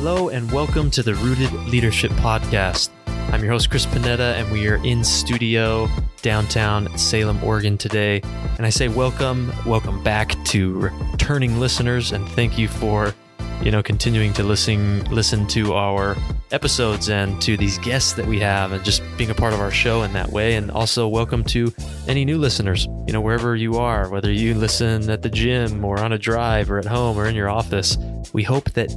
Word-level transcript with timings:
Hello, 0.00 0.28
and 0.28 0.48
welcome 0.52 0.92
to 0.92 1.02
the 1.02 1.16
Rooted 1.16 1.52
Leadership 1.66 2.12
Podcast. 2.12 2.90
I'm 3.32 3.42
your 3.42 3.50
host, 3.50 3.68
Chris 3.68 3.84
Panetta, 3.84 4.34
and 4.34 4.48
we 4.52 4.68
are 4.68 4.76
in 4.84 5.02
studio 5.02 5.88
downtown 6.22 6.96
Salem, 6.96 7.42
Oregon 7.42 7.76
today. 7.76 8.20
And 8.58 8.64
I 8.64 8.70
say 8.70 8.86
welcome, 8.86 9.52
welcome 9.66 10.00
back 10.04 10.36
to 10.46 10.78
returning 10.78 11.58
listeners, 11.58 12.12
and 12.12 12.28
thank 12.28 12.56
you 12.56 12.68
for, 12.68 13.12
you 13.62 13.70
know, 13.70 13.82
continuing 13.82 14.32
to 14.34 14.42
listen 14.42 15.04
listen 15.10 15.46
to 15.48 15.74
our 15.74 16.16
episodes 16.50 17.08
and 17.10 17.40
to 17.42 17.56
these 17.56 17.78
guests 17.78 18.12
that 18.14 18.26
we 18.26 18.38
have, 18.40 18.72
and 18.72 18.84
just 18.84 19.02
being 19.16 19.30
a 19.30 19.34
part 19.34 19.52
of 19.52 19.60
our 19.60 19.70
show 19.70 20.02
in 20.02 20.12
that 20.12 20.30
way. 20.30 20.54
And 20.54 20.70
also 20.70 21.08
welcome 21.08 21.44
to 21.44 21.72
any 22.06 22.24
new 22.24 22.38
listeners, 22.38 22.86
you 23.06 23.12
know, 23.12 23.20
wherever 23.20 23.56
you 23.56 23.74
are, 23.74 24.08
whether 24.08 24.32
you 24.32 24.54
listen 24.54 25.10
at 25.10 25.22
the 25.22 25.30
gym 25.30 25.84
or 25.84 25.98
on 26.00 26.12
a 26.12 26.18
drive 26.18 26.70
or 26.70 26.78
at 26.78 26.84
home 26.84 27.18
or 27.18 27.26
in 27.26 27.34
your 27.34 27.48
office. 27.48 27.98
We 28.32 28.42
hope 28.42 28.70
that 28.72 28.94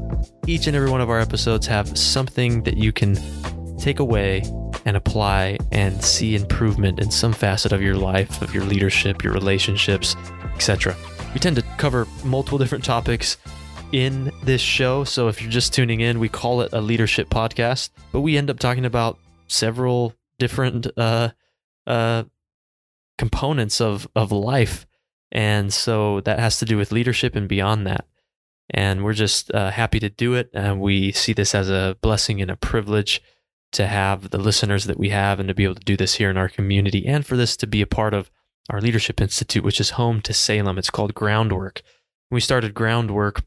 each 0.47 0.67
and 0.67 0.75
every 0.75 0.89
one 0.89 1.01
of 1.01 1.09
our 1.09 1.19
episodes 1.19 1.65
have 1.67 1.97
something 1.97 2.63
that 2.63 2.77
you 2.77 2.91
can 2.91 3.17
take 3.77 3.99
away 3.99 4.43
and 4.85 4.97
apply 4.97 5.57
and 5.71 6.03
see 6.03 6.35
improvement 6.35 6.99
in 6.99 7.11
some 7.11 7.33
facet 7.33 7.71
of 7.71 7.81
your 7.81 7.95
life, 7.95 8.41
of 8.41 8.53
your 8.53 8.63
leadership, 8.63 9.23
your 9.23 9.33
relationships, 9.33 10.15
etc. 10.55 10.95
We 11.33 11.39
tend 11.39 11.55
to 11.57 11.63
cover 11.77 12.07
multiple 12.23 12.57
different 12.57 12.83
topics 12.83 13.37
in 13.91 14.31
this 14.43 14.61
show. 14.61 15.03
So 15.03 15.27
if 15.27 15.41
you're 15.41 15.51
just 15.51 15.73
tuning 15.73 16.01
in, 16.01 16.19
we 16.19 16.29
call 16.29 16.61
it 16.61 16.73
a 16.73 16.81
leadership 16.81 17.29
podcast, 17.29 17.89
but 18.11 18.21
we 18.21 18.37
end 18.37 18.49
up 18.49 18.59
talking 18.59 18.85
about 18.85 19.17
several 19.47 20.13
different 20.39 20.87
uh, 20.97 21.29
uh, 21.85 22.23
components 23.17 23.81
of, 23.81 24.07
of 24.15 24.31
life. 24.31 24.85
And 25.31 25.73
so 25.73 26.21
that 26.21 26.39
has 26.39 26.59
to 26.59 26.65
do 26.65 26.77
with 26.77 26.91
leadership 26.91 27.35
and 27.35 27.47
beyond 27.47 27.87
that 27.87 28.05
and 28.73 29.03
we're 29.03 29.13
just 29.13 29.53
uh, 29.53 29.69
happy 29.69 29.99
to 29.99 30.09
do 30.09 30.33
it. 30.33 30.49
And 30.53 30.79
we 30.79 31.11
see 31.11 31.33
this 31.33 31.53
as 31.53 31.69
a 31.69 31.97
blessing 32.01 32.41
and 32.41 32.49
a 32.49 32.55
privilege 32.55 33.21
to 33.73 33.85
have 33.85 34.31
the 34.31 34.37
listeners 34.37 34.85
that 34.85 34.97
we 34.97 35.09
have 35.09 35.39
and 35.39 35.47
to 35.49 35.53
be 35.53 35.65
able 35.65 35.75
to 35.75 35.85
do 35.85 35.97
this 35.97 36.15
here 36.15 36.29
in 36.29 36.37
our 36.37 36.49
community 36.49 37.05
and 37.05 37.25
for 37.25 37.37
this 37.37 37.55
to 37.57 37.67
be 37.67 37.81
a 37.81 37.87
part 37.87 38.13
of 38.13 38.31
our 38.69 38.81
Leadership 38.81 39.21
Institute, 39.21 39.63
which 39.63 39.79
is 39.79 39.91
home 39.91 40.21
to 40.21 40.33
Salem. 40.33 40.77
It's 40.77 40.89
called 40.89 41.13
Groundwork. 41.13 41.81
We 42.29 42.39
started 42.39 42.73
Groundwork 42.73 43.43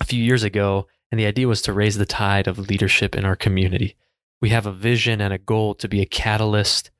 a 0.00 0.04
few 0.04 0.22
years 0.22 0.42
ago, 0.42 0.86
and 1.10 1.18
the 1.18 1.26
idea 1.26 1.48
was 1.48 1.62
to 1.62 1.72
raise 1.72 1.96
the 1.96 2.06
tide 2.06 2.46
of 2.46 2.58
leadership 2.58 3.14
in 3.14 3.24
our 3.24 3.36
community. 3.36 3.96
We 4.40 4.50
have 4.50 4.66
a 4.66 4.72
vision 4.72 5.20
and 5.20 5.32
a 5.32 5.38
goal 5.38 5.74
to 5.76 5.88
be 5.88 6.00
a 6.00 6.06
catalyst 6.06 6.90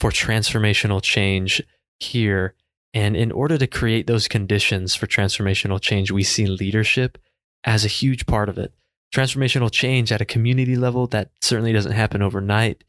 for 0.00 0.10
transformational 0.10 1.02
change 1.02 1.62
here 1.98 2.54
and 2.94 3.16
in 3.16 3.32
order 3.32 3.58
to 3.58 3.66
create 3.66 4.06
those 4.06 4.28
conditions 4.28 4.94
for 4.94 5.06
transformational 5.06 5.80
change, 5.80 6.10
we 6.10 6.22
see 6.22 6.46
leadership 6.46 7.18
as 7.64 7.84
a 7.84 7.88
huge 7.88 8.26
part 8.26 8.48
of 8.48 8.58
it. 8.58 8.72
Transformational 9.14 9.70
change 9.70 10.12
at 10.12 10.20
a 10.20 10.26
community 10.26 10.76
level 10.76 11.06
that 11.08 11.30
certainly 11.40 11.72
doesn't 11.72 11.92
happen 11.92 12.22
overnight. 12.22 12.84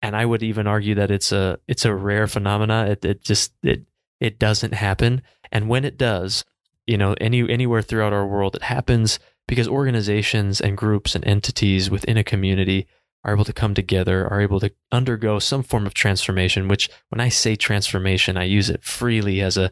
And 0.00 0.16
I 0.16 0.26
would 0.26 0.42
even 0.42 0.66
argue 0.66 0.94
that 0.96 1.10
it's 1.10 1.32
a 1.32 1.58
it's 1.68 1.84
a 1.84 1.94
rare 1.94 2.26
phenomena. 2.26 2.86
It, 2.86 3.04
it 3.04 3.22
just 3.22 3.52
it 3.62 3.84
it 4.20 4.38
doesn't 4.38 4.74
happen. 4.74 5.22
And 5.50 5.68
when 5.68 5.84
it 5.84 5.96
does, 5.96 6.44
you 6.86 6.98
know, 6.98 7.14
any 7.20 7.48
anywhere 7.50 7.82
throughout 7.82 8.12
our 8.12 8.26
world, 8.26 8.56
it 8.56 8.62
happens 8.62 9.18
because 9.48 9.68
organizations 9.68 10.60
and 10.60 10.76
groups 10.76 11.14
and 11.14 11.24
entities 11.24 11.90
within 11.90 12.16
a 12.16 12.24
community 12.24 12.86
are 13.24 13.34
able 13.34 13.44
to 13.44 13.52
come 13.52 13.74
together, 13.74 14.26
are 14.28 14.40
able 14.40 14.60
to 14.60 14.72
undergo 14.90 15.38
some 15.38 15.62
form 15.62 15.86
of 15.86 15.94
transformation, 15.94 16.68
which 16.68 16.88
when 17.08 17.20
I 17.20 17.28
say 17.28 17.54
transformation, 17.54 18.36
I 18.36 18.44
use 18.44 18.68
it 18.68 18.82
freely 18.82 19.40
as 19.40 19.56
a, 19.56 19.70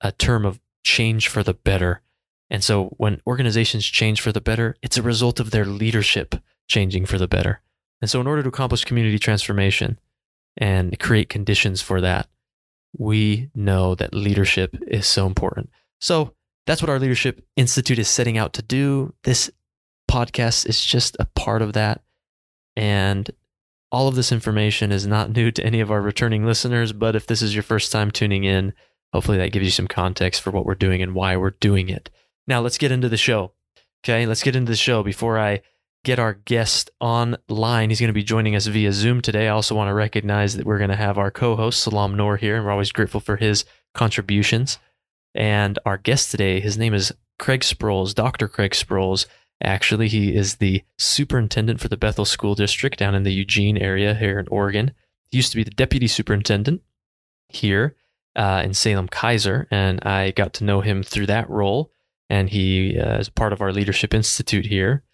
a 0.00 0.12
term 0.12 0.44
of 0.44 0.60
change 0.82 1.28
for 1.28 1.42
the 1.42 1.54
better. 1.54 2.02
And 2.50 2.64
so 2.64 2.94
when 2.96 3.20
organizations 3.26 3.84
change 3.84 4.20
for 4.20 4.32
the 4.32 4.40
better, 4.40 4.76
it's 4.82 4.96
a 4.96 5.02
result 5.02 5.38
of 5.38 5.50
their 5.50 5.66
leadership 5.66 6.34
changing 6.66 7.06
for 7.06 7.18
the 7.18 7.28
better. 7.28 7.60
And 8.00 8.10
so 8.10 8.20
in 8.20 8.26
order 8.26 8.42
to 8.42 8.48
accomplish 8.48 8.84
community 8.84 9.18
transformation 9.18 9.98
and 10.56 10.98
create 10.98 11.28
conditions 11.28 11.82
for 11.82 12.00
that, 12.00 12.28
we 12.96 13.50
know 13.54 13.94
that 13.94 14.14
leadership 14.14 14.76
is 14.88 15.06
so 15.06 15.26
important. 15.26 15.70
So 16.00 16.34
that's 16.68 16.82
what 16.82 16.90
our 16.90 16.98
Leadership 16.98 17.42
Institute 17.56 17.98
is 17.98 18.08
setting 18.08 18.36
out 18.36 18.52
to 18.52 18.62
do. 18.62 19.14
This 19.24 19.50
podcast 20.08 20.68
is 20.68 20.84
just 20.84 21.16
a 21.18 21.24
part 21.24 21.62
of 21.62 21.72
that. 21.72 22.02
And 22.76 23.30
all 23.90 24.06
of 24.06 24.16
this 24.16 24.32
information 24.32 24.92
is 24.92 25.06
not 25.06 25.30
new 25.34 25.50
to 25.50 25.64
any 25.64 25.80
of 25.80 25.90
our 25.90 26.02
returning 26.02 26.44
listeners, 26.44 26.92
but 26.92 27.16
if 27.16 27.26
this 27.26 27.40
is 27.40 27.54
your 27.54 27.62
first 27.62 27.90
time 27.90 28.10
tuning 28.10 28.44
in, 28.44 28.74
hopefully 29.14 29.38
that 29.38 29.50
gives 29.50 29.64
you 29.64 29.70
some 29.70 29.88
context 29.88 30.42
for 30.42 30.50
what 30.50 30.66
we're 30.66 30.74
doing 30.74 31.00
and 31.00 31.14
why 31.14 31.38
we're 31.38 31.52
doing 31.52 31.88
it. 31.88 32.10
Now, 32.46 32.60
let's 32.60 32.76
get 32.76 32.92
into 32.92 33.08
the 33.08 33.16
show. 33.16 33.52
Okay, 34.04 34.26
let's 34.26 34.42
get 34.42 34.54
into 34.54 34.70
the 34.70 34.76
show 34.76 35.02
before 35.02 35.38
I 35.38 35.62
get 36.04 36.18
our 36.18 36.34
guest 36.34 36.90
online. 37.00 37.88
He's 37.88 37.98
going 37.98 38.08
to 38.08 38.12
be 38.12 38.22
joining 38.22 38.54
us 38.54 38.66
via 38.66 38.92
Zoom 38.92 39.22
today. 39.22 39.46
I 39.46 39.52
also 39.52 39.74
want 39.74 39.88
to 39.88 39.94
recognize 39.94 40.54
that 40.56 40.66
we're 40.66 40.78
going 40.78 40.90
to 40.90 40.96
have 40.96 41.16
our 41.16 41.30
co 41.30 41.56
host, 41.56 41.80
Salam 41.80 42.14
Noor, 42.14 42.36
here, 42.36 42.56
and 42.56 42.66
we're 42.66 42.72
always 42.72 42.92
grateful 42.92 43.20
for 43.20 43.36
his 43.36 43.64
contributions. 43.94 44.78
And 45.38 45.78
our 45.86 45.96
guest 45.96 46.32
today, 46.32 46.58
his 46.58 46.76
name 46.76 46.92
is 46.92 47.12
Kraig 47.38 47.60
Sproles, 47.60 48.12
Dr. 48.12 48.48
Kraig 48.48 48.72
Sproles. 48.72 49.26
Actually, 49.62 50.08
he 50.08 50.34
is 50.34 50.56
the 50.56 50.82
superintendent 50.98 51.78
for 51.78 51.86
the 51.86 51.96
Bethel 51.96 52.24
School 52.24 52.56
District 52.56 52.98
down 52.98 53.14
in 53.14 53.22
the 53.22 53.32
Eugene 53.32 53.78
area 53.78 54.14
here 54.14 54.40
in 54.40 54.48
Oregon. 54.48 54.90
He 55.30 55.36
used 55.36 55.52
to 55.52 55.56
be 55.56 55.62
the 55.62 55.70
deputy 55.70 56.08
superintendent 56.08 56.82
here 57.48 57.94
uh, 58.34 58.62
in 58.64 58.74
Salem 58.74 59.06
Keizer, 59.06 59.66
and 59.70 60.00
I 60.02 60.32
got 60.32 60.54
to 60.54 60.64
know 60.64 60.80
him 60.80 61.04
through 61.04 61.26
that 61.26 61.48
role. 61.48 61.92
And 62.28 62.50
he 62.50 62.98
uh, 62.98 63.18
is 63.18 63.28
part 63.28 63.52
of 63.52 63.62
our 63.62 63.72
Leadership 63.72 64.12
Institute 64.12 64.66
here. 64.66 65.04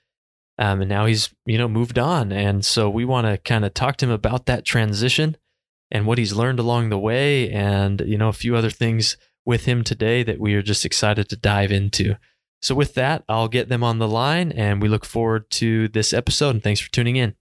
Um, 0.59 0.81
and 0.81 0.89
now 0.89 1.05
he's 1.05 1.35
you 1.45 1.59
know 1.59 1.69
moved 1.69 1.99
on, 1.99 2.33
and 2.33 2.65
so 2.65 2.89
we 2.89 3.05
want 3.05 3.27
to 3.27 3.37
kind 3.37 3.65
of 3.65 3.75
talk 3.75 3.99
to 3.99 4.07
him 4.07 4.13
about 4.13 4.47
that 4.47 4.65
transition 4.65 5.37
and 5.91 6.07
what 6.07 6.17
he's 6.17 6.33
learned 6.33 6.61
along 6.61 6.89
the 6.89 6.99
way, 6.99 7.51
and 7.51 8.01
you 8.07 8.17
know 8.17 8.29
a 8.29 8.33
few 8.33 8.57
other 8.57 8.71
things 8.71 9.17
with 9.45 9.65
him 9.65 9.85
today 9.85 10.23
that 10.23 10.41
we 10.41 10.55
are 10.55 10.63
just 10.63 10.85
excited 10.85 11.29
to 11.29 11.37
dive 11.37 11.71
into. 11.71 12.17
So, 12.63 12.75
with 12.75 12.95
that, 12.95 13.25
I'll 13.29 13.49
get 13.49 13.69
them 13.69 13.85
on 13.85 13.99
the 13.99 14.09
line 14.09 14.51
and 14.53 14.81
we 14.81 14.89
look 14.89 15.05
forward 15.05 15.51
to 15.51 15.89
this 15.89 16.13
episode. 16.13 16.51
And 16.51 16.63
thanks 16.63 16.81
for 16.81 16.91
tuning 16.91 17.17
in. 17.17 17.35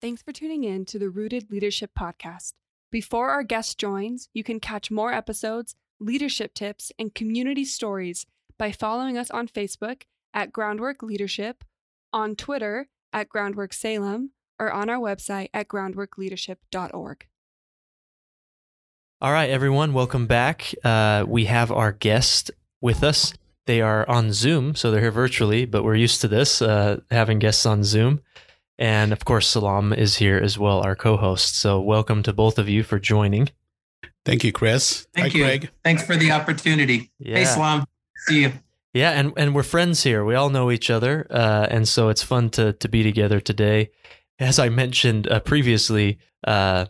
Thanks 0.00 0.20
for 0.20 0.32
tuning 0.32 0.64
in 0.64 0.84
to 0.86 0.98
the 0.98 1.08
Rooted 1.08 1.50
Leadership 1.50 1.92
Podcast. 1.98 2.54
Before 2.90 3.30
our 3.30 3.42
guest 3.42 3.78
joins, 3.78 4.28
you 4.34 4.44
can 4.44 4.60
catch 4.60 4.90
more 4.90 5.12
episodes, 5.12 5.74
leadership 5.98 6.52
tips, 6.52 6.92
and 6.98 7.14
community 7.14 7.64
stories 7.64 8.26
by 8.58 8.72
following 8.72 9.16
us 9.16 9.30
on 9.30 9.48
Facebook 9.48 10.02
at 10.34 10.52
Groundwork 10.52 11.02
Leadership, 11.02 11.64
on 12.12 12.36
Twitter 12.36 12.88
at 13.12 13.28
Groundwork 13.28 13.72
Salem, 13.72 14.32
or 14.58 14.70
on 14.70 14.90
our 14.90 14.98
website 14.98 15.48
at 15.54 15.68
groundworkleadership.org. 15.68 17.26
All 19.22 19.30
right, 19.30 19.50
everyone, 19.50 19.92
welcome 19.92 20.26
back. 20.26 20.74
Uh, 20.82 21.24
we 21.28 21.44
have 21.44 21.70
our 21.70 21.92
guest 21.92 22.50
with 22.80 23.04
us. 23.04 23.32
They 23.66 23.80
are 23.80 24.04
on 24.10 24.32
Zoom, 24.32 24.74
so 24.74 24.90
they're 24.90 25.00
here 25.00 25.12
virtually, 25.12 25.64
but 25.64 25.84
we're 25.84 25.94
used 25.94 26.22
to 26.22 26.26
this, 26.26 26.60
uh, 26.60 26.98
having 27.08 27.38
guests 27.38 27.64
on 27.64 27.84
Zoom. 27.84 28.20
And 28.80 29.12
of 29.12 29.24
course, 29.24 29.46
Salam 29.46 29.92
is 29.92 30.16
here 30.16 30.38
as 30.38 30.58
well, 30.58 30.80
our 30.80 30.96
co 30.96 31.16
host. 31.16 31.56
So, 31.56 31.80
welcome 31.80 32.24
to 32.24 32.32
both 32.32 32.58
of 32.58 32.68
you 32.68 32.82
for 32.82 32.98
joining. 32.98 33.50
Thank 34.24 34.42
you, 34.42 34.50
Chris. 34.50 35.06
Thank 35.14 35.34
Hi, 35.34 35.38
you. 35.38 35.44
Kraig. 35.44 35.70
Thanks 35.84 36.04
for 36.04 36.16
the 36.16 36.32
opportunity. 36.32 37.12
Yeah. 37.20 37.36
Hey, 37.36 37.44
Salam. 37.44 37.84
See 38.26 38.42
you. 38.42 38.52
Yeah, 38.92 39.12
and, 39.12 39.32
and 39.36 39.54
we're 39.54 39.62
friends 39.62 40.02
here. 40.02 40.24
We 40.24 40.34
all 40.34 40.50
know 40.50 40.68
each 40.72 40.90
other. 40.90 41.28
Uh, 41.30 41.68
and 41.70 41.86
so 41.86 42.08
it's 42.08 42.24
fun 42.24 42.50
to, 42.50 42.72
to 42.72 42.88
be 42.88 43.04
together 43.04 43.38
today. 43.38 43.90
As 44.40 44.58
I 44.58 44.68
mentioned 44.68 45.30
uh, 45.30 45.38
previously, 45.38 46.18
uh, 46.44 46.86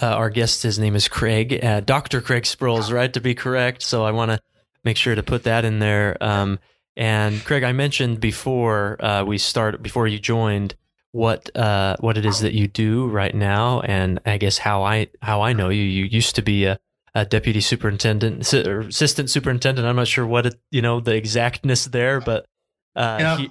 uh 0.00 0.06
our 0.06 0.30
guest, 0.30 0.62
his 0.62 0.78
name 0.78 0.94
is 0.94 1.08
Kraig, 1.08 1.62
uh, 1.64 1.80
Dr. 1.80 2.20
Kraig 2.20 2.44
Sproles, 2.44 2.92
right? 2.92 3.12
To 3.12 3.20
be 3.20 3.34
correct. 3.34 3.82
So 3.82 4.04
I 4.04 4.10
want 4.10 4.30
to 4.30 4.40
make 4.84 4.96
sure 4.96 5.14
to 5.14 5.22
put 5.22 5.44
that 5.44 5.64
in 5.64 5.78
there. 5.78 6.16
Um, 6.20 6.58
and 6.96 7.44
Kraig, 7.44 7.62
I 7.62 7.72
mentioned 7.72 8.20
before 8.20 9.02
uh, 9.04 9.24
we 9.24 9.38
start, 9.38 9.82
before 9.82 10.06
you 10.08 10.18
joined, 10.18 10.74
what 11.12 11.54
uh, 11.56 11.96
what 12.00 12.18
it 12.18 12.26
is 12.26 12.40
that 12.40 12.52
you 12.54 12.68
do 12.68 13.06
right 13.06 13.34
now, 13.34 13.80
and 13.80 14.20
I 14.26 14.36
guess 14.36 14.58
how 14.58 14.82
I 14.82 15.08
how 15.22 15.40
I 15.42 15.52
know 15.52 15.68
you. 15.68 15.82
You 15.82 16.04
used 16.04 16.36
to 16.36 16.42
be 16.42 16.64
a, 16.64 16.78
a 17.14 17.24
deputy 17.24 17.60
superintendent 17.60 18.52
or 18.54 18.80
assistant 18.80 19.30
superintendent. 19.30 19.86
I'm 19.86 19.96
not 19.96 20.08
sure 20.08 20.26
what 20.26 20.46
it, 20.46 20.54
you 20.70 20.82
know 20.82 21.00
the 21.00 21.14
exactness 21.14 21.86
there, 21.86 22.20
but 22.20 22.46
uh, 22.94 23.36
he, 23.36 23.50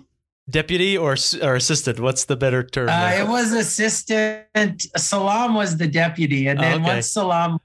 deputy 0.49 0.97
or 0.97 1.15
or 1.41 1.55
assistant. 1.55 1.99
What's 1.99 2.25
the 2.25 2.35
better 2.35 2.63
term? 2.63 2.89
Uh, 2.89 3.11
it 3.19 3.27
was 3.27 3.51
assistant. 3.51 4.85
Salam 4.95 5.53
was 5.53 5.77
the 5.77 5.87
deputy, 5.87 6.47
and 6.47 6.59
then 6.59 6.73
oh, 6.73 6.83
okay. 6.83 6.95
once 6.95 7.11
Salam 7.11 7.59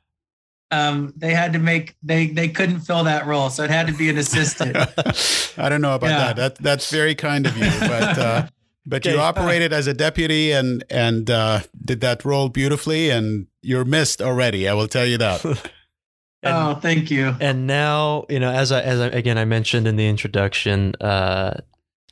um, 0.72 1.12
they 1.16 1.34
had 1.34 1.52
to 1.52 1.58
make 1.58 1.94
they 2.02 2.28
they 2.28 2.48
couldn't 2.48 2.80
fill 2.80 3.04
that 3.04 3.26
role, 3.26 3.50
so 3.50 3.62
it 3.62 3.70
had 3.70 3.86
to 3.86 3.92
be 3.92 4.08
an 4.08 4.16
assistant. 4.16 4.74
I 5.58 5.68
don't 5.68 5.82
know 5.82 5.94
about 5.94 6.10
yeah. 6.10 6.32
that. 6.32 6.36
That 6.36 6.54
that's 6.56 6.90
very 6.90 7.14
kind 7.14 7.46
of 7.46 7.56
you, 7.56 7.70
but 7.80 8.18
uh, 8.18 8.46
but 8.86 9.06
okay. 9.06 9.14
you 9.14 9.20
operated 9.20 9.72
as 9.72 9.86
a 9.86 9.94
deputy 9.94 10.50
and 10.50 10.82
and 10.88 11.30
uh, 11.30 11.60
did 11.84 12.00
that 12.00 12.24
role 12.24 12.48
beautifully, 12.48 13.10
and 13.10 13.46
you're 13.60 13.84
missed 13.84 14.22
already. 14.22 14.66
I 14.66 14.72
will 14.72 14.88
tell 14.88 15.06
you 15.06 15.18
that. 15.18 15.44
And, 15.44 15.60
oh, 16.44 16.74
thank 16.76 17.10
you. 17.10 17.36
And 17.38 17.66
now, 17.66 18.24
you 18.30 18.40
know, 18.40 18.50
as 18.50 18.72
I 18.72 18.80
as 18.80 18.98
I, 18.98 19.06
again 19.08 19.36
I 19.36 19.44
mentioned 19.44 19.86
in 19.86 19.96
the 19.96 20.08
introduction, 20.08 20.94
uh, 21.02 21.60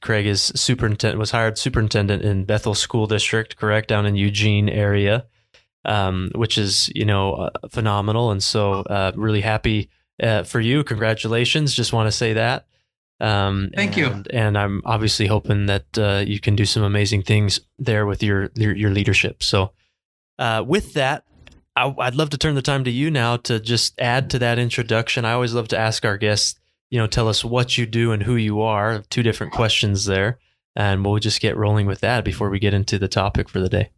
Kraig 0.00 0.26
is 0.26 0.52
superintendent 0.54 1.18
was 1.18 1.30
hired 1.30 1.58
superintendent 1.58 2.22
in 2.22 2.44
Bethel 2.44 2.74
School 2.74 3.06
District, 3.06 3.56
correct, 3.56 3.88
down 3.88 4.06
in 4.06 4.16
Eugene 4.16 4.68
area, 4.68 5.26
um, 5.84 6.30
which 6.34 6.56
is 6.58 6.90
you 6.94 7.04
know 7.04 7.34
uh, 7.34 7.50
phenomenal. 7.70 8.30
And 8.30 8.42
so, 8.42 8.80
uh, 8.82 9.12
really 9.14 9.42
happy 9.42 9.90
uh, 10.22 10.42
for 10.44 10.60
you. 10.60 10.84
Congratulations! 10.84 11.74
Just 11.74 11.92
want 11.92 12.06
to 12.06 12.12
say 12.12 12.32
that. 12.34 12.66
Um, 13.20 13.70
Thank 13.74 13.98
and, 13.98 14.26
you. 14.26 14.38
And 14.38 14.56
I'm 14.56 14.82
obviously 14.84 15.26
hoping 15.26 15.66
that 15.66 15.98
uh, 15.98 16.24
you 16.26 16.40
can 16.40 16.56
do 16.56 16.64
some 16.64 16.82
amazing 16.82 17.22
things 17.22 17.60
there 17.78 18.06
with 18.06 18.22
your 18.22 18.50
your, 18.54 18.74
your 18.74 18.90
leadership. 18.90 19.42
So, 19.42 19.72
uh, 20.38 20.64
with 20.66 20.94
that, 20.94 21.24
I, 21.76 21.86
would 21.86 22.14
love 22.14 22.30
to 22.30 22.38
turn 22.38 22.54
the 22.54 22.62
time 22.62 22.84
to 22.84 22.90
you 22.90 23.10
now 23.10 23.36
to 23.38 23.60
just 23.60 23.98
add 24.00 24.30
to 24.30 24.38
that 24.40 24.58
introduction. 24.58 25.24
I 25.24 25.32
always 25.32 25.54
love 25.54 25.68
to 25.68 25.78
ask 25.78 26.04
our 26.04 26.18
guests, 26.18 26.59
you 26.90 26.98
know, 26.98 27.06
tell 27.06 27.28
us 27.28 27.44
what 27.44 27.78
you 27.78 27.86
do 27.86 28.12
and 28.12 28.22
who 28.22 28.36
you 28.36 28.60
are. 28.60 29.02
Two 29.10 29.22
different 29.22 29.52
questions 29.52 30.04
there, 30.04 30.38
and 30.76 31.04
we'll 31.04 31.18
just 31.18 31.40
get 31.40 31.56
rolling 31.56 31.86
with 31.86 32.00
that 32.00 32.24
before 32.24 32.50
we 32.50 32.58
get 32.58 32.74
into 32.74 32.98
the 32.98 33.08
topic 33.08 33.48
for 33.48 33.60
the 33.60 33.68
day. 33.68 33.90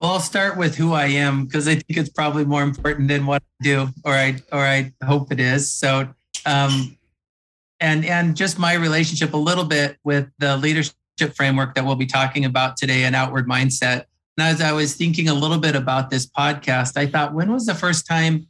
Well, 0.00 0.12
I'll 0.12 0.20
start 0.20 0.58
with 0.58 0.76
who 0.76 0.92
I 0.92 1.06
am 1.06 1.46
because 1.46 1.68
I 1.68 1.74
think 1.74 1.96
it's 1.98 2.10
probably 2.10 2.44
more 2.44 2.62
important 2.62 3.08
than 3.08 3.24
what 3.26 3.42
I 3.42 3.64
do, 3.64 3.88
or 4.04 4.12
I 4.12 4.36
or 4.52 4.60
I 4.60 4.92
hope 5.04 5.32
it 5.32 5.40
is. 5.40 5.72
So, 5.72 6.08
um, 6.44 6.98
and 7.80 8.04
and 8.04 8.36
just 8.36 8.58
my 8.58 8.74
relationship 8.74 9.32
a 9.32 9.38
little 9.38 9.64
bit 9.64 9.98
with 10.04 10.28
the 10.38 10.56
leadership 10.56 10.94
framework 11.34 11.74
that 11.74 11.84
we'll 11.84 11.96
be 11.96 12.06
talking 12.06 12.44
about 12.44 12.76
today 12.76 13.04
and 13.04 13.14
outward 13.14 13.48
mindset. 13.48 14.04
And 14.38 14.46
as 14.46 14.60
I 14.60 14.72
was 14.72 14.94
thinking 14.94 15.28
a 15.28 15.34
little 15.34 15.58
bit 15.58 15.74
about 15.74 16.10
this 16.10 16.26
podcast, 16.26 16.98
I 16.98 17.06
thought, 17.06 17.32
when 17.32 17.50
was 17.50 17.64
the 17.64 17.74
first 17.74 18.06
time 18.06 18.46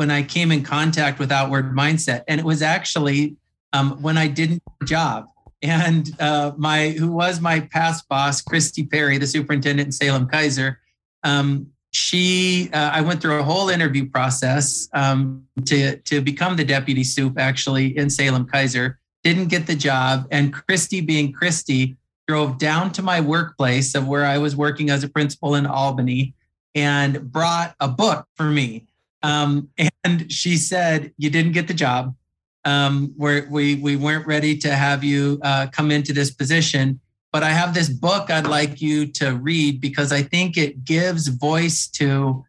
when 0.00 0.10
I 0.10 0.22
came 0.22 0.50
in 0.50 0.62
contact 0.62 1.18
with 1.18 1.30
outward 1.30 1.74
mindset? 1.74 2.22
And 2.26 2.40
it 2.40 2.46
was 2.46 2.62
actually 2.62 3.36
um, 3.74 4.00
when 4.00 4.16
I 4.16 4.28
didn't 4.28 4.62
job. 4.86 5.28
And 5.60 6.10
uh, 6.18 6.52
my 6.56 6.92
who 6.98 7.12
was 7.12 7.38
my 7.38 7.60
past 7.60 8.08
boss, 8.08 8.40
Christy 8.40 8.86
Perry, 8.86 9.18
the 9.18 9.26
superintendent 9.26 9.88
in 9.88 9.92
Salem 9.92 10.26
Keizer, 10.26 10.76
um, 11.22 11.66
she 11.90 12.70
uh, 12.72 12.92
I 12.94 13.02
went 13.02 13.20
through 13.20 13.40
a 13.40 13.42
whole 13.42 13.68
interview 13.68 14.08
process 14.08 14.88
um, 14.94 15.46
to 15.66 15.98
to 15.98 16.22
become 16.22 16.56
the 16.56 16.64
deputy 16.64 17.04
soup 17.04 17.38
actually 17.38 17.94
in 17.94 18.08
Salem 18.08 18.46
Keizer. 18.46 18.94
Didn't 19.22 19.48
get 19.48 19.66
the 19.66 19.76
job, 19.76 20.26
and 20.30 20.50
Christy, 20.50 21.02
being 21.02 21.30
Christy, 21.30 21.98
drove 22.26 22.56
down 22.56 22.90
to 22.92 23.02
my 23.02 23.20
workplace 23.20 23.94
of 23.94 24.08
where 24.08 24.24
I 24.24 24.38
was 24.38 24.56
working 24.56 24.88
as 24.88 25.04
a 25.04 25.10
principal 25.10 25.56
in 25.56 25.66
Albany, 25.66 26.32
and 26.74 27.30
brought 27.30 27.74
a 27.80 27.88
book 27.88 28.26
for 28.34 28.46
me. 28.46 28.86
Um, 29.22 29.68
and 30.04 30.30
she 30.32 30.56
said, 30.56 31.12
"You 31.18 31.30
didn't 31.30 31.52
get 31.52 31.68
the 31.68 31.74
job. 31.74 32.14
Um, 32.64 33.14
we 33.16 33.42
we 33.42 33.74
we 33.76 33.96
weren't 33.96 34.26
ready 34.26 34.56
to 34.58 34.74
have 34.74 35.04
you 35.04 35.40
uh, 35.42 35.66
come 35.72 35.90
into 35.90 36.12
this 36.12 36.30
position." 36.30 37.00
but 37.32 37.42
I 37.42 37.50
have 37.50 37.74
this 37.74 37.88
book 37.88 38.30
I'd 38.30 38.46
like 38.46 38.80
you 38.80 39.06
to 39.12 39.36
read 39.36 39.80
because 39.80 40.12
I 40.12 40.22
think 40.22 40.56
it 40.56 40.84
gives 40.84 41.28
voice 41.28 41.86
to 41.88 42.44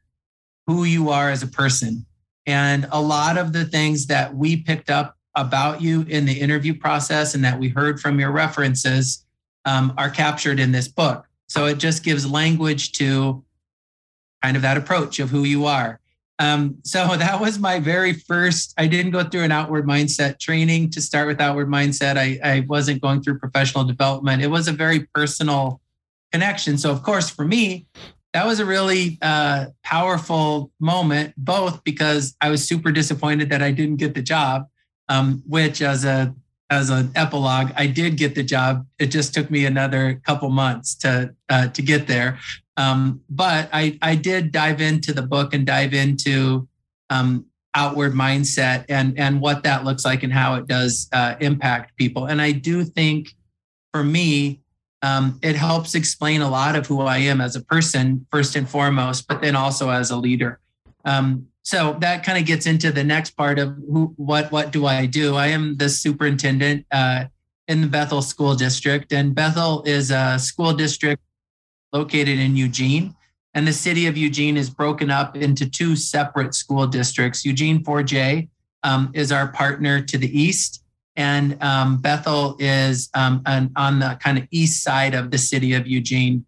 who 0.68 0.83
you 0.85 1.09
are 1.09 1.29
as 1.29 1.44
a 1.44 1.47
person. 1.47 2.06
And 2.47 2.88
a 2.91 3.01
lot 3.01 3.38
of 3.38 3.53
the 3.53 3.65
things 3.65 4.07
that 4.07 4.35
we 4.35 4.57
picked 4.57 4.89
up 4.89 5.18
about 5.35 5.81
you 5.81 6.01
in 6.09 6.25
the 6.25 6.39
interview 6.39 6.73
process 6.73 7.35
and 7.35 7.44
that 7.44 7.59
we 7.59 7.69
heard 7.69 8.00
from 8.00 8.19
your 8.19 8.31
references 8.31 9.25
um, 9.65 9.94
are 9.97 10.09
captured 10.09 10.59
in 10.59 10.71
this 10.71 10.88
book. 10.88 11.27
So 11.47 11.65
it 11.65 11.77
just 11.77 12.03
gives 12.03 12.29
language 12.29 12.94
to 12.94 13.44
kind 14.41 14.56
of 14.56 14.63
that 14.63 14.77
approach 14.77 15.19
of 15.19 15.29
who 15.29 15.44
you 15.44 15.65
are. 15.65 16.00
Um, 16.39 16.78
so 16.83 17.06
that 17.18 17.39
was 17.39 17.60
my 17.60 17.80
very 17.80 18.13
first. 18.13 18.74
I 18.78 18.88
didn't 18.88 19.12
go 19.12 19.24
through 19.24 19.44
an 19.44 19.51
outward 19.51 19.86
mindset 19.86 20.39
training 20.39 20.92
to 20.92 21.01
start 21.01 21.28
with 21.28 21.39
outward 21.42 21.68
mindset. 21.68 22.18
I, 22.18 22.39
I 22.44 22.60
wasn't 22.62 23.01
going 23.01 23.22
through 23.22 23.39
professional 23.39 23.83
development. 23.83 24.42
It 24.42 24.48
was 24.48 24.68
a 24.68 24.74
very 24.74 25.07
personal 25.13 25.81
connection. 26.31 26.78
So, 26.78 26.92
of 26.92 27.04
course, 27.04 27.30
for 27.30 27.45
me, 27.45 27.86
that 28.33 28.45
was 28.45 28.60
a 28.60 28.66
really 28.66 29.18
uh, 29.22 29.68
powerful 29.83 30.72
moment, 30.80 31.33
both 31.38 31.83
because 31.83 32.36
I 32.39 32.50
was 32.50 32.66
super 32.66 32.92
disappointed 32.92 33.50
that 33.50 33.62
I 33.62 33.72
didn't 33.72 33.98
get 33.98 34.13
the 34.13 34.22
job, 34.22 34.68
um, 35.10 35.44
which 35.45 35.81
as 35.81 36.06
a 36.06 36.33
as 36.69 36.89
an 36.89 37.12
epilogue, 37.16 37.74
I 37.75 37.86
did 37.86 38.16
get 38.16 38.33
the 38.33 38.44
job. 38.44 38.88
It 38.98 39.07
just 39.07 39.33
took 39.33 39.51
me 39.51 39.66
another 39.66 40.22
couple 40.25 40.50
months 40.50 40.95
to 40.95 41.36
uh, 41.50 41.68
to 41.68 41.81
get 41.81 42.07
there. 42.07 42.39
Um, 42.81 43.22
but 43.30 43.69
I, 43.72 44.00
I 44.01 44.16
did 44.16 44.51
dive 44.51 44.81
into 44.81 45.13
the 45.13 45.22
book 45.22 45.54
and 45.54 45.66
dive 45.68 45.94
into 45.94 46.68
um, 47.12 47.45
outward 47.75 48.13
mindset 48.13 48.86
and, 48.89 49.18
and 49.19 49.39
what 49.39 49.63
that 49.63 49.83
looks 49.83 50.04
like 50.04 50.24
and 50.24 50.33
how 50.33 50.56
it 50.56 50.68
does 50.68 51.07
uh, 51.13 51.36
impact 51.39 51.95
people. 51.95 52.25
And 52.25 52.42
I 52.42 52.51
do 52.51 52.83
think 52.83 53.36
for 53.94 54.04
me, 54.04 54.62
um, 55.04 55.39
it 55.44 55.56
helps 55.56 55.94
explain 55.94 56.42
a 56.42 56.50
lot 56.50 56.75
of 56.75 56.88
who 56.88 57.01
I 57.01 57.18
am 57.18 57.39
as 57.39 57.56
a 57.56 57.62
person, 57.62 58.25
first 58.31 58.56
and 58.56 58.68
foremost, 58.68 59.28
but 59.28 59.42
then 59.42 59.56
also 59.56 59.89
as 59.89 60.10
a 60.10 60.18
leader. 60.18 60.60
Um, 61.06 61.48
so 61.63 61.98
that 62.00 62.24
kind 62.24 62.39
of 62.39 62.45
gets 62.45 62.66
into 62.66 62.92
the 62.92 63.04
next 63.04 63.31
part 63.31 63.60
of 63.60 63.75
who, 63.75 64.13
what 64.18 64.51
what 64.51 64.72
do 64.72 64.88
I 64.88 65.06
do? 65.06 65.36
I 65.36 65.48
am 65.48 65.78
the 65.78 65.89
superintendent 65.89 66.86
uh, 66.92 67.25
in 67.68 67.81
the 67.81 67.88
Bethel 67.88 68.22
School 68.22 68.56
District, 68.56 69.12
and 69.13 69.36
Bethel 69.36 69.83
is 69.83 70.12
a 70.12 70.38
school 70.39 70.74
district 70.74 71.22
located 71.93 72.39
in 72.39 72.55
Eugene. 72.55 73.15
And 73.53 73.67
the 73.67 73.73
city 73.73 74.07
of 74.07 74.17
Eugene 74.17 74.55
is 74.55 74.69
broken 74.69 75.09
up 75.09 75.35
into 75.35 75.69
two 75.69 75.95
separate 75.95 76.53
school 76.55 76.88
districts. 76.88 77.43
Eugene 77.43 77.83
4J 77.83 78.47
um, 78.83 79.11
is 79.13 79.31
our 79.31 79.49
partner 79.49 80.01
to 80.01 80.17
the 80.17 80.39
east, 80.39 80.83
and 81.17 81.61
um, 81.61 81.97
Bethel 81.97 82.55
is 82.59 83.09
um, 83.13 83.41
an, 83.45 83.71
on 83.75 83.99
the 83.99 84.17
kind 84.21 84.38
of 84.38 84.47
east 84.51 84.83
side 84.83 85.13
of 85.13 85.31
the 85.31 85.38
city 85.38 85.73
of 85.73 85.85
Eugene 85.85 86.45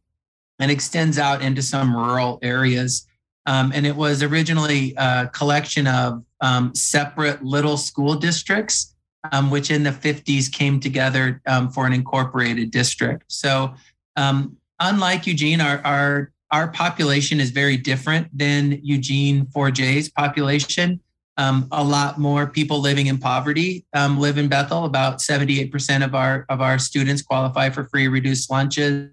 and 0.59 0.71
extends 0.71 1.19
out 1.19 1.41
into 1.41 1.61
some 1.61 1.95
rural 1.95 2.39
areas. 2.41 3.05
Um, 3.45 3.73
and 3.75 3.85
it 3.85 3.95
was 3.95 4.23
originally 4.23 4.93
a 4.95 5.29
collection 5.33 5.85
of 5.85 6.23
um, 6.39 6.73
separate 6.73 7.43
little 7.43 7.75
school 7.75 8.15
districts, 8.15 8.95
um, 9.33 9.51
which 9.51 9.69
in 9.69 9.83
the 9.83 9.89
50s 9.89 10.49
came 10.49 10.79
together 10.79 11.41
for 11.73 11.85
an 11.85 11.91
incorporated 11.91 12.71
district. 12.71 13.25
So 13.27 13.73
um, 14.15 14.55
unlike 14.79 15.27
Eugene, 15.27 15.61
our, 15.61 15.81
our, 15.85 16.31
our 16.51 16.67
population 16.69 17.39
is 17.39 17.51
very 17.51 17.77
different 17.77 18.27
than 18.37 18.79
Eugene 18.83 19.45
4J's 19.47 20.09
population. 20.09 20.99
Um, 21.37 21.67
a 21.71 21.83
lot 21.83 22.19
more 22.19 22.45
people 22.45 22.79
living 22.79 23.07
in 23.07 23.17
poverty 23.17 23.85
um, 23.93 24.19
live 24.19 24.37
in 24.37 24.47
Bethel. 24.47 24.85
About 24.85 25.17
78% 25.17 26.05
of 26.05 26.13
our 26.13 26.45
of 26.47 26.61
our 26.61 26.77
students 26.77 27.23
qualify 27.23 27.71
for 27.71 27.85
free 27.85 28.07
reduced 28.07 28.51
lunches. 28.51 29.09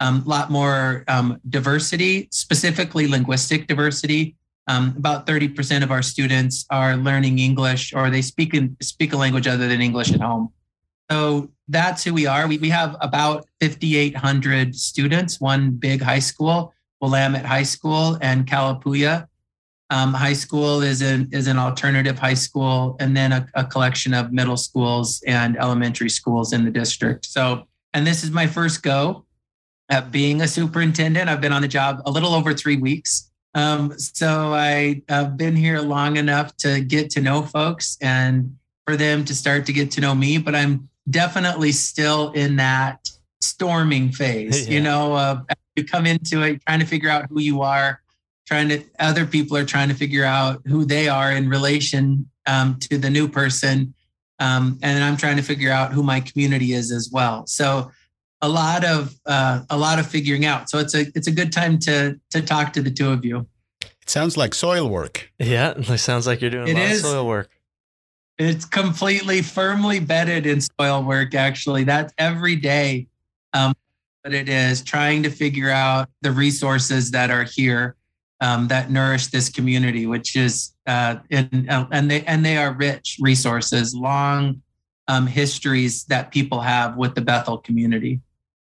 A 0.00 0.04
um, 0.04 0.22
lot 0.26 0.50
more 0.50 1.04
um, 1.08 1.40
diversity, 1.48 2.28
specifically 2.30 3.08
linguistic 3.08 3.66
diversity. 3.66 4.36
Um, 4.68 4.94
about 4.98 5.26
30% 5.26 5.82
of 5.82 5.90
our 5.90 6.02
students 6.02 6.66
are 6.68 6.94
learning 6.94 7.38
English 7.38 7.94
or 7.94 8.10
they 8.10 8.20
speak 8.20 8.52
in, 8.52 8.76
speak 8.82 9.14
a 9.14 9.16
language 9.16 9.46
other 9.46 9.66
than 9.66 9.80
English 9.80 10.12
at 10.12 10.20
home. 10.20 10.52
So 11.10 11.50
that's 11.68 12.02
who 12.04 12.14
we 12.14 12.26
are. 12.26 12.46
We, 12.46 12.58
we 12.58 12.70
have 12.70 12.96
about 13.00 13.46
5,800 13.60 14.74
students, 14.74 15.40
one 15.40 15.72
big 15.72 16.00
high 16.00 16.18
school, 16.18 16.72
Willamette 17.00 17.44
High 17.44 17.62
School 17.62 18.18
and 18.20 18.46
Kalapuya. 18.46 19.26
Um, 19.90 20.12
high 20.12 20.34
school 20.34 20.82
is 20.82 21.00
an, 21.00 21.28
is 21.32 21.46
an 21.46 21.58
alternative 21.58 22.18
high 22.18 22.34
school, 22.34 22.96
and 23.00 23.16
then 23.16 23.32
a, 23.32 23.46
a 23.54 23.64
collection 23.64 24.12
of 24.12 24.32
middle 24.32 24.56
schools 24.56 25.22
and 25.26 25.56
elementary 25.56 26.10
schools 26.10 26.52
in 26.52 26.64
the 26.64 26.70
district. 26.70 27.24
So, 27.24 27.66
and 27.94 28.06
this 28.06 28.22
is 28.22 28.30
my 28.30 28.46
first 28.46 28.82
go 28.82 29.24
at 29.88 30.10
being 30.10 30.42
a 30.42 30.48
superintendent. 30.48 31.30
I've 31.30 31.40
been 31.40 31.52
on 31.52 31.62
the 31.62 31.68
job 31.68 32.02
a 32.04 32.10
little 32.10 32.34
over 32.34 32.52
three 32.52 32.76
weeks. 32.76 33.30
Um, 33.54 33.98
so 33.98 34.52
I, 34.52 35.02
have 35.08 35.36
been 35.38 35.56
here 35.56 35.80
long 35.80 36.18
enough 36.18 36.54
to 36.58 36.80
get 36.80 37.08
to 37.10 37.20
know 37.22 37.42
folks 37.42 37.96
and 38.02 38.56
for 38.86 38.96
them 38.96 39.24
to 39.24 39.34
start 39.34 39.64
to 39.66 39.72
get 39.72 39.90
to 39.92 40.00
know 40.00 40.14
me, 40.14 40.38
but 40.38 40.54
I'm 40.54 40.88
definitely 41.10 41.72
still 41.72 42.32
in 42.32 42.56
that 42.56 43.10
storming 43.40 44.12
phase. 44.12 44.68
Yeah. 44.68 44.74
You 44.74 44.80
know, 44.80 45.12
uh, 45.14 45.40
you 45.76 45.84
come 45.84 46.06
into 46.06 46.42
it 46.42 46.60
trying 46.66 46.80
to 46.80 46.86
figure 46.86 47.10
out 47.10 47.26
who 47.30 47.40
you 47.40 47.62
are, 47.62 48.00
trying 48.46 48.68
to 48.68 48.82
other 48.98 49.26
people 49.26 49.56
are 49.56 49.64
trying 49.64 49.88
to 49.88 49.94
figure 49.94 50.24
out 50.24 50.60
who 50.66 50.84
they 50.84 51.08
are 51.08 51.32
in 51.32 51.48
relation 51.48 52.28
um, 52.46 52.78
to 52.80 52.98
the 52.98 53.10
new 53.10 53.28
person, 53.28 53.94
um, 54.38 54.78
and 54.82 55.04
I'm 55.04 55.16
trying 55.16 55.36
to 55.36 55.42
figure 55.42 55.70
out 55.70 55.92
who 55.92 56.02
my 56.02 56.20
community 56.20 56.72
is 56.72 56.90
as 56.90 57.10
well. 57.12 57.46
So 57.46 57.90
a 58.40 58.48
lot 58.48 58.84
of 58.84 59.14
uh, 59.26 59.62
a 59.70 59.76
lot 59.76 59.98
of 59.98 60.06
figuring 60.06 60.44
out. 60.44 60.70
So 60.70 60.78
it's 60.78 60.94
a 60.94 61.06
it's 61.14 61.26
a 61.26 61.32
good 61.32 61.52
time 61.52 61.78
to 61.80 62.18
to 62.30 62.42
talk 62.42 62.72
to 62.74 62.82
the 62.82 62.90
two 62.90 63.10
of 63.10 63.24
you. 63.24 63.46
It 63.82 64.10
sounds 64.10 64.36
like 64.36 64.54
soil 64.54 64.88
work. 64.88 65.30
Yeah, 65.38 65.74
it 65.76 65.98
sounds 65.98 66.26
like 66.26 66.40
you're 66.40 66.50
doing 66.50 66.70
a 66.70 66.74
lot 66.74 66.90
is. 66.90 67.04
of 67.04 67.10
soil 67.10 67.26
work. 67.26 67.50
It's 68.38 68.64
completely 68.64 69.42
firmly 69.42 69.98
bedded 69.98 70.46
in 70.46 70.60
soil 70.60 71.02
work, 71.02 71.34
actually. 71.34 71.84
That's 71.84 72.12
every 72.18 72.56
day. 72.56 73.08
Um, 73.52 73.74
but 74.22 74.34
it 74.34 74.48
is 74.48 74.82
trying 74.82 75.22
to 75.24 75.30
figure 75.30 75.70
out 75.70 76.08
the 76.22 76.30
resources 76.30 77.10
that 77.12 77.30
are 77.30 77.44
here 77.44 77.96
um, 78.40 78.68
that 78.68 78.90
nourish 78.90 79.28
this 79.28 79.48
community, 79.48 80.06
which 80.06 80.36
is 80.36 80.72
uh, 80.86 81.16
in, 81.30 81.66
uh, 81.68 81.88
and 81.90 82.10
they 82.10 82.22
and 82.24 82.44
they 82.44 82.56
are 82.56 82.72
rich 82.72 83.18
resources, 83.20 83.94
long 83.94 84.62
um, 85.08 85.26
histories 85.26 86.04
that 86.04 86.30
people 86.30 86.60
have 86.60 86.96
with 86.96 87.14
the 87.14 87.20
Bethel 87.20 87.58
community. 87.58 88.20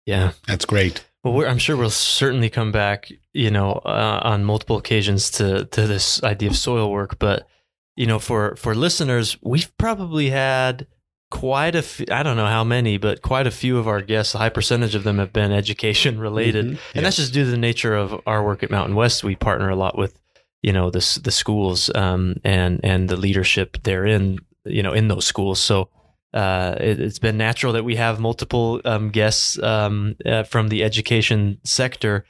Yeah, 0.04 0.32
that's 0.46 0.64
great. 0.64 1.04
Well, 1.25 1.49
I'm 1.49 1.58
sure 1.58 1.76
we'll 1.76 1.90
certainly 1.90 2.49
come 2.49 2.70
back, 2.70 3.11
you 3.32 3.50
know, 3.50 3.73
uh, 3.85 4.20
on 4.23 4.44
multiple 4.44 4.76
occasions 4.76 5.30
to 5.32 5.64
to 5.64 5.87
this 5.87 6.23
idea 6.23 6.50
of 6.50 6.56
soil 6.56 6.90
work. 6.90 7.18
But 7.18 7.49
you 7.96 8.06
know, 8.06 8.18
for 8.18 8.54
for 8.56 8.74
listeners, 8.74 9.36
we've 9.42 9.76
probably 9.78 10.30
had 10.30 10.86
quite 11.30 11.74
a 11.74 11.82
few, 11.82 12.06
I 12.10 12.22
don't 12.22 12.36
know 12.36 12.46
how 12.46 12.64
many, 12.64 12.98
but 12.98 13.22
quite 13.22 13.46
a 13.46 13.50
few 13.50 13.78
of 13.78 13.88
our 13.88 14.00
guests, 14.00 14.34
a 14.34 14.38
high 14.38 14.48
percentage 14.48 14.94
of 14.94 15.04
them 15.04 15.18
have 15.18 15.32
been 15.32 15.52
education 15.62 16.18
related. 16.18 16.64
Mm-hmm. 16.64 16.74
And 16.94 16.94
yes. 16.94 17.04
that's 17.04 17.16
just 17.16 17.32
due 17.32 17.44
to 17.44 17.50
the 17.50 17.56
nature 17.56 17.94
of 17.94 18.20
our 18.26 18.44
work 18.44 18.62
at 18.62 18.70
Mountain 18.70 18.94
West. 18.94 19.24
We 19.24 19.34
partner 19.34 19.68
a 19.68 19.76
lot 19.76 19.98
with, 19.98 20.20
you 20.62 20.72
know, 20.72 20.90
the, 20.90 21.20
the 21.22 21.30
schools 21.30 21.90
um, 21.94 22.36
and, 22.44 22.80
and 22.84 23.08
the 23.08 23.16
leadership 23.16 23.82
therein, 23.82 24.38
you 24.64 24.82
know, 24.82 24.92
in 24.92 25.08
those 25.08 25.26
schools. 25.26 25.58
So 25.60 25.88
uh, 26.32 26.76
it, 26.78 26.98
has 26.98 27.18
been 27.18 27.36
natural 27.36 27.72
that 27.72 27.84
we 27.84 27.96
have 27.96 28.20
multiple 28.20 28.80
um, 28.84 29.10
guests 29.10 29.58
um, 29.62 30.16
uh, 30.24 30.44
from 30.44 30.68
the 30.68 30.84
education 30.84 31.58
sector. 31.64 32.24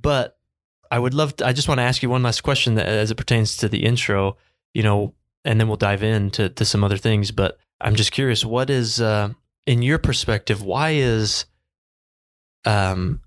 But 0.00 0.38
I 0.90 0.98
would 0.98 1.12
love 1.12 1.36
to, 1.36 1.46
I 1.46 1.52
just 1.52 1.68
want 1.68 1.78
to 1.78 1.82
ask 1.82 2.02
you 2.02 2.08
one 2.08 2.22
last 2.22 2.42
question 2.42 2.76
that, 2.76 2.86
as 2.86 3.10
it 3.10 3.16
pertains 3.16 3.56
to 3.58 3.68
the 3.68 3.84
intro, 3.84 4.36
you 4.74 4.82
know, 4.82 5.14
and 5.44 5.60
then 5.60 5.68
we'll 5.68 5.76
dive 5.76 6.02
into 6.02 6.48
to 6.48 6.64
some 6.64 6.84
other 6.84 6.96
things. 6.96 7.30
But 7.30 7.58
I'm 7.80 7.94
just 7.94 8.12
curious, 8.12 8.44
what 8.44 8.70
is, 8.70 9.00
uh, 9.00 9.30
in 9.66 9.82
your 9.82 9.98
perspective, 9.98 10.62
why 10.62 10.90
is 10.90 11.46
um, 12.64 13.20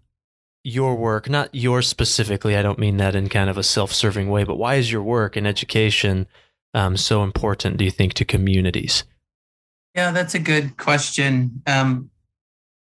your 0.64 0.96
work, 0.96 1.30
not 1.30 1.54
yours 1.54 1.88
specifically, 1.88 2.56
I 2.56 2.62
don't 2.62 2.80
mean 2.80 2.98
that 2.98 3.16
in 3.16 3.30
kind 3.30 3.50
of 3.50 3.58
a 3.58 3.64
self 3.64 3.92
serving 3.92 4.30
way, 4.30 4.44
but 4.44 4.58
why 4.58 4.76
is 4.76 4.92
your 4.92 5.04
work 5.04 5.36
in 5.38 5.46
education 5.46 6.28
um, 6.74 6.98
so 6.98 7.24
important, 7.24 7.78
do 7.78 7.86
you 7.86 7.92
think, 7.92 8.14
to 8.16 8.26
communities? 8.26 9.04
Yeah, 9.96 10.12
that's 10.12 10.36
a 10.36 10.40
good 10.40 10.78
question. 10.78 11.62
Um, 11.68 12.10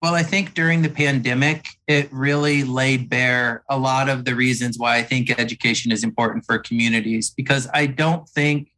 well, 0.02 0.14
I 0.14 0.22
think 0.22 0.54
during 0.54 0.82
the 0.82 0.90
pandemic, 0.90 1.66
it 1.86 2.12
really 2.12 2.64
laid 2.64 3.08
bare 3.08 3.64
a 3.68 3.78
lot 3.78 4.08
of 4.08 4.24
the 4.24 4.34
reasons 4.34 4.78
why 4.78 4.96
I 4.96 5.02
think 5.02 5.38
education 5.38 5.90
is 5.90 6.04
important 6.04 6.44
for 6.44 6.58
communities 6.58 7.30
because 7.30 7.68
I 7.74 7.86
don't 7.86 8.28
think 8.28 8.70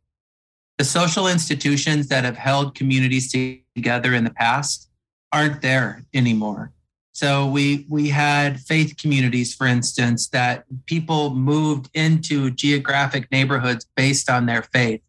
the 0.79 0.85
social 0.85 1.29
institutions 1.29 2.09
that 2.09 2.25
have 2.25 2.37
held 2.37 2.75
communities 2.75 3.33
together 3.77 4.15
in 4.15 4.25
the 4.25 4.31
past 4.31 4.91
aren't 5.33 5.63
there 5.63 6.05
anymore. 6.15 6.73
So 7.13 7.47
we 7.47 7.87
we 7.89 8.09
had 8.09 8.59
faith 8.61 8.97
communities, 9.01 9.55
for 9.55 9.69
instance, 9.69 10.29
that 10.31 10.65
people 10.87 11.31
moved 11.31 11.89
into 11.95 12.51
geographic 12.51 13.31
neighborhoods 13.31 13.87
based 13.95 14.29
on 14.29 14.47
their 14.47 14.63
faith, 14.63 15.01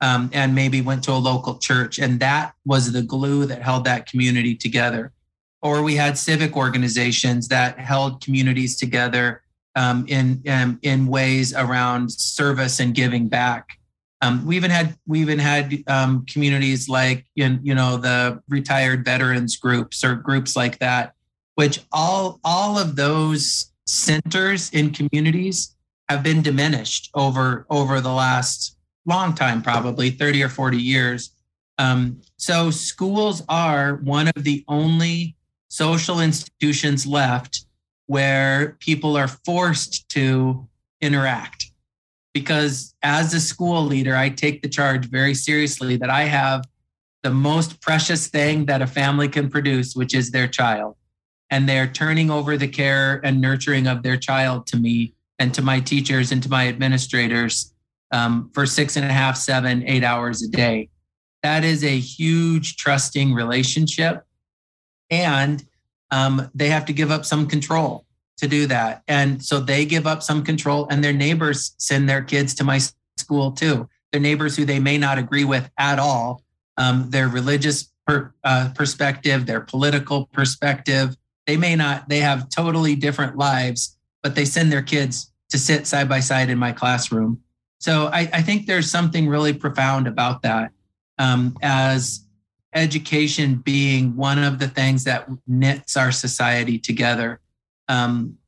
um, 0.00 0.30
and 0.32 0.54
maybe 0.54 0.80
went 0.80 1.02
to 1.04 1.12
a 1.12 1.18
local 1.18 1.58
church, 1.58 1.98
and 1.98 2.20
that 2.20 2.54
was 2.64 2.92
the 2.92 3.02
glue 3.02 3.44
that 3.46 3.60
held 3.60 3.84
that 3.84 4.06
community 4.06 4.54
together. 4.54 5.12
Or 5.60 5.82
we 5.82 5.96
had 5.96 6.16
civic 6.16 6.56
organizations 6.56 7.48
that 7.48 7.78
held 7.78 8.22
communities 8.22 8.76
together 8.76 9.42
um, 9.74 10.04
in 10.08 10.42
um, 10.48 10.78
in 10.82 11.06
ways 11.06 11.54
around 11.54 12.10
service 12.10 12.80
and 12.80 12.94
giving 12.94 13.28
back. 13.28 13.78
Um, 14.20 14.44
we 14.44 14.56
even 14.56 14.70
had 14.70 14.96
we 15.06 15.20
even 15.20 15.38
had 15.38 15.82
um, 15.86 16.26
communities 16.26 16.88
like 16.88 17.24
in, 17.36 17.60
you 17.62 17.74
know 17.74 17.96
the 17.96 18.42
retired 18.48 19.04
veterans 19.04 19.56
groups 19.56 20.02
or 20.02 20.16
groups 20.16 20.56
like 20.56 20.78
that, 20.80 21.14
which 21.54 21.80
all 21.92 22.40
all 22.44 22.78
of 22.78 22.96
those 22.96 23.72
centers 23.86 24.70
in 24.70 24.90
communities 24.90 25.76
have 26.08 26.22
been 26.22 26.42
diminished 26.42 27.10
over 27.14 27.64
over 27.70 28.00
the 28.00 28.12
last 28.12 28.76
long 29.06 29.34
time, 29.34 29.62
probably 29.62 30.10
thirty 30.10 30.42
or 30.42 30.48
forty 30.48 30.82
years. 30.82 31.30
Um, 31.78 32.20
so 32.36 32.72
schools 32.72 33.44
are 33.48 33.96
one 33.96 34.26
of 34.34 34.42
the 34.42 34.64
only 34.66 35.36
social 35.68 36.20
institutions 36.20 37.06
left 37.06 37.64
where 38.06 38.76
people 38.80 39.16
are 39.16 39.28
forced 39.28 40.08
to 40.10 40.66
interact 41.00 41.68
because 42.38 42.94
as 43.02 43.34
a 43.34 43.40
school 43.40 43.82
leader, 43.82 44.14
I 44.14 44.28
take 44.28 44.62
the 44.62 44.68
charge 44.68 45.06
very 45.06 45.34
seriously 45.34 45.96
that 45.96 46.10
I 46.10 46.22
have 46.22 46.64
the 47.24 47.30
most 47.30 47.80
precious 47.80 48.28
thing 48.28 48.66
that 48.66 48.80
a 48.80 48.86
family 48.86 49.28
can 49.28 49.50
produce, 49.50 49.94
which 49.94 50.14
is 50.14 50.30
their 50.30 50.46
child. 50.46 50.94
And 51.50 51.68
they're 51.68 51.88
turning 51.88 52.30
over 52.30 52.56
the 52.56 52.68
care 52.68 53.20
and 53.24 53.40
nurturing 53.40 53.88
of 53.88 54.04
their 54.04 54.16
child 54.16 54.68
to 54.68 54.76
me 54.76 55.14
and 55.40 55.52
to 55.54 55.62
my 55.62 55.80
teachers 55.80 56.30
and 56.30 56.40
to 56.42 56.48
my 56.48 56.68
administrators 56.68 57.74
um, 58.12 58.50
for 58.54 58.66
six 58.66 58.96
and 58.96 59.04
a 59.04 59.12
half, 59.12 59.36
seven, 59.36 59.82
eight 59.88 60.04
hours 60.04 60.40
a 60.42 60.48
day. 60.48 60.90
That 61.42 61.64
is 61.64 61.82
a 61.82 61.98
huge 61.98 62.76
trusting 62.76 63.34
relationship. 63.34 64.24
And 65.10 65.64
um, 66.10 66.50
they 66.54 66.68
have 66.68 66.84
to 66.86 66.92
give 66.92 67.10
up 67.10 67.24
some 67.24 67.46
control 67.46 68.04
to 68.38 68.48
do 68.48 68.66
that. 68.66 69.02
And 69.08 69.42
so 69.42 69.60
they 69.60 69.84
give 69.84 70.06
up 70.06 70.22
some 70.22 70.44
control, 70.44 70.86
and 70.90 71.02
their 71.02 71.12
neighbors 71.12 71.74
send 71.78 72.08
their 72.08 72.22
kids 72.22 72.54
to 72.54 72.64
my 72.64 72.80
school 73.16 73.52
too. 73.52 73.88
Their 74.12 74.20
neighbors 74.20 74.56
who 74.56 74.64
they 74.64 74.78
may 74.78 74.96
not 74.96 75.18
agree 75.18 75.44
with 75.44 75.68
at 75.76 75.98
all, 75.98 76.42
um, 76.76 77.10
their 77.10 77.28
religious 77.28 77.92
per, 78.06 78.32
uh, 78.44 78.70
perspective, 78.74 79.44
their 79.44 79.60
political 79.60 80.26
perspective. 80.26 81.16
They 81.46 81.56
may 81.56 81.76
not, 81.76 82.08
they 82.08 82.20
have 82.20 82.48
totally 82.48 82.94
different 82.94 83.36
lives, 83.36 83.98
but 84.22 84.34
they 84.34 84.44
send 84.44 84.72
their 84.72 84.82
kids 84.82 85.32
to 85.50 85.58
sit 85.58 85.86
side 85.86 86.08
by 86.08 86.20
side 86.20 86.48
in 86.48 86.58
my 86.58 86.72
classroom. 86.72 87.40
So 87.80 88.06
I, 88.06 88.28
I 88.32 88.42
think 88.42 88.66
there's 88.66 88.90
something 88.90 89.28
really 89.28 89.52
profound 89.52 90.06
about 90.06 90.42
that 90.42 90.72
um, 91.18 91.56
as 91.62 92.24
education 92.78 93.56
being 93.56 94.16
one 94.16 94.42
of 94.42 94.58
the 94.58 94.68
things 94.68 95.04
that 95.04 95.28
knits 95.46 95.96
our 95.96 96.12
society 96.12 96.78
together. 96.78 97.40
Um, 97.88 98.38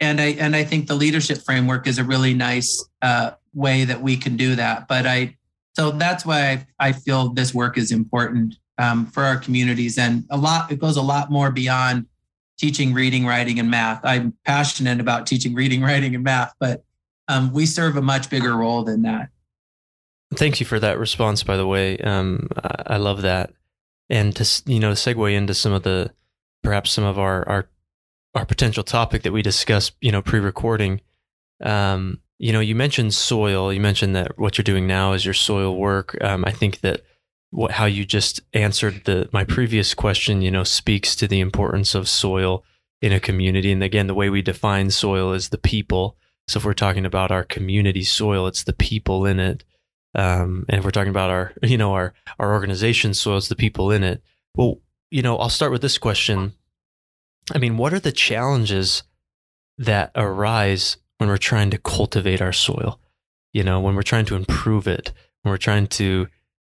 and 0.00 0.20
I 0.20 0.26
and 0.38 0.54
I 0.54 0.64
think 0.64 0.86
the 0.86 0.94
leadership 0.94 1.38
framework 1.38 1.86
is 1.86 1.98
a 1.98 2.04
really 2.04 2.34
nice 2.34 2.88
uh, 3.02 3.32
way 3.52 3.84
that 3.84 4.00
we 4.00 4.16
can 4.16 4.36
do 4.36 4.54
that. 4.54 4.86
But 4.88 5.06
I 5.06 5.36
so 5.74 5.90
that's 5.90 6.24
why 6.24 6.50
I, 6.50 6.66
I 6.88 6.92
feel 6.92 7.30
this 7.30 7.54
work 7.54 7.76
is 7.78 7.90
important 7.92 8.56
um, 8.78 9.06
for 9.06 9.24
our 9.24 9.36
communities, 9.36 9.98
and 9.98 10.24
a 10.30 10.36
lot 10.36 10.70
it 10.70 10.78
goes 10.78 10.96
a 10.96 11.02
lot 11.02 11.30
more 11.30 11.50
beyond 11.50 12.06
teaching 12.58 12.92
reading, 12.92 13.26
writing, 13.26 13.58
and 13.58 13.70
math. 13.70 14.00
I'm 14.04 14.34
passionate 14.44 15.00
about 15.00 15.26
teaching 15.26 15.54
reading, 15.54 15.82
writing, 15.82 16.14
and 16.14 16.24
math, 16.24 16.54
but 16.58 16.84
um, 17.28 17.52
we 17.52 17.66
serve 17.66 17.96
a 17.96 18.02
much 18.02 18.30
bigger 18.30 18.56
role 18.56 18.82
than 18.84 19.02
that. 19.02 19.28
Thank 20.34 20.60
you 20.60 20.66
for 20.66 20.78
that 20.80 20.98
response, 20.98 21.42
by 21.42 21.56
the 21.56 21.66
way. 21.66 21.98
Um, 21.98 22.48
I, 22.62 22.94
I 22.94 22.96
love 22.98 23.22
that, 23.22 23.52
and 24.10 24.34
to 24.36 24.62
you 24.66 24.80
know 24.80 24.92
segue 24.92 25.34
into 25.34 25.54
some 25.54 25.72
of 25.72 25.82
the 25.82 26.12
perhaps 26.62 26.90
some 26.90 27.04
of 27.04 27.18
our 27.18 27.48
our 27.48 27.68
our 28.34 28.44
potential 28.44 28.84
topic 28.84 29.22
that 29.22 29.32
we 29.32 29.42
discussed, 29.42 29.94
you 30.00 30.12
know, 30.12 30.22
pre-recording, 30.22 31.00
um, 31.64 32.20
you 32.38 32.52
know, 32.52 32.60
you 32.60 32.74
mentioned 32.74 33.14
soil. 33.14 33.72
You 33.72 33.80
mentioned 33.80 34.14
that 34.14 34.38
what 34.38 34.56
you're 34.56 34.62
doing 34.62 34.86
now 34.86 35.12
is 35.12 35.24
your 35.24 35.34
soil 35.34 35.76
work. 35.76 36.16
Um, 36.22 36.44
I 36.46 36.52
think 36.52 36.80
that 36.80 37.02
what 37.50 37.72
how 37.72 37.86
you 37.86 38.04
just 38.04 38.40
answered 38.52 39.02
the 39.04 39.28
my 39.32 39.44
previous 39.44 39.94
question, 39.94 40.42
you 40.42 40.50
know, 40.50 40.64
speaks 40.64 41.16
to 41.16 41.26
the 41.26 41.40
importance 41.40 41.94
of 41.94 42.08
soil 42.08 42.64
in 43.00 43.12
a 43.12 43.20
community. 43.20 43.72
And 43.72 43.82
again, 43.82 44.06
the 44.06 44.14
way 44.14 44.30
we 44.30 44.42
define 44.42 44.90
soil 44.90 45.32
is 45.32 45.48
the 45.48 45.58
people. 45.58 46.16
So 46.46 46.58
if 46.58 46.64
we're 46.64 46.74
talking 46.74 47.04
about 47.04 47.30
our 47.30 47.44
community 47.44 48.04
soil, 48.04 48.46
it's 48.46 48.64
the 48.64 48.72
people 48.72 49.26
in 49.26 49.40
it. 49.40 49.64
Um, 50.14 50.64
and 50.68 50.78
if 50.78 50.84
we're 50.84 50.90
talking 50.90 51.10
about 51.10 51.30
our, 51.30 51.52
you 51.62 51.78
know, 51.78 51.92
our 51.92 52.14
our 52.38 52.52
organization 52.52 53.14
soil, 53.14 53.38
it's 53.38 53.48
the 53.48 53.56
people 53.56 53.90
in 53.90 54.02
it. 54.02 54.22
Well, 54.54 54.80
you 55.10 55.22
know, 55.22 55.36
I'll 55.38 55.48
start 55.48 55.72
with 55.72 55.82
this 55.82 55.98
question. 55.98 56.52
I 57.54 57.58
mean, 57.58 57.76
what 57.76 57.92
are 57.92 58.00
the 58.00 58.12
challenges 58.12 59.02
that 59.78 60.10
arise 60.14 60.96
when 61.18 61.28
we're 61.28 61.36
trying 61.38 61.70
to 61.70 61.78
cultivate 61.78 62.42
our 62.42 62.52
soil? 62.52 63.00
You 63.52 63.64
know, 63.64 63.80
when 63.80 63.94
we're 63.94 64.02
trying 64.02 64.26
to 64.26 64.36
improve 64.36 64.86
it, 64.86 65.12
when 65.42 65.50
we're 65.50 65.58
trying 65.58 65.86
to 65.88 66.28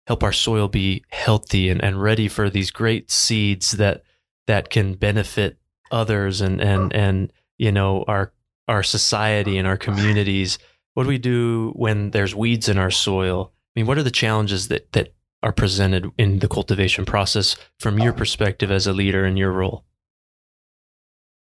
help 0.07 0.23
our 0.23 0.33
soil 0.33 0.69
be 0.69 1.05
healthy 1.11 1.71
and, 1.71 1.83
and 1.83 2.03
ready 2.03 2.29
for 2.29 2.50
these 2.50 2.71
great 2.71 3.11
seeds 3.11 3.73
that 3.73 4.03
that 4.47 4.71
can 4.71 4.95
benefit 4.95 5.59
others 5.91 6.41
and 6.41 6.61
and 6.61 6.93
and 6.95 7.33
you 7.57 7.73
know 7.73 8.05
our 8.09 8.33
our 8.69 8.83
society 8.83 9.59
and 9.59 9.67
our 9.67 9.76
communities. 9.76 10.59
What 10.94 11.04
do 11.04 11.08
we 11.08 11.18
do 11.18 11.72
when 11.74 12.10
there's 12.10 12.34
weeds 12.34 12.68
in 12.68 12.78
our 12.78 12.90
soil? 12.90 13.52
I 13.76 13.80
mean, 13.80 13.86
what 13.86 13.98
are 13.98 14.02
the 14.02 14.10
challenges 14.10 14.68
that 14.68 14.92
that 14.92 15.14
are 15.42 15.52
presented 15.52 16.10
in 16.16 16.38
the 16.38 16.48
cultivation 16.48 17.04
process 17.04 17.56
from 17.78 17.98
your 17.98 18.14
perspective 18.14 18.70
as 18.70 18.86
a 18.86 18.94
leader 18.94 19.26
in 19.26 19.36
your 19.36 19.52
role? 19.52 19.84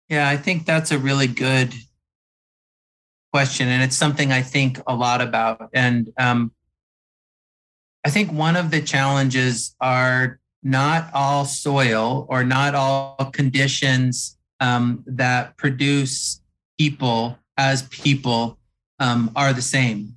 Yeah, 0.07 0.29
I 0.29 0.37
think 0.37 0.65
that's 0.65 0.91
a 0.91 0.97
really 0.97 1.27
good 1.27 1.73
question. 3.33 3.67
And 3.67 3.83
it's 3.83 3.95
something 3.95 4.31
I 4.31 4.41
think 4.41 4.79
a 4.87 4.95
lot 4.95 5.21
about. 5.21 5.69
And 5.73 6.11
um, 6.17 6.51
I 8.05 8.09
think 8.09 8.31
one 8.31 8.55
of 8.55 8.71
the 8.71 8.81
challenges 8.81 9.75
are 9.81 10.39
not 10.63 11.09
all 11.13 11.45
soil 11.45 12.27
or 12.29 12.43
not 12.43 12.75
all 12.75 13.15
conditions 13.33 14.37
um, 14.59 15.03
that 15.05 15.57
produce 15.57 16.41
people 16.77 17.37
as 17.57 17.83
people 17.83 18.57
um, 19.01 19.31
are 19.35 19.51
the 19.51 19.61
same. 19.61 20.15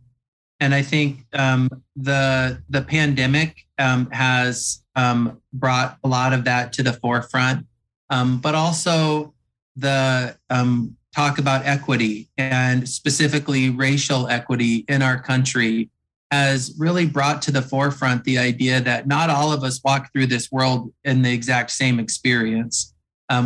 and 0.61 0.73
I 0.75 0.83
think 0.83 1.27
um, 1.33 1.69
the 1.97 2.63
the 2.69 2.83
pandemic 2.83 3.67
um, 3.79 4.09
has 4.11 4.83
um, 4.95 5.41
brought 5.53 5.99
a 6.05 6.09
lot 6.09 6.33
of 6.33 6.45
that 6.45 6.73
to 6.75 6.83
the 6.85 6.93
forefront, 6.93 7.67
um, 8.11 8.39
but 8.41 8.55
also 8.55 9.35
the 9.75 10.37
um, 10.51 10.97
talk 11.17 11.39
about 11.39 11.67
equity 11.67 12.29
and 12.39 12.89
specifically 12.89 13.71
racial 13.71 14.29
equity 14.29 14.85
in 14.89 15.03
our 15.03 15.21
country 15.21 15.91
has 16.31 16.75
really 16.79 17.07
brought 17.07 17.43
to 17.43 17.53
the 17.53 17.63
forefront 17.63 18.25
the 18.25 18.39
idea 18.39 18.81
that 18.81 19.07
not 19.07 19.31
all 19.31 19.53
of 19.53 19.63
us 19.65 19.81
walk 19.85 20.13
through 20.13 20.27
this 20.27 20.51
world 20.53 20.93
in 21.05 21.23
the 21.23 21.33
exact 21.33 21.71
same 21.71 21.99
experience 21.99 22.95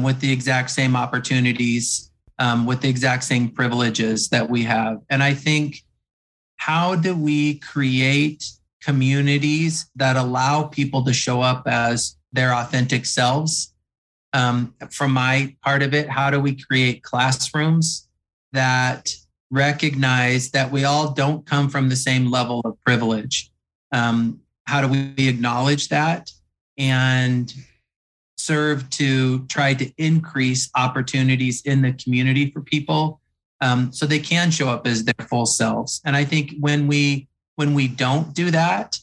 with 0.02 0.20
the 0.20 0.30
exact 0.30 0.70
same 0.70 0.94
opportunities 0.94 2.07
um, 2.38 2.66
with 2.66 2.80
the 2.80 2.88
exact 2.88 3.24
same 3.24 3.48
privileges 3.48 4.28
that 4.28 4.48
we 4.48 4.62
have. 4.64 5.00
And 5.10 5.22
i 5.22 5.34
think 5.34 5.82
how 6.58 6.94
do 6.94 7.16
we 7.16 7.58
create 7.60 8.44
communities 8.82 9.90
that 9.96 10.16
allow 10.16 10.64
people 10.64 11.04
to 11.04 11.12
show 11.12 11.40
up 11.40 11.66
as 11.66 12.16
their 12.32 12.52
authentic 12.52 13.06
selves? 13.06 13.72
Um, 14.32 14.74
from 14.90 15.12
my 15.12 15.56
part 15.64 15.82
of 15.82 15.94
it, 15.94 16.08
how 16.08 16.30
do 16.30 16.40
we 16.40 16.54
create 16.54 17.02
classrooms 17.02 18.08
that 18.52 19.10
recognize 19.50 20.50
that 20.50 20.70
we 20.70 20.84
all 20.84 21.12
don't 21.12 21.46
come 21.46 21.68
from 21.70 21.88
the 21.88 21.96
same 21.96 22.30
level 22.30 22.60
of 22.64 22.78
privilege? 22.84 23.50
Um, 23.92 24.40
how 24.66 24.82
do 24.82 24.88
we 24.88 25.28
acknowledge 25.28 25.88
that? 25.88 26.30
And 26.76 27.52
serve 28.38 28.88
to 28.90 29.44
try 29.46 29.74
to 29.74 29.92
increase 29.98 30.70
opportunities 30.74 31.60
in 31.62 31.82
the 31.82 31.92
community 31.92 32.50
for 32.50 32.60
people 32.62 33.20
um, 33.60 33.92
so 33.92 34.06
they 34.06 34.18
can 34.18 34.50
show 34.50 34.68
up 34.68 34.86
as 34.86 35.04
their 35.04 35.26
full 35.26 35.46
selves? 35.46 36.00
And 36.04 36.16
I 36.16 36.24
think 36.24 36.54
when 36.60 36.86
we 36.86 37.28
when 37.56 37.74
we 37.74 37.88
don't 37.88 38.32
do 38.34 38.52
that, 38.52 38.98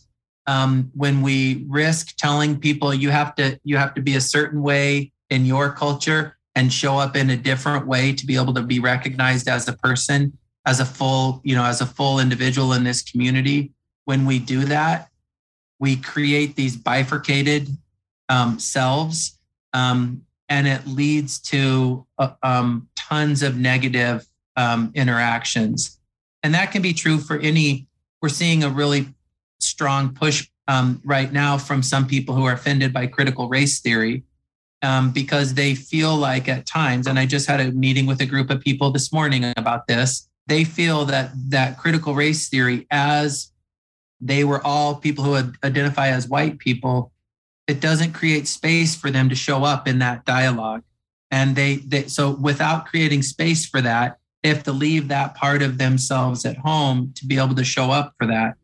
um, 0.47 0.91
when 0.95 1.21
we 1.21 1.65
risk 1.67 2.15
telling 2.17 2.59
people 2.59 2.93
you 2.93 3.09
have 3.09 3.35
to 3.35 3.59
you 3.63 3.77
have 3.77 3.93
to 3.95 4.01
be 4.01 4.15
a 4.15 4.21
certain 4.21 4.61
way 4.61 5.11
in 5.29 5.45
your 5.45 5.71
culture 5.71 6.37
and 6.55 6.71
show 6.71 6.97
up 6.97 7.15
in 7.15 7.29
a 7.29 7.37
different 7.37 7.87
way 7.87 8.13
to 8.13 8.25
be 8.25 8.35
able 8.35 8.53
to 8.53 8.61
be 8.61 8.79
recognized 8.79 9.47
as 9.47 9.67
a 9.67 9.73
person 9.73 10.37
as 10.65 10.79
a 10.79 10.85
full 10.85 11.41
you 11.43 11.55
know 11.55 11.65
as 11.65 11.81
a 11.81 11.85
full 11.85 12.19
individual 12.19 12.73
in 12.73 12.83
this 12.83 13.01
community 13.01 13.71
when 14.05 14.25
we 14.25 14.39
do 14.39 14.65
that 14.65 15.09
we 15.79 15.95
create 15.95 16.55
these 16.55 16.75
bifurcated 16.75 17.67
um, 18.29 18.59
selves 18.59 19.39
um, 19.73 20.21
and 20.49 20.67
it 20.67 20.85
leads 20.87 21.39
to 21.39 22.05
uh, 22.17 22.31
um, 22.43 22.87
tons 22.95 23.43
of 23.43 23.57
negative 23.57 24.25
um, 24.55 24.91
interactions 24.95 25.99
and 26.43 26.53
that 26.53 26.71
can 26.71 26.81
be 26.81 26.93
true 26.93 27.17
for 27.17 27.37
any 27.37 27.87
we're 28.21 28.29
seeing 28.29 28.63
a 28.63 28.69
really 28.69 29.07
strong 29.59 30.13
push 30.13 30.47
um, 30.67 31.01
right 31.03 31.31
now 31.31 31.57
from 31.57 31.83
some 31.83 32.07
people 32.07 32.35
who 32.35 32.45
are 32.45 32.53
offended 32.53 32.91
by 32.91 33.07
critical 33.07 33.47
race 33.49 33.79
theory 33.81 34.23
um, 34.81 35.11
because 35.11 35.53
they 35.53 35.75
feel 35.75 36.15
like 36.15 36.47
at 36.47 36.65
times, 36.65 37.07
and 37.07 37.17
I 37.17 37.25
just 37.25 37.47
had 37.47 37.59
a 37.59 37.71
meeting 37.71 38.05
with 38.05 38.21
a 38.21 38.25
group 38.25 38.49
of 38.49 38.61
people 38.61 38.91
this 38.91 39.11
morning 39.11 39.53
about 39.57 39.87
this. 39.87 40.27
They 40.47 40.63
feel 40.63 41.05
that 41.05 41.31
that 41.49 41.77
critical 41.77 42.13
race 42.13 42.49
theory, 42.49 42.85
as 42.91 43.51
they 44.21 44.43
were 44.43 44.65
all 44.65 44.95
people 44.95 45.23
who 45.23 45.51
identify 45.63 46.09
as 46.09 46.27
white 46.27 46.59
people, 46.59 47.11
it 47.67 47.79
doesn't 47.79 48.13
create 48.13 48.47
space 48.47 48.95
for 48.95 49.11
them 49.11 49.29
to 49.29 49.35
show 49.35 49.63
up 49.63 49.87
in 49.87 49.99
that 49.99 50.25
dialogue. 50.25 50.83
And 51.31 51.55
they, 51.55 51.77
they 51.77 52.03
so 52.03 52.31
without 52.31 52.85
creating 52.85 53.23
space 53.23 53.65
for 53.65 53.81
that, 53.81 54.19
they 54.43 54.49
have 54.49 54.63
to 54.63 54.71
leave 54.71 55.07
that 55.07 55.35
part 55.35 55.61
of 55.61 55.77
themselves 55.77 56.45
at 56.45 56.57
home 56.57 57.13
to 57.15 57.25
be 57.25 57.37
able 57.37 57.55
to 57.55 57.63
show 57.63 57.91
up 57.91 58.13
for 58.17 58.27
that. 58.27 58.55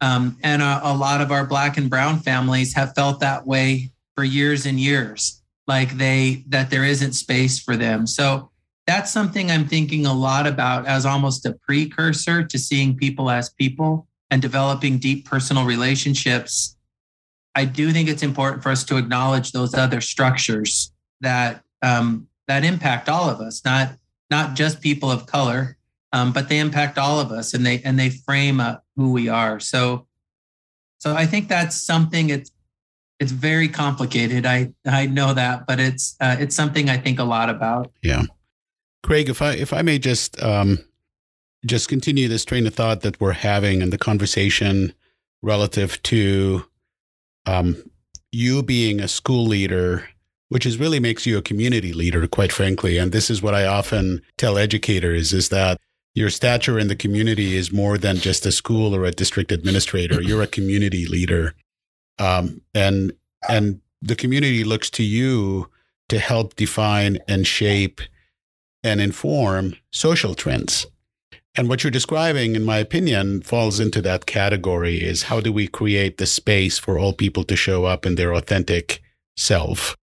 Um, 0.00 0.38
and 0.42 0.62
a, 0.62 0.80
a 0.82 0.94
lot 0.94 1.20
of 1.20 1.30
our 1.30 1.44
black 1.44 1.76
and 1.76 1.90
brown 1.90 2.20
families 2.20 2.74
have 2.74 2.94
felt 2.94 3.20
that 3.20 3.46
way 3.46 3.90
for 4.14 4.24
years 4.24 4.66
and 4.66 4.80
years 4.80 5.38
like 5.68 5.96
they 5.98 6.42
that 6.48 6.70
there 6.70 6.82
isn't 6.82 7.12
space 7.12 7.60
for 7.60 7.76
them 7.76 8.04
so 8.04 8.50
that's 8.88 9.12
something 9.12 9.48
i'm 9.48 9.68
thinking 9.68 10.06
a 10.06 10.12
lot 10.12 10.44
about 10.44 10.86
as 10.86 11.06
almost 11.06 11.46
a 11.46 11.52
precursor 11.52 12.42
to 12.42 12.58
seeing 12.58 12.96
people 12.96 13.30
as 13.30 13.50
people 13.50 14.08
and 14.30 14.42
developing 14.42 14.98
deep 14.98 15.24
personal 15.24 15.64
relationships 15.64 16.76
i 17.54 17.64
do 17.64 17.92
think 17.92 18.08
it's 18.08 18.22
important 18.22 18.62
for 18.62 18.70
us 18.70 18.84
to 18.84 18.96
acknowledge 18.96 19.52
those 19.52 19.74
other 19.74 20.00
structures 20.00 20.92
that 21.20 21.62
um, 21.82 22.26
that 22.46 22.64
impact 22.64 23.08
all 23.08 23.28
of 23.28 23.40
us 23.40 23.64
not 23.64 23.92
not 24.30 24.54
just 24.54 24.80
people 24.80 25.10
of 25.10 25.26
color 25.26 25.76
um, 26.12 26.32
but 26.32 26.48
they 26.48 26.58
impact 26.58 26.98
all 26.98 27.20
of 27.20 27.30
us 27.30 27.54
and 27.54 27.64
they 27.64 27.80
and 27.82 27.98
they 27.98 28.10
frame 28.10 28.60
uh, 28.60 28.76
who 28.96 29.12
we 29.12 29.28
are 29.28 29.60
so 29.60 30.06
so 30.98 31.14
i 31.14 31.26
think 31.26 31.48
that's 31.48 31.76
something 31.76 32.30
it's 32.30 32.50
it's 33.20 33.32
very 33.32 33.68
complicated. 33.68 34.46
I 34.46 34.72
I 34.86 35.06
know 35.06 35.34
that, 35.34 35.66
but 35.66 35.80
it's 35.80 36.16
uh, 36.20 36.36
it's 36.38 36.54
something 36.54 36.88
I 36.88 36.96
think 36.96 37.18
a 37.18 37.24
lot 37.24 37.50
about. 37.50 37.92
Yeah, 38.02 38.22
Kraig, 39.02 39.28
if 39.28 39.42
I 39.42 39.52
if 39.54 39.72
I 39.72 39.82
may 39.82 39.98
just 39.98 40.40
um, 40.42 40.78
just 41.66 41.88
continue 41.88 42.28
this 42.28 42.44
train 42.44 42.66
of 42.66 42.74
thought 42.74 43.00
that 43.00 43.20
we're 43.20 43.32
having 43.32 43.82
and 43.82 43.92
the 43.92 43.98
conversation 43.98 44.94
relative 45.42 46.00
to 46.04 46.64
um, 47.48 47.82
you 48.32 48.62
being 48.62 49.00
a 49.00 49.08
school 49.08 49.46
leader, 49.46 50.08
which 50.48 50.66
is 50.66 50.78
really 50.78 51.00
makes 51.00 51.26
you 51.26 51.38
a 51.38 51.42
community 51.42 51.92
leader, 51.92 52.26
quite 52.26 52.52
frankly. 52.52 52.98
And 52.98 53.12
this 53.12 53.30
is 53.30 53.42
what 53.42 53.54
I 53.54 53.66
often 53.66 54.22
tell 54.36 54.58
educators: 54.58 55.32
is 55.32 55.48
that 55.48 55.78
your 56.14 56.30
stature 56.30 56.78
in 56.78 56.88
the 56.88 56.96
community 56.96 57.56
is 57.56 57.72
more 57.72 57.98
than 57.98 58.16
just 58.16 58.46
a 58.46 58.52
school 58.52 58.94
or 58.94 59.04
a 59.04 59.10
district 59.10 59.52
administrator. 59.52 60.20
You're 60.20 60.42
a 60.42 60.46
community 60.46 61.06
leader 61.06 61.54
um, 62.18 62.60
and 62.74 63.12
and 63.48 63.80
the 64.02 64.16
community 64.16 64.64
looks 64.64 64.90
to 64.90 65.02
you 65.02 65.70
to 66.08 66.18
help 66.18 66.56
define 66.56 67.18
and 67.28 67.46
shape 67.46 68.00
and 68.82 69.00
inform 69.00 69.74
social 69.90 70.34
trends. 70.34 70.86
And 71.58 71.68
what 71.68 71.82
you're 71.82 71.90
describing, 71.90 72.54
in 72.54 72.62
my 72.62 72.78
opinion, 72.78 73.42
falls 73.42 73.80
into 73.80 74.00
that 74.02 74.26
category 74.26 75.02
is 75.02 75.24
how 75.24 75.40
do 75.40 75.52
we 75.52 75.66
create 75.66 76.16
the 76.16 76.24
space 76.24 76.78
for 76.78 77.00
all 77.00 77.12
people 77.12 77.42
to 77.42 77.56
show 77.56 77.84
up 77.84 78.06
in 78.06 78.14
their 78.14 78.32
authentic 78.32 79.02
self? 79.36 79.96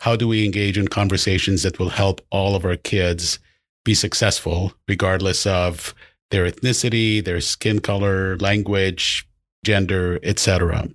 How 0.00 0.16
do 0.16 0.26
we 0.26 0.46
engage 0.46 0.78
in 0.78 0.88
conversations 0.88 1.64
that 1.64 1.78
will 1.78 1.90
help 1.90 2.22
all 2.30 2.56
of 2.56 2.64
our 2.64 2.78
kids 2.78 3.38
be 3.84 3.92
successful, 3.92 4.72
regardless 4.88 5.44
of 5.46 5.94
their 6.30 6.50
ethnicity, 6.50 7.22
their 7.22 7.42
skin 7.42 7.80
color, 7.80 8.38
language, 8.38 9.28
gender, 9.66 10.18
etc.? 10.22 10.88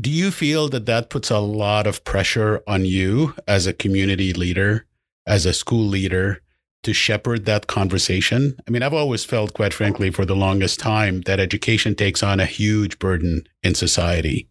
Do 0.00 0.10
you 0.10 0.30
feel 0.30 0.68
that 0.68 0.86
that 0.86 1.10
puts 1.10 1.28
a 1.28 1.40
lot 1.40 1.88
of 1.88 2.04
pressure 2.04 2.62
on 2.68 2.84
you 2.84 3.34
as 3.48 3.66
a 3.66 3.72
community 3.72 4.32
leader, 4.32 4.86
as 5.26 5.44
a 5.44 5.52
school 5.52 5.84
leader, 5.84 6.40
to 6.82 6.92
shepherd 6.92 7.44
that 7.46 7.66
conversation? 7.66 8.56
I 8.66 8.70
mean, 8.70 8.82
I've 8.82 8.94
always 8.94 9.24
felt, 9.24 9.54
quite 9.54 9.74
frankly, 9.74 10.10
for 10.10 10.24
the 10.24 10.36
longest 10.36 10.80
time, 10.80 11.22
that 11.22 11.40
education 11.40 11.94
takes 11.94 12.22
on 12.22 12.40
a 12.40 12.46
huge 12.46 12.98
burden 12.98 13.46
in 13.62 13.74
society. 13.74 14.48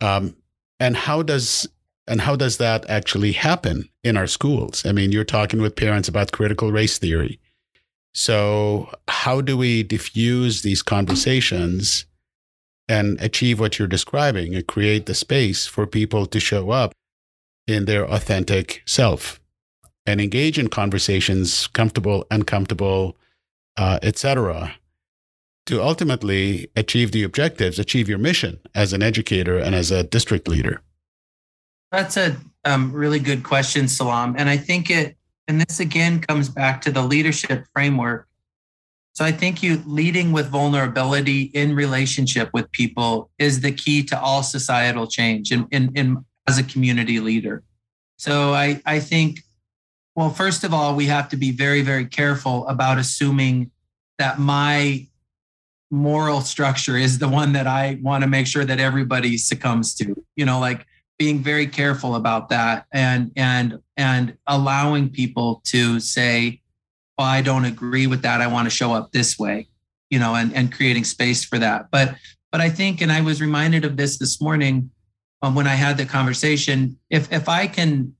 Um, 0.00 0.36
and 0.80 0.96
how 0.96 1.22
does 1.22 1.68
and 2.08 2.20
how 2.20 2.34
does 2.34 2.56
that 2.56 2.88
actually 2.90 3.32
happen 3.32 3.88
in 4.02 4.16
our 4.16 4.26
schools? 4.26 4.84
I 4.84 4.92
mean, 4.92 5.12
you're 5.12 5.24
talking 5.24 5.62
with 5.62 5.76
parents 5.76 6.08
about 6.08 6.32
critical 6.32 6.72
race 6.72 6.98
theory. 6.98 7.38
So, 8.12 8.92
how 9.08 9.40
do 9.40 9.56
we 9.56 9.82
diffuse 9.82 10.62
these 10.62 10.82
conversations 10.82 12.06
and 12.88 13.20
achieve 13.20 13.60
what 13.60 13.78
you're 13.78 13.88
describing 13.88 14.54
and 14.54 14.66
create 14.66 15.06
the 15.06 15.14
space 15.14 15.66
for 15.66 15.86
people 15.86 16.26
to 16.26 16.40
show 16.40 16.70
up 16.70 16.92
in 17.66 17.84
their 17.84 18.04
authentic 18.04 18.82
self 18.86 19.40
and 20.06 20.20
engage 20.20 20.58
in 20.58 20.68
conversations, 20.68 21.66
comfortable, 21.68 22.26
uncomfortable, 22.30 23.16
uh, 23.76 23.98
etc., 24.02 24.74
to 25.66 25.80
ultimately 25.80 26.68
achieve 26.74 27.12
the 27.12 27.22
objectives, 27.22 27.78
achieve 27.78 28.08
your 28.08 28.18
mission 28.18 28.58
as 28.74 28.92
an 28.92 29.02
educator 29.02 29.58
and 29.58 29.74
as 29.74 29.90
a 29.90 30.02
district 30.02 30.48
leader? 30.48 30.82
That's 31.92 32.16
a 32.16 32.36
um, 32.64 32.92
really 32.92 33.20
good 33.20 33.44
question, 33.44 33.86
Salam. 33.86 34.34
And 34.36 34.48
I 34.48 34.56
think 34.56 34.90
it, 34.90 35.16
and 35.46 35.60
this 35.60 35.78
again 35.78 36.20
comes 36.20 36.48
back 36.48 36.82
to 36.82 36.90
the 36.90 37.02
leadership 37.02 37.64
framework 37.72 38.26
so 39.14 39.24
I 39.26 39.32
think 39.32 39.62
you 39.62 39.82
leading 39.86 40.32
with 40.32 40.48
vulnerability 40.48 41.42
in 41.54 41.76
relationship 41.76 42.48
with 42.54 42.70
people 42.72 43.30
is 43.38 43.60
the 43.60 43.72
key 43.72 44.02
to 44.04 44.18
all 44.18 44.42
societal 44.42 45.06
change 45.06 45.52
in, 45.52 45.66
in, 45.70 45.92
in 45.94 46.24
as 46.48 46.58
a 46.58 46.62
community 46.62 47.20
leader. 47.20 47.62
So 48.16 48.54
I, 48.54 48.80
I 48.86 49.00
think, 49.00 49.40
well, 50.14 50.30
first 50.30 50.64
of 50.64 50.74
all, 50.74 50.94
we 50.94 51.06
have 51.06 51.28
to 51.30 51.36
be 51.36 51.52
very, 51.52 51.82
very 51.82 52.06
careful 52.06 52.66
about 52.68 52.98
assuming 52.98 53.70
that 54.18 54.38
my 54.38 55.06
moral 55.90 56.40
structure 56.40 56.96
is 56.96 57.18
the 57.18 57.28
one 57.28 57.52
that 57.52 57.66
I 57.66 57.98
want 58.02 58.22
to 58.22 58.28
make 58.28 58.46
sure 58.46 58.64
that 58.64 58.80
everybody 58.80 59.38
succumbs 59.38 59.94
to. 59.96 60.14
You 60.36 60.44
know, 60.46 60.60
like 60.60 60.86
being 61.18 61.42
very 61.42 61.66
careful 61.66 62.14
about 62.14 62.48
that 62.48 62.86
and 62.92 63.30
and 63.36 63.78
and 63.96 64.36
allowing 64.46 65.08
people 65.10 65.62
to 65.66 66.00
say, 66.00 66.60
well, 67.16 67.26
I 67.26 67.42
don't 67.42 67.64
agree 67.64 68.06
with 68.06 68.22
that. 68.22 68.40
I 68.40 68.46
want 68.46 68.66
to 68.66 68.70
show 68.70 68.92
up 68.92 69.12
this 69.12 69.38
way. 69.38 69.68
you 70.10 70.18
know, 70.18 70.34
and 70.34 70.54
and 70.54 70.70
creating 70.70 71.04
space 71.04 71.42
for 71.42 71.58
that. 71.58 71.90
But 71.90 72.16
but 72.52 72.60
I 72.60 72.68
think, 72.68 73.00
and 73.00 73.10
I 73.10 73.22
was 73.22 73.40
reminded 73.40 73.84
of 73.86 73.96
this 73.96 74.18
this 74.18 74.40
morning 74.42 74.90
um, 75.40 75.54
when 75.54 75.66
I 75.66 75.74
had 75.74 75.96
the 75.96 76.04
conversation. 76.04 76.98
If 77.08 77.32
if 77.32 77.48
I 77.48 77.66
can 77.66 78.14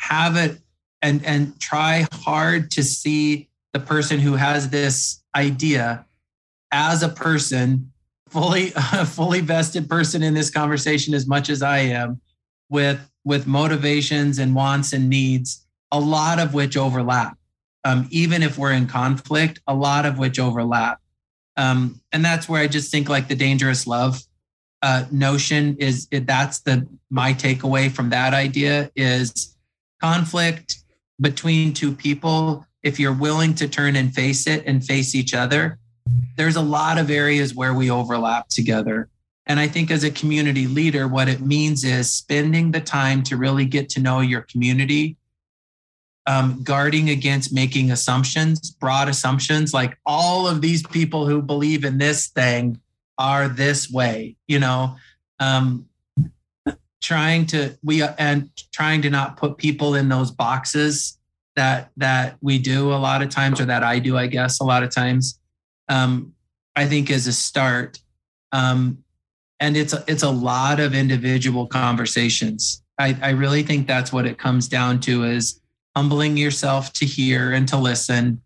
have 0.00 0.36
it 0.36 0.58
and 1.02 1.24
and 1.24 1.58
try 1.60 2.06
hard 2.12 2.70
to 2.72 2.82
see 2.82 3.48
the 3.72 3.80
person 3.80 4.18
who 4.18 4.34
has 4.34 4.70
this 4.70 5.22
idea 5.34 6.04
as 6.72 7.02
a 7.02 7.08
person 7.08 7.92
fully 8.28 8.72
a 8.76 9.06
fully 9.06 9.40
vested 9.40 9.88
person 9.88 10.22
in 10.22 10.34
this 10.34 10.50
conversation 10.50 11.14
as 11.14 11.26
much 11.26 11.48
as 11.48 11.62
I 11.62 11.78
am 11.78 12.20
with 12.68 13.00
with 13.24 13.46
motivations 13.46 14.38
and 14.38 14.54
wants 14.54 14.92
and 14.92 15.08
needs 15.08 15.66
a 15.92 16.00
lot 16.00 16.38
of 16.38 16.54
which 16.54 16.76
overlap. 16.76 17.36
Um, 17.84 18.06
even 18.10 18.42
if 18.42 18.58
we're 18.58 18.72
in 18.72 18.86
conflict 18.86 19.60
a 19.66 19.74
lot 19.74 20.04
of 20.04 20.18
which 20.18 20.38
overlap. 20.38 21.00
Um, 21.56 22.00
and 22.12 22.24
that's 22.24 22.48
where 22.48 22.60
I 22.60 22.66
just 22.66 22.90
think 22.90 23.08
like 23.08 23.28
the 23.28 23.34
dangerous 23.34 23.86
love 23.86 24.22
uh, 24.82 25.04
notion 25.10 25.76
is 25.78 26.06
that's 26.06 26.60
the 26.60 26.86
my 27.10 27.32
takeaway 27.32 27.90
from 27.90 28.10
that 28.10 28.34
idea 28.34 28.90
is 28.94 29.56
conflict 30.00 30.76
between 31.20 31.72
two 31.72 31.92
people 31.92 32.64
if 32.82 33.00
you're 33.00 33.12
willing 33.12 33.54
to 33.54 33.68
turn 33.68 33.96
and 33.96 34.14
face 34.14 34.46
it 34.46 34.64
and 34.66 34.84
face 34.84 35.14
each 35.14 35.34
other 35.34 35.78
there's 36.36 36.56
a 36.56 36.62
lot 36.62 36.98
of 36.98 37.10
areas 37.10 37.54
where 37.54 37.74
we 37.74 37.90
overlap 37.90 38.48
together. 38.48 39.08
And 39.46 39.58
I 39.58 39.66
think 39.66 39.90
as 39.90 40.04
a 40.04 40.10
community 40.10 40.66
leader, 40.66 41.08
what 41.08 41.28
it 41.28 41.40
means 41.40 41.84
is 41.84 42.12
spending 42.12 42.70
the 42.70 42.80
time 42.80 43.22
to 43.24 43.36
really 43.36 43.64
get 43.64 43.88
to 43.90 44.00
know 44.00 44.20
your 44.20 44.42
community, 44.42 45.16
um, 46.26 46.62
guarding 46.62 47.10
against 47.10 47.52
making 47.52 47.90
assumptions, 47.90 48.70
broad 48.70 49.08
assumptions, 49.08 49.72
like 49.72 49.98
all 50.04 50.46
of 50.46 50.60
these 50.60 50.86
people 50.86 51.26
who 51.26 51.40
believe 51.40 51.84
in 51.84 51.98
this 51.98 52.28
thing 52.28 52.80
are 53.16 53.48
this 53.48 53.90
way, 53.90 54.36
you 54.46 54.58
know, 54.58 54.96
um, 55.40 55.87
trying 57.00 57.46
to 57.46 57.78
we 57.82 58.02
and 58.02 58.50
trying 58.72 59.02
to 59.02 59.10
not 59.10 59.36
put 59.36 59.56
people 59.56 59.94
in 59.94 60.08
those 60.08 60.30
boxes 60.30 61.18
that 61.56 61.90
that 61.96 62.36
we 62.40 62.58
do 62.58 62.92
a 62.92 62.96
lot 62.96 63.22
of 63.22 63.28
times 63.28 63.60
or 63.60 63.64
that 63.66 63.82
I 63.82 63.98
do, 63.98 64.16
I 64.16 64.26
guess, 64.26 64.60
a 64.60 64.64
lot 64.64 64.82
of 64.82 64.90
times 64.90 65.38
um, 65.88 66.32
I 66.76 66.86
think 66.86 67.10
is 67.10 67.26
a 67.26 67.32
start. 67.32 67.98
Um, 68.52 68.98
and 69.60 69.76
it's 69.76 69.92
it's 70.06 70.22
a 70.22 70.30
lot 70.30 70.80
of 70.80 70.94
individual 70.94 71.66
conversations. 71.66 72.82
I, 72.98 73.16
I 73.20 73.30
really 73.30 73.62
think 73.62 73.86
that's 73.86 74.12
what 74.12 74.26
it 74.26 74.38
comes 74.38 74.68
down 74.68 75.00
to 75.00 75.24
is 75.24 75.60
humbling 75.96 76.36
yourself 76.36 76.92
to 76.94 77.04
hear 77.04 77.52
and 77.52 77.66
to 77.68 77.76
listen, 77.76 78.40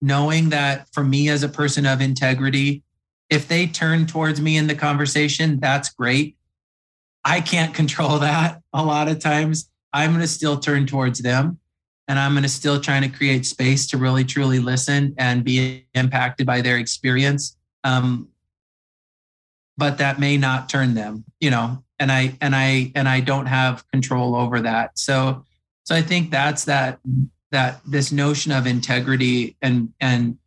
knowing 0.00 0.50
that 0.50 0.88
for 0.92 1.04
me 1.04 1.28
as 1.28 1.42
a 1.42 1.48
person 1.48 1.86
of 1.86 2.00
integrity, 2.00 2.82
if 3.30 3.46
they 3.48 3.66
turn 3.66 4.06
towards 4.06 4.40
me 4.40 4.56
in 4.56 4.66
the 4.66 4.74
conversation, 4.74 5.60
that's 5.60 5.90
great. 5.90 6.36
I 7.24 7.40
can't 7.40 7.74
control 7.74 8.18
that 8.18 8.60
a 8.72 8.84
lot 8.84 9.08
of 9.08 9.18
times. 9.18 9.70
I'm 9.92 10.10
going 10.10 10.22
to 10.22 10.28
still 10.28 10.58
turn 10.58 10.86
towards 10.86 11.20
them 11.20 11.58
and 12.08 12.18
I'm 12.18 12.32
going 12.32 12.42
to 12.42 12.48
still 12.48 12.80
trying 12.80 13.02
to 13.02 13.08
create 13.08 13.46
space 13.46 13.86
to 13.88 13.98
really 13.98 14.24
truly 14.24 14.58
listen 14.58 15.14
and 15.18 15.44
be 15.44 15.86
impacted 15.94 16.46
by 16.46 16.60
their 16.60 16.78
experience. 16.78 17.56
Um, 17.84 18.28
but 19.76 19.98
that 19.98 20.20
may 20.20 20.36
not 20.36 20.68
turn 20.68 20.94
them, 20.94 21.24
you 21.40 21.50
know, 21.50 21.82
and 21.98 22.12
I 22.12 22.36
and 22.40 22.54
I 22.54 22.92
and 22.94 23.08
I 23.08 23.20
don't 23.20 23.46
have 23.46 23.88
control 23.90 24.34
over 24.34 24.60
that. 24.60 24.98
So 24.98 25.44
so 25.84 25.94
I 25.94 26.02
think 26.02 26.30
that's 26.30 26.64
that 26.64 27.00
that 27.50 27.80
this 27.86 28.12
notion 28.12 28.52
of 28.52 28.66
integrity 28.66 29.56
and 29.62 29.92
and 30.00 30.38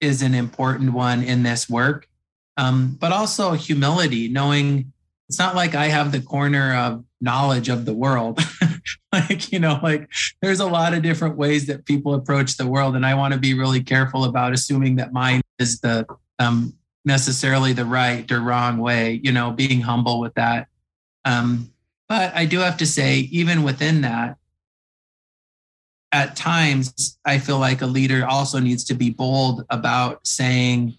is 0.00 0.22
an 0.22 0.34
important 0.34 0.92
one 0.92 1.22
in 1.22 1.42
this 1.42 1.68
work. 1.68 2.08
Um, 2.56 2.96
but 2.98 3.12
also 3.12 3.52
humility, 3.52 4.28
knowing 4.28 4.92
it's 5.28 5.38
not 5.38 5.54
like 5.54 5.74
I 5.74 5.86
have 5.86 6.12
the 6.12 6.20
corner 6.20 6.74
of 6.74 7.04
knowledge 7.20 7.68
of 7.68 7.84
the 7.84 7.92
world. 7.92 8.40
like, 9.12 9.52
you 9.52 9.58
know, 9.58 9.78
like 9.82 10.08
there's 10.40 10.60
a 10.60 10.66
lot 10.66 10.94
of 10.94 11.02
different 11.02 11.36
ways 11.36 11.66
that 11.66 11.84
people 11.84 12.14
approach 12.14 12.56
the 12.56 12.66
world. 12.66 12.96
And 12.96 13.04
I 13.04 13.14
want 13.14 13.34
to 13.34 13.40
be 13.40 13.54
really 13.54 13.82
careful 13.82 14.24
about 14.24 14.52
assuming 14.52 14.96
that 14.96 15.12
mine 15.12 15.42
is 15.58 15.80
the 15.80 16.06
um, 16.38 16.74
necessarily 17.04 17.72
the 17.72 17.84
right 17.84 18.30
or 18.30 18.40
wrong 18.40 18.78
way, 18.78 19.20
you 19.22 19.32
know, 19.32 19.50
being 19.50 19.80
humble 19.80 20.20
with 20.20 20.34
that. 20.34 20.68
Um, 21.24 21.72
but 22.08 22.34
I 22.34 22.46
do 22.46 22.60
have 22.60 22.78
to 22.78 22.86
say, 22.86 23.18
even 23.30 23.62
within 23.62 24.00
that, 24.02 24.36
at 26.10 26.36
times, 26.36 27.18
I 27.24 27.38
feel 27.38 27.58
like 27.58 27.82
a 27.82 27.86
leader 27.86 28.26
also 28.26 28.60
needs 28.60 28.84
to 28.84 28.94
be 28.94 29.10
bold 29.10 29.64
about 29.68 30.26
saying, 30.26 30.97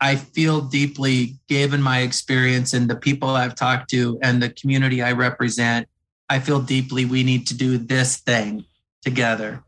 I 0.00 0.16
feel 0.16 0.60
deeply, 0.62 1.36
given 1.48 1.82
my 1.82 2.00
experience 2.00 2.72
and 2.72 2.88
the 2.88 2.96
people 2.96 3.30
I've 3.30 3.54
talked 3.54 3.90
to 3.90 4.18
and 4.22 4.42
the 4.42 4.48
community 4.50 5.02
I 5.02 5.12
represent, 5.12 5.88
I 6.28 6.38
feel 6.38 6.60
deeply 6.60 7.04
we 7.04 7.22
need 7.22 7.46
to 7.48 7.54
do 7.54 7.76
this 7.76 8.16
thing 8.16 8.64
together. 9.02 9.62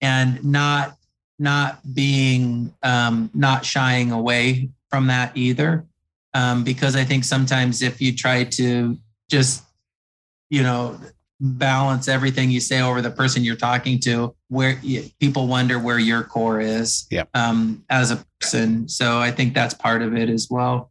And 0.00 0.44
not 0.44 0.96
not 1.38 1.80
being 1.94 2.74
um, 2.82 3.30
not 3.34 3.64
shying 3.64 4.10
away 4.10 4.70
from 4.88 5.08
that 5.08 5.36
either. 5.36 5.84
Um, 6.34 6.64
because 6.64 6.96
i 6.96 7.02
think 7.02 7.24
sometimes 7.24 7.80
if 7.80 7.98
you 8.02 8.14
try 8.14 8.44
to 8.44 8.98
just 9.30 9.64
you 10.50 10.62
know 10.62 11.00
balance 11.40 12.08
everything 12.08 12.50
you 12.50 12.60
say 12.60 12.80
over 12.80 13.02
the 13.02 13.10
person 13.10 13.44
you're 13.44 13.56
talking 13.56 14.00
to 14.00 14.34
where 14.48 14.80
people 15.20 15.46
wonder 15.46 15.78
where 15.78 15.98
your 15.98 16.22
core 16.22 16.60
is 16.60 17.06
yeah. 17.10 17.24
um, 17.34 17.84
as 17.90 18.10
a 18.10 18.24
person. 18.40 18.88
So 18.88 19.18
i 19.18 19.30
think 19.30 19.54
that's 19.54 19.74
part 19.74 20.02
of 20.02 20.16
it 20.16 20.30
as 20.30 20.48
well. 20.50 20.90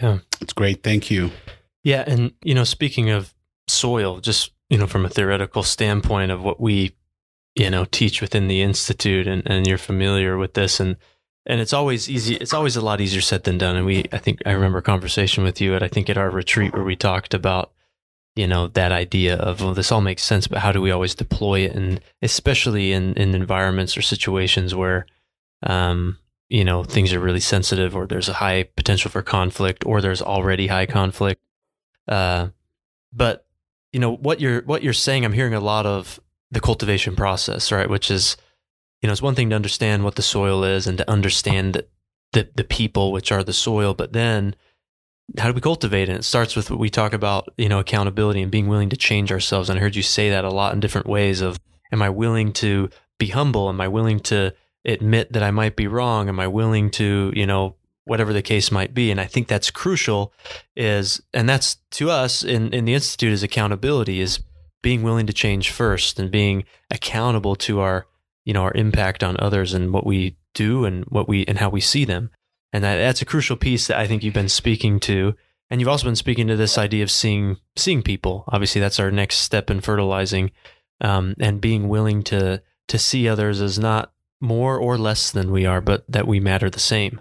Yeah. 0.00 0.18
It's 0.40 0.52
great. 0.52 0.82
Thank 0.82 1.10
you. 1.10 1.30
Yeah 1.84 2.04
and 2.06 2.32
you 2.42 2.54
know 2.54 2.64
speaking 2.64 3.10
of 3.10 3.34
soil 3.68 4.20
just 4.20 4.52
you 4.68 4.78
know 4.78 4.86
from 4.86 5.04
a 5.04 5.08
theoretical 5.08 5.62
standpoint 5.62 6.30
of 6.30 6.42
what 6.42 6.60
we 6.60 6.96
you 7.54 7.70
know 7.70 7.84
teach 7.84 8.20
within 8.20 8.48
the 8.48 8.62
institute 8.62 9.26
and, 9.26 9.42
and 9.46 9.66
you're 9.66 9.78
familiar 9.78 10.36
with 10.36 10.54
this 10.54 10.80
and 10.80 10.96
and 11.46 11.60
it's 11.60 11.72
always 11.72 12.08
easy 12.08 12.36
it's 12.36 12.54
always 12.54 12.76
a 12.76 12.80
lot 12.80 13.00
easier 13.00 13.20
said 13.20 13.44
than 13.44 13.58
done 13.58 13.76
and 13.76 13.86
we 13.86 14.04
i 14.12 14.18
think 14.18 14.40
i 14.46 14.52
remember 14.52 14.78
a 14.78 14.82
conversation 14.82 15.44
with 15.44 15.60
you 15.60 15.74
at 15.74 15.82
i 15.82 15.88
think 15.88 16.08
at 16.08 16.18
our 16.18 16.30
retreat 16.30 16.72
where 16.72 16.84
we 16.84 16.96
talked 16.96 17.34
about 17.34 17.72
you 18.36 18.46
know 18.46 18.68
that 18.68 18.92
idea 18.92 19.36
of 19.36 19.60
well 19.60 19.74
this 19.74 19.90
all 19.90 20.00
makes 20.00 20.22
sense 20.22 20.46
but 20.46 20.60
how 20.60 20.72
do 20.72 20.80
we 20.80 20.90
always 20.90 21.14
deploy 21.14 21.60
it? 21.60 21.74
And 21.74 22.00
especially 22.22 22.92
in 22.92 23.14
in 23.14 23.34
environments 23.34 23.96
or 23.96 24.02
situations 24.02 24.74
where 24.74 25.06
um 25.62 26.18
you 26.48 26.64
know 26.64 26.84
things 26.84 27.12
are 27.12 27.20
really 27.20 27.40
sensitive 27.40 27.94
or 27.94 28.06
there's 28.06 28.28
a 28.28 28.34
high 28.34 28.64
potential 28.76 29.10
for 29.10 29.22
conflict 29.22 29.84
or 29.86 30.00
there's 30.00 30.22
already 30.22 30.68
high 30.68 30.86
conflict 30.86 31.40
uh 32.08 32.48
but 33.12 33.46
you 33.92 34.00
know 34.00 34.14
what 34.16 34.40
you're 34.40 34.62
what 34.62 34.82
you're 34.82 34.92
saying 34.92 35.24
i'm 35.24 35.32
hearing 35.32 35.54
a 35.54 35.60
lot 35.60 35.86
of 35.86 36.20
the 36.50 36.60
cultivation 36.60 37.14
process 37.16 37.70
right? 37.72 37.88
Which 37.88 38.10
is 38.10 38.36
you 39.02 39.06
know 39.06 39.12
it's 39.12 39.22
one 39.22 39.34
thing 39.34 39.50
to 39.50 39.56
understand 39.56 40.04
what 40.04 40.16
the 40.16 40.22
soil 40.22 40.64
is 40.64 40.86
and 40.86 40.98
to 40.98 41.10
understand 41.10 41.82
the 42.32 42.48
the 42.54 42.64
people 42.64 43.12
which 43.12 43.32
are 43.32 43.44
the 43.44 43.52
soil 43.52 43.94
but 43.94 44.12
then 44.12 44.54
how 45.38 45.48
do 45.48 45.54
we 45.54 45.60
cultivate 45.60 46.08
it? 46.08 46.10
And 46.10 46.18
It 46.18 46.24
starts 46.24 46.56
with 46.56 46.70
what 46.70 46.78
we 46.78 46.90
talk 46.90 47.12
about, 47.12 47.52
you 47.56 47.68
know, 47.68 47.78
accountability 47.78 48.42
and 48.42 48.50
being 48.50 48.68
willing 48.68 48.90
to 48.90 48.96
change 48.96 49.30
ourselves. 49.30 49.68
And 49.68 49.78
I 49.78 49.82
heard 49.82 49.96
you 49.96 50.02
say 50.02 50.30
that 50.30 50.44
a 50.44 50.50
lot 50.50 50.72
in 50.72 50.80
different 50.80 51.06
ways 51.06 51.40
of 51.40 51.58
am 51.92 52.02
I 52.02 52.10
willing 52.10 52.52
to 52.54 52.90
be 53.18 53.28
humble? 53.28 53.68
Am 53.68 53.80
I 53.80 53.88
willing 53.88 54.20
to 54.20 54.52
admit 54.84 55.32
that 55.32 55.42
I 55.42 55.50
might 55.50 55.76
be 55.76 55.86
wrong? 55.86 56.28
Am 56.28 56.40
I 56.40 56.46
willing 56.46 56.90
to, 56.92 57.32
you 57.34 57.46
know, 57.46 57.76
whatever 58.04 58.32
the 58.32 58.42
case 58.42 58.72
might 58.72 58.94
be? 58.94 59.10
And 59.10 59.20
I 59.20 59.26
think 59.26 59.46
that's 59.46 59.70
crucial 59.70 60.32
is 60.74 61.20
and 61.32 61.48
that's 61.48 61.76
to 61.92 62.10
us 62.10 62.42
in, 62.42 62.72
in 62.72 62.84
the 62.84 62.94
Institute 62.94 63.32
is 63.32 63.42
accountability, 63.42 64.20
is 64.20 64.40
being 64.82 65.02
willing 65.02 65.26
to 65.26 65.32
change 65.32 65.70
first 65.70 66.18
and 66.18 66.30
being 66.30 66.64
accountable 66.90 67.54
to 67.54 67.80
our, 67.80 68.06
you 68.44 68.54
know, 68.54 68.62
our 68.62 68.72
impact 68.74 69.22
on 69.22 69.36
others 69.38 69.74
and 69.74 69.92
what 69.92 70.06
we 70.06 70.36
do 70.54 70.84
and 70.84 71.04
what 71.04 71.28
we 71.28 71.44
and 71.46 71.58
how 71.58 71.68
we 71.68 71.80
see 71.80 72.04
them. 72.04 72.30
And 72.72 72.84
that, 72.84 72.96
that's 72.96 73.22
a 73.22 73.26
crucial 73.26 73.56
piece 73.56 73.86
that 73.88 73.98
I 73.98 74.06
think 74.06 74.22
you've 74.22 74.34
been 74.34 74.48
speaking 74.48 75.00
to. 75.00 75.34
And 75.70 75.80
you've 75.80 75.88
also 75.88 76.06
been 76.06 76.16
speaking 76.16 76.48
to 76.48 76.56
this 76.56 76.76
idea 76.78 77.02
of 77.02 77.10
seeing 77.10 77.56
seeing 77.76 78.02
people. 78.02 78.44
Obviously, 78.48 78.80
that's 78.80 78.98
our 78.98 79.10
next 79.10 79.36
step 79.36 79.70
in 79.70 79.80
fertilizing, 79.80 80.50
um, 81.00 81.34
and 81.38 81.60
being 81.60 81.88
willing 81.88 82.22
to 82.24 82.62
to 82.88 82.98
see 82.98 83.28
others 83.28 83.60
as 83.60 83.78
not 83.78 84.12
more 84.40 84.76
or 84.76 84.98
less 84.98 85.30
than 85.30 85.52
we 85.52 85.66
are, 85.66 85.80
but 85.80 86.04
that 86.08 86.26
we 86.26 86.40
matter 86.40 86.68
the 86.68 86.80
same. 86.80 87.20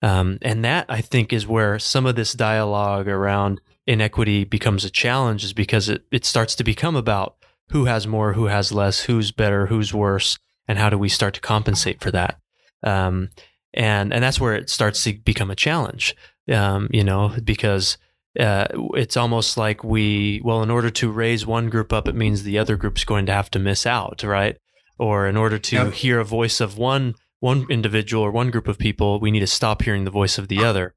Um, 0.00 0.38
and 0.42 0.64
that 0.64 0.86
I 0.88 1.00
think 1.00 1.32
is 1.32 1.46
where 1.46 1.80
some 1.80 2.06
of 2.06 2.14
this 2.14 2.34
dialogue 2.34 3.08
around 3.08 3.60
inequity 3.84 4.44
becomes 4.44 4.84
a 4.84 4.90
challenge, 4.90 5.42
is 5.42 5.52
because 5.52 5.88
it 5.88 6.04
it 6.12 6.24
starts 6.24 6.54
to 6.54 6.64
become 6.64 6.94
about 6.94 7.34
who 7.70 7.86
has 7.86 8.06
more, 8.06 8.34
who 8.34 8.46
has 8.46 8.70
less, 8.70 9.00
who's 9.00 9.32
better, 9.32 9.66
who's 9.66 9.92
worse, 9.92 10.38
and 10.68 10.78
how 10.78 10.88
do 10.88 10.98
we 10.98 11.08
start 11.08 11.34
to 11.34 11.40
compensate 11.40 12.00
for 12.00 12.12
that. 12.12 12.38
Um, 12.84 13.30
and 13.74 14.12
and 14.12 14.22
that's 14.22 14.40
where 14.40 14.54
it 14.54 14.70
starts 14.70 15.02
to 15.04 15.14
become 15.14 15.50
a 15.50 15.56
challenge. 15.56 16.14
Um, 16.50 16.88
you 16.92 17.04
know, 17.04 17.34
because 17.44 17.98
uh, 18.38 18.66
it's 18.94 19.16
almost 19.16 19.56
like 19.56 19.82
we 19.82 20.40
well, 20.44 20.62
in 20.62 20.70
order 20.70 20.90
to 20.90 21.10
raise 21.10 21.46
one 21.46 21.68
group 21.68 21.92
up, 21.92 22.08
it 22.08 22.14
means 22.14 22.42
the 22.42 22.58
other 22.58 22.76
group's 22.76 23.04
going 23.04 23.26
to 23.26 23.32
have 23.32 23.50
to 23.50 23.58
miss 23.58 23.86
out, 23.86 24.22
right? 24.22 24.56
Or 24.98 25.26
in 25.26 25.36
order 25.36 25.58
to 25.58 25.90
hear 25.90 26.20
a 26.20 26.24
voice 26.24 26.60
of 26.60 26.78
one 26.78 27.14
one 27.40 27.66
individual 27.70 28.22
or 28.22 28.30
one 28.30 28.50
group 28.50 28.68
of 28.68 28.78
people, 28.78 29.20
we 29.20 29.30
need 29.30 29.40
to 29.40 29.46
stop 29.46 29.82
hearing 29.82 30.04
the 30.04 30.10
voice 30.10 30.38
of 30.38 30.48
the 30.48 30.64
other. 30.64 30.94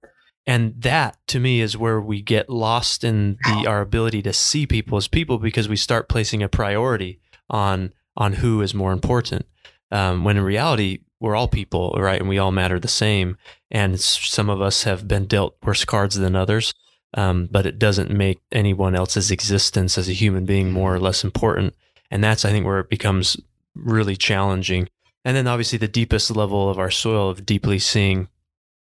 And 0.48 0.74
that 0.82 1.18
to 1.28 1.40
me 1.40 1.62
is 1.62 1.78
where 1.78 2.02
we 2.02 2.22
get 2.22 2.50
lost 2.50 3.04
in 3.04 3.38
the 3.44 3.68
our 3.68 3.82
ability 3.82 4.22
to 4.24 4.34
see 4.34 4.66
people 4.66 4.98
as 4.98 5.08
people 5.08 5.38
because 5.38 5.70
we 5.70 5.76
start 5.76 6.10
placing 6.10 6.42
a 6.42 6.50
priority 6.50 7.20
on 7.50 7.94
on 8.18 8.34
who 8.34 8.62
is 8.62 8.74
more 8.74 8.92
important. 8.92 9.46
Um, 9.92 10.24
when 10.24 10.38
in 10.38 10.44
reality, 10.44 11.00
we're 11.22 11.36
all 11.36 11.48
people, 11.48 11.96
right? 11.98 12.20
And 12.20 12.28
we 12.28 12.40
all 12.40 12.52
matter 12.52 12.80
the 12.80 12.88
same. 12.88 13.38
And 13.70 14.02
some 14.02 14.50
of 14.50 14.60
us 14.60 14.84
have 14.84 15.08
been 15.08 15.28
dealt 15.28 15.56
worse 15.64 15.86
cards 15.86 16.16
than 16.16 16.36
others. 16.36 16.74
Um, 17.14 17.48
but 17.52 17.66
it 17.66 17.78
doesn't 17.78 18.10
make 18.10 18.40
anyone 18.52 18.96
else's 18.96 19.32
existence 19.32 19.98
as 19.98 20.10
a 20.10 20.14
human 20.14 20.46
being 20.46 20.72
more 20.72 20.96
or 20.96 21.00
less 21.00 21.24
important. 21.24 21.76
And 22.10 22.24
that's, 22.24 22.44
I 22.44 22.52
think, 22.52 22.66
where 22.66 22.80
it 22.80 22.90
becomes 22.90 23.38
really 23.76 24.16
challenging. 24.16 24.90
And 25.24 25.38
then 25.38 25.46
obviously 25.46 25.78
the 25.78 25.88
deepest 25.88 26.32
level 26.32 26.70
of 26.70 26.80
our 26.80 26.90
soil 26.90 27.30
of 27.30 27.46
deeply 27.46 27.80
seeing, 27.80 28.30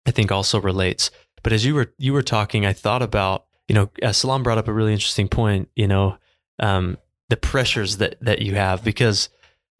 I 0.06 0.12
think 0.12 0.32
also 0.32 0.60
relates. 0.60 1.12
But 1.44 1.54
as 1.54 1.64
you 1.64 1.76
were 1.76 1.94
you 1.98 2.12
were 2.12 2.24
talking, 2.24 2.66
I 2.66 2.74
thought 2.74 3.02
about, 3.02 3.46
you 3.68 3.76
know, 3.76 3.90
uh, 4.04 4.12
Salam 4.12 4.44
brought 4.44 4.58
up 4.58 4.68
a 4.68 4.74
really 4.74 4.94
interesting 4.94 5.30
point, 5.30 5.70
you 5.76 5.88
know, 5.88 6.18
um, 6.60 6.98
the 7.30 7.38
pressures 7.38 7.98
that 7.98 8.18
that 8.22 8.42
you 8.42 8.56
have 8.56 8.84
because 8.84 9.30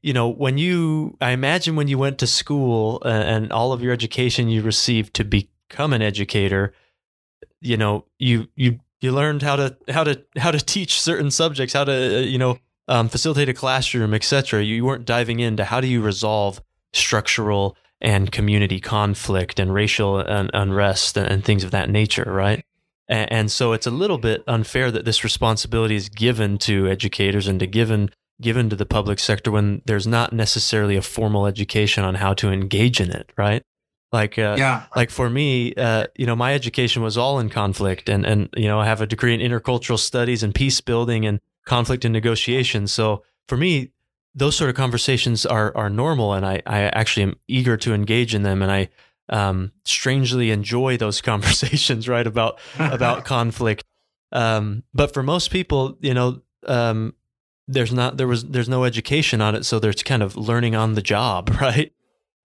you 0.08 0.14
know 0.14 0.30
when 0.30 0.58
you 0.58 1.18
i 1.20 1.32
imagine 1.32 1.76
when 1.76 1.90
you 1.90 1.98
went 1.98 2.18
to 2.18 2.28
school 2.28 3.02
uh, 3.04 3.10
and 3.10 3.52
all 3.52 3.74
of 3.74 3.82
your 3.84 3.92
education 3.92 4.48
you 4.48 4.62
received 4.62 5.14
to 5.14 5.26
become 5.26 5.92
an 5.92 6.02
educator 6.02 6.74
you 7.60 7.76
know 7.76 8.06
you 8.18 8.48
you 8.56 8.80
you 9.02 9.12
learned 9.12 9.42
how 9.42 9.58
to 9.58 9.76
how 9.90 10.06
to 10.06 10.24
how 10.38 10.50
to 10.50 10.60
teach 10.60 11.02
certain 11.02 11.30
subjects 11.30 11.74
how 11.74 11.84
to 11.84 11.92
uh, 11.92 12.20
you 12.22 12.38
know 12.38 12.58
um, 12.88 13.10
facilitate 13.10 13.50
a 13.50 13.54
classroom 13.54 14.14
etc 14.14 14.64
you 14.64 14.86
weren't 14.86 15.04
diving 15.04 15.42
into 15.42 15.66
how 15.66 15.82
do 15.82 15.88
you 15.88 16.02
resolve 16.02 16.62
structural 16.94 17.76
and 18.00 18.32
community 18.32 18.80
conflict 18.80 19.60
and 19.60 19.74
racial 19.74 20.24
un- 20.26 20.50
unrest 20.54 21.18
and, 21.18 21.28
and, 21.28 21.44
things 21.44 21.66
of 21.66 21.72
that 21.72 21.90
nature 21.90 22.32
right? 22.32 22.64
And, 23.10 23.32
and 23.32 23.52
so 23.52 23.74
it's 23.74 23.88
a 23.88 23.92
little 23.92 24.18
bit 24.20 24.44
unfair 24.48 24.90
that 24.92 25.04
this 25.04 25.24
responsibility 25.24 25.96
is 25.96 26.08
given 26.08 26.58
to 26.60 26.88
educators 26.88 27.48
and 27.48 27.60
to 27.60 27.68
given 27.68 28.10
given 28.42 28.70
to 28.70 28.76
the 28.76 28.86
public 28.86 29.20
sector 29.20 29.52
when 29.52 29.82
there's 29.86 30.08
not 30.08 30.34
necessarily 30.34 30.96
a 30.96 31.02
formal 31.02 31.46
education 31.46 32.04
on 32.04 32.16
how 32.16 32.34
to 32.34 32.52
engage 32.52 33.00
in 33.02 33.12
it 33.12 33.32
right 33.38 33.64
like, 34.12 34.40
uh, 34.40 34.56
yeah. 34.58 34.86
like 34.96 35.10
for 35.10 35.30
me, 35.30 35.74
uh, 35.76 36.08
you 36.16 36.26
know, 36.26 36.36
my 36.36 36.54
education 36.54 37.04
was 37.04 37.18
all 37.18 37.40
in 37.40 37.50
conflict, 37.50 38.08
and 38.08 38.26
and 38.26 38.50
you 38.56 38.68
know, 38.68 38.80
I 38.80 38.86
have 38.86 39.02
a 39.02 39.06
degree 39.06 39.34
in 39.34 39.42
intercultural 39.42 40.00
studies 40.00 40.44
and 40.44 40.56
peace 40.56 40.80
building 40.80 41.26
and 41.26 41.42
conflict 41.66 42.06
and 42.06 42.14
negotiation. 42.14 42.88
So 42.88 43.24
for 43.50 43.58
me, 43.58 43.92
those 44.34 44.56
sort 44.56 44.70
of 44.70 44.78
conversations 44.78 45.46
are 45.46 45.76
are 45.76 45.90
normal, 45.90 46.34
and 46.34 46.46
I 46.46 46.62
I 46.66 46.84
actually 46.84 47.24
am 47.24 47.36
eager 47.50 47.76
to 47.78 47.94
engage 47.94 48.34
in 48.34 48.44
them, 48.44 48.62
and 48.62 48.72
I 48.72 48.90
um, 49.28 49.74
strangely 49.84 50.52
enjoy 50.52 50.96
those 50.96 51.20
conversations, 51.32 52.08
right 52.08 52.26
about 52.26 52.60
about 52.80 53.26
conflict. 53.26 53.84
Um, 54.32 54.84
but 54.94 55.14
for 55.14 55.22
most 55.22 55.52
people, 55.52 55.98
you 56.00 56.14
know, 56.14 56.42
um, 56.66 57.14
there's 57.68 57.94
not 57.94 58.18
there 58.18 58.28
was 58.28 58.46
there's 58.46 58.70
no 58.70 58.84
education 58.84 59.42
on 59.42 59.56
it, 59.56 59.66
so 59.66 59.80
there's 59.80 60.04
kind 60.04 60.24
of 60.24 60.38
learning 60.38 60.76
on 60.76 60.94
the 60.94 61.02
job, 61.02 61.50
right? 61.62 61.94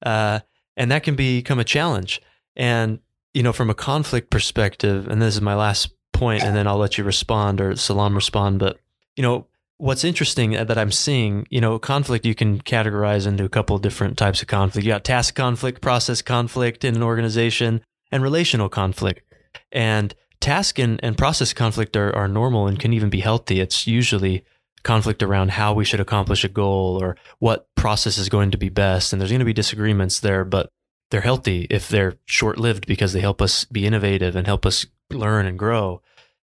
Uh, 0.04 0.40
and 0.76 0.90
that 0.90 1.02
can 1.02 1.14
become 1.14 1.58
a 1.58 1.64
challenge. 1.64 2.20
And 2.56 3.00
you 3.34 3.42
know, 3.42 3.52
from 3.52 3.70
a 3.70 3.74
conflict 3.74 4.30
perspective, 4.30 5.08
and 5.08 5.22
this 5.22 5.34
is 5.34 5.40
my 5.40 5.54
last 5.54 5.92
point, 6.12 6.42
and 6.42 6.54
then 6.54 6.66
I'll 6.66 6.76
let 6.76 6.98
you 6.98 7.04
respond 7.04 7.60
or 7.60 7.76
Salam 7.76 8.14
respond. 8.14 8.58
But 8.58 8.78
you 9.16 9.22
know, 9.22 9.46
what's 9.78 10.04
interesting 10.04 10.52
that 10.52 10.78
I'm 10.78 10.92
seeing, 10.92 11.46
you 11.50 11.60
know, 11.60 11.78
conflict 11.78 12.26
you 12.26 12.34
can 12.34 12.60
categorize 12.60 13.26
into 13.26 13.44
a 13.44 13.48
couple 13.48 13.78
different 13.78 14.18
types 14.18 14.42
of 14.42 14.48
conflict. 14.48 14.84
You 14.84 14.92
got 14.92 15.04
task 15.04 15.34
conflict, 15.34 15.80
process 15.80 16.22
conflict 16.22 16.84
in 16.84 16.96
an 16.96 17.02
organization, 17.02 17.82
and 18.10 18.22
relational 18.22 18.68
conflict. 18.68 19.22
And 19.70 20.14
task 20.40 20.78
and, 20.78 21.00
and 21.02 21.16
process 21.16 21.52
conflict 21.52 21.96
are, 21.96 22.14
are 22.14 22.28
normal 22.28 22.66
and 22.66 22.78
can 22.78 22.92
even 22.92 23.10
be 23.10 23.20
healthy. 23.20 23.60
It's 23.60 23.86
usually 23.86 24.44
conflict 24.82 25.22
around 25.22 25.52
how 25.52 25.72
we 25.72 25.84
should 25.84 26.00
accomplish 26.00 26.44
a 26.44 26.48
goal 26.48 26.98
or 27.00 27.16
what 27.38 27.68
process 27.74 28.18
is 28.18 28.28
going 28.28 28.50
to 28.50 28.58
be 28.58 28.68
best. 28.68 29.12
And 29.12 29.20
there's 29.20 29.30
going 29.30 29.40
to 29.40 29.44
be 29.44 29.52
disagreements 29.52 30.20
there, 30.20 30.44
but 30.44 30.70
they're 31.10 31.20
healthy 31.20 31.66
if 31.70 31.88
they're 31.88 32.14
short 32.24 32.58
lived 32.58 32.86
because 32.86 33.12
they 33.12 33.20
help 33.20 33.42
us 33.42 33.64
be 33.66 33.86
innovative 33.86 34.34
and 34.34 34.46
help 34.46 34.64
us 34.66 34.86
learn 35.10 35.46
and 35.46 35.58
grow. 35.58 36.00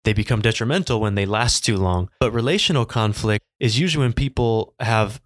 They 0.04 0.14
become 0.14 0.42
detrimental 0.42 1.00
when 1.00 1.16
they 1.16 1.26
last 1.26 1.66
too 1.66 1.78
long. 1.78 2.10
But 2.20 2.32
relational 2.32 2.86
conflict 2.86 3.46
is 3.60 3.80
usually 3.80 4.06
when 4.06 4.14
people 4.14 4.74
have, 4.80 5.22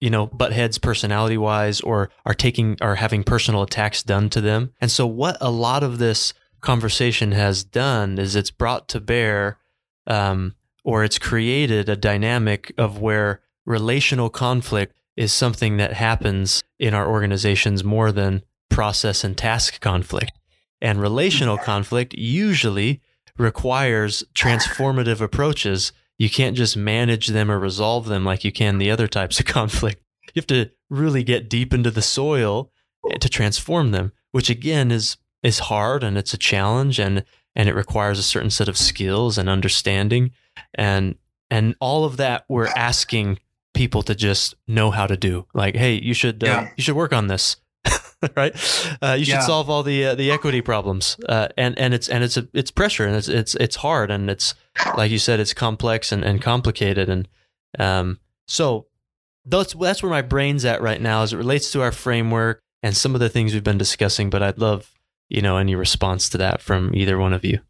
you 0.00 0.10
know, 0.10 0.26
butt 0.26 0.52
heads 0.52 0.78
personality 0.78 1.38
wise 1.38 1.80
or 1.80 2.10
are 2.26 2.34
taking, 2.34 2.76
are 2.80 2.96
having 2.96 3.24
personal 3.24 3.62
attacks 3.62 4.02
done 4.02 4.28
to 4.30 4.40
them. 4.40 4.72
And 4.80 4.90
so 4.90 5.06
what 5.06 5.36
a 5.40 5.50
lot 5.50 5.82
of 5.82 5.98
this 5.98 6.34
conversation 6.60 7.32
has 7.32 7.64
done 7.64 8.18
is 8.18 8.36
it's 8.36 8.50
brought 8.50 8.88
to 8.88 9.00
bear 9.00 9.58
um, 10.06 10.54
or 10.84 11.04
it's 11.04 11.18
created 11.18 11.88
a 11.88 11.96
dynamic 11.96 12.72
of 12.76 13.00
where 13.00 13.40
relational 13.64 14.30
conflict 14.30 14.94
is 15.16 15.32
something 15.32 15.76
that 15.76 15.92
happens 15.92 16.62
in 16.78 16.94
our 16.94 17.08
organizations 17.08 17.84
more 17.84 18.10
than 18.12 18.42
process 18.70 19.24
and 19.24 19.36
task 19.36 19.80
conflict. 19.80 20.32
And 20.80 21.00
relational 21.00 21.58
conflict 21.58 22.14
usually 22.14 23.00
requires 23.38 24.24
transformative 24.34 25.20
approaches. 25.20 25.92
You 26.18 26.28
can't 26.28 26.56
just 26.56 26.76
manage 26.76 27.28
them 27.28 27.50
or 27.50 27.58
resolve 27.58 28.06
them 28.06 28.24
like 28.24 28.44
you 28.44 28.52
can 28.52 28.78
the 28.78 28.90
other 28.90 29.06
types 29.06 29.38
of 29.38 29.46
conflict. 29.58 30.02
You 30.34 30.40
have 30.40 30.46
to 30.48 30.70
really 30.88 31.22
get 31.22 31.50
deep 31.50 31.72
into 31.74 31.90
the 31.90 32.02
soil 32.02 32.70
to 33.20 33.28
transform 33.28 33.90
them, 33.90 34.12
which 34.32 34.50
again 34.50 34.90
is 34.90 35.16
is 35.42 35.58
hard 35.58 36.04
and 36.04 36.16
it's 36.16 36.32
a 36.32 36.38
challenge 36.38 36.98
and 36.98 37.24
and 37.54 37.68
it 37.68 37.74
requires 37.74 38.18
a 38.18 38.22
certain 38.22 38.50
set 38.50 38.68
of 38.68 38.78
skills 38.78 39.36
and 39.36 39.48
understanding 39.48 40.30
and 40.74 41.16
and 41.50 41.74
all 41.80 42.04
of 42.04 42.16
that 42.16 42.44
we're 42.48 42.68
asking 42.68 43.38
people 43.74 44.02
to 44.02 44.14
just 44.14 44.54
know 44.66 44.90
how 44.90 45.06
to 45.06 45.16
do. 45.16 45.46
Like 45.54 45.76
hey 45.76 45.94
you 45.94 46.14
should 46.14 46.42
uh, 46.44 46.46
yeah. 46.46 46.70
you 46.76 46.82
should 46.82 46.96
work 46.96 47.12
on 47.12 47.26
this 47.26 47.56
right? 48.36 48.54
Uh, 49.02 49.16
you 49.18 49.24
should 49.24 49.42
solve 49.42 49.68
all 49.68 49.82
the 49.82 50.06
uh, 50.06 50.14
the 50.14 50.30
equity 50.30 50.60
problems. 50.60 51.16
Uh, 51.28 51.48
and 51.56 51.78
and 51.78 51.94
it's 51.94 52.08
and 52.08 52.22
it's 52.22 52.36
a, 52.36 52.48
it's 52.52 52.70
pressure 52.70 53.06
and 53.06 53.16
it's 53.16 53.28
it's 53.28 53.54
it's 53.56 53.76
hard 53.76 54.10
and 54.10 54.30
it's 54.30 54.54
like 54.96 55.10
you 55.10 55.18
said 55.18 55.40
it's 55.40 55.54
complex 55.54 56.12
and, 56.12 56.24
and 56.24 56.40
complicated 56.40 57.08
and 57.08 57.28
um 57.78 58.18
so 58.46 58.86
that's 59.46 59.74
that's 59.74 60.02
where 60.02 60.10
my 60.10 60.22
brain's 60.22 60.64
at 60.64 60.80
right 60.82 61.00
now 61.00 61.22
as 61.22 61.32
it 61.32 61.36
relates 61.36 61.72
to 61.72 61.82
our 61.82 61.92
framework 61.92 62.62
and 62.82 62.96
some 62.96 63.14
of 63.14 63.20
the 63.20 63.28
things 63.28 63.52
we've 63.52 63.64
been 63.64 63.78
discussing 63.78 64.30
but 64.30 64.42
I'd 64.42 64.58
love 64.58 64.92
you 65.28 65.42
know 65.42 65.56
any 65.56 65.74
response 65.74 66.28
to 66.30 66.38
that 66.38 66.60
from 66.60 66.94
either 66.94 67.18
one 67.18 67.32
of 67.32 67.44
you 67.44 67.60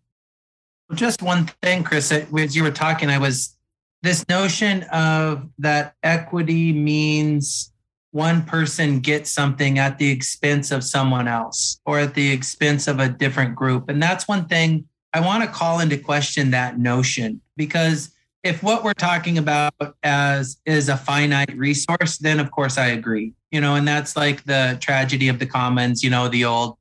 just 0.95 1.23
one 1.23 1.47
thing, 1.63 1.85
Chris, 1.85 2.13
as 2.13 2.57
you 2.57 2.63
were 2.63 2.71
talking, 2.71 3.09
I 3.09 3.19
was 3.19 3.57
this 4.03 4.29
notion 4.29 4.83
of 4.93 5.49
that 5.59 5.95
equity 6.03 6.73
means 6.73 7.73
one 8.11 8.45
person 8.45 9.01
gets 9.01 9.31
something 9.31 9.79
at 9.79 9.99
the 9.99 10.11
expense 10.11 10.71
of 10.71 10.85
someone 10.85 11.29
else 11.29 11.81
or 11.87 11.99
at 12.01 12.15
the 12.15 12.31
expense 12.31 12.87
of 12.89 12.99
a 12.99 13.09
different 13.09 13.55
group. 13.55 13.89
And 13.89 14.03
that's 14.03 14.29
one 14.29 14.47
thing 14.47 14.87
I 15.15 15.21
want 15.21 15.45
to 15.45 15.49
call 15.49 15.81
into 15.81 15.97
question 15.97 16.51
that 16.51 16.79
notion 16.79 17.41
because 17.57 18.11
if 18.43 18.63
what 18.63 18.83
we're 18.83 18.93
talking 18.93 19.39
about 19.39 19.73
as 20.03 20.61
is 20.67 20.89
a 20.89 20.97
finite 20.97 21.57
resource, 21.57 22.19
then 22.19 22.41
of 22.41 22.51
course 22.51 22.77
I 22.77 22.87
agree. 22.89 23.35
You 23.51 23.61
know, 23.61 23.77
and 23.77 23.87
that's 23.87 24.17
like 24.17 24.45
the 24.45 24.79
tragedy 24.81 25.29
of 25.29 25.39
the 25.39 25.47
commons, 25.47 26.03
you 26.03 26.11
know, 26.11 26.29
the 26.29 26.45
old 26.45 26.77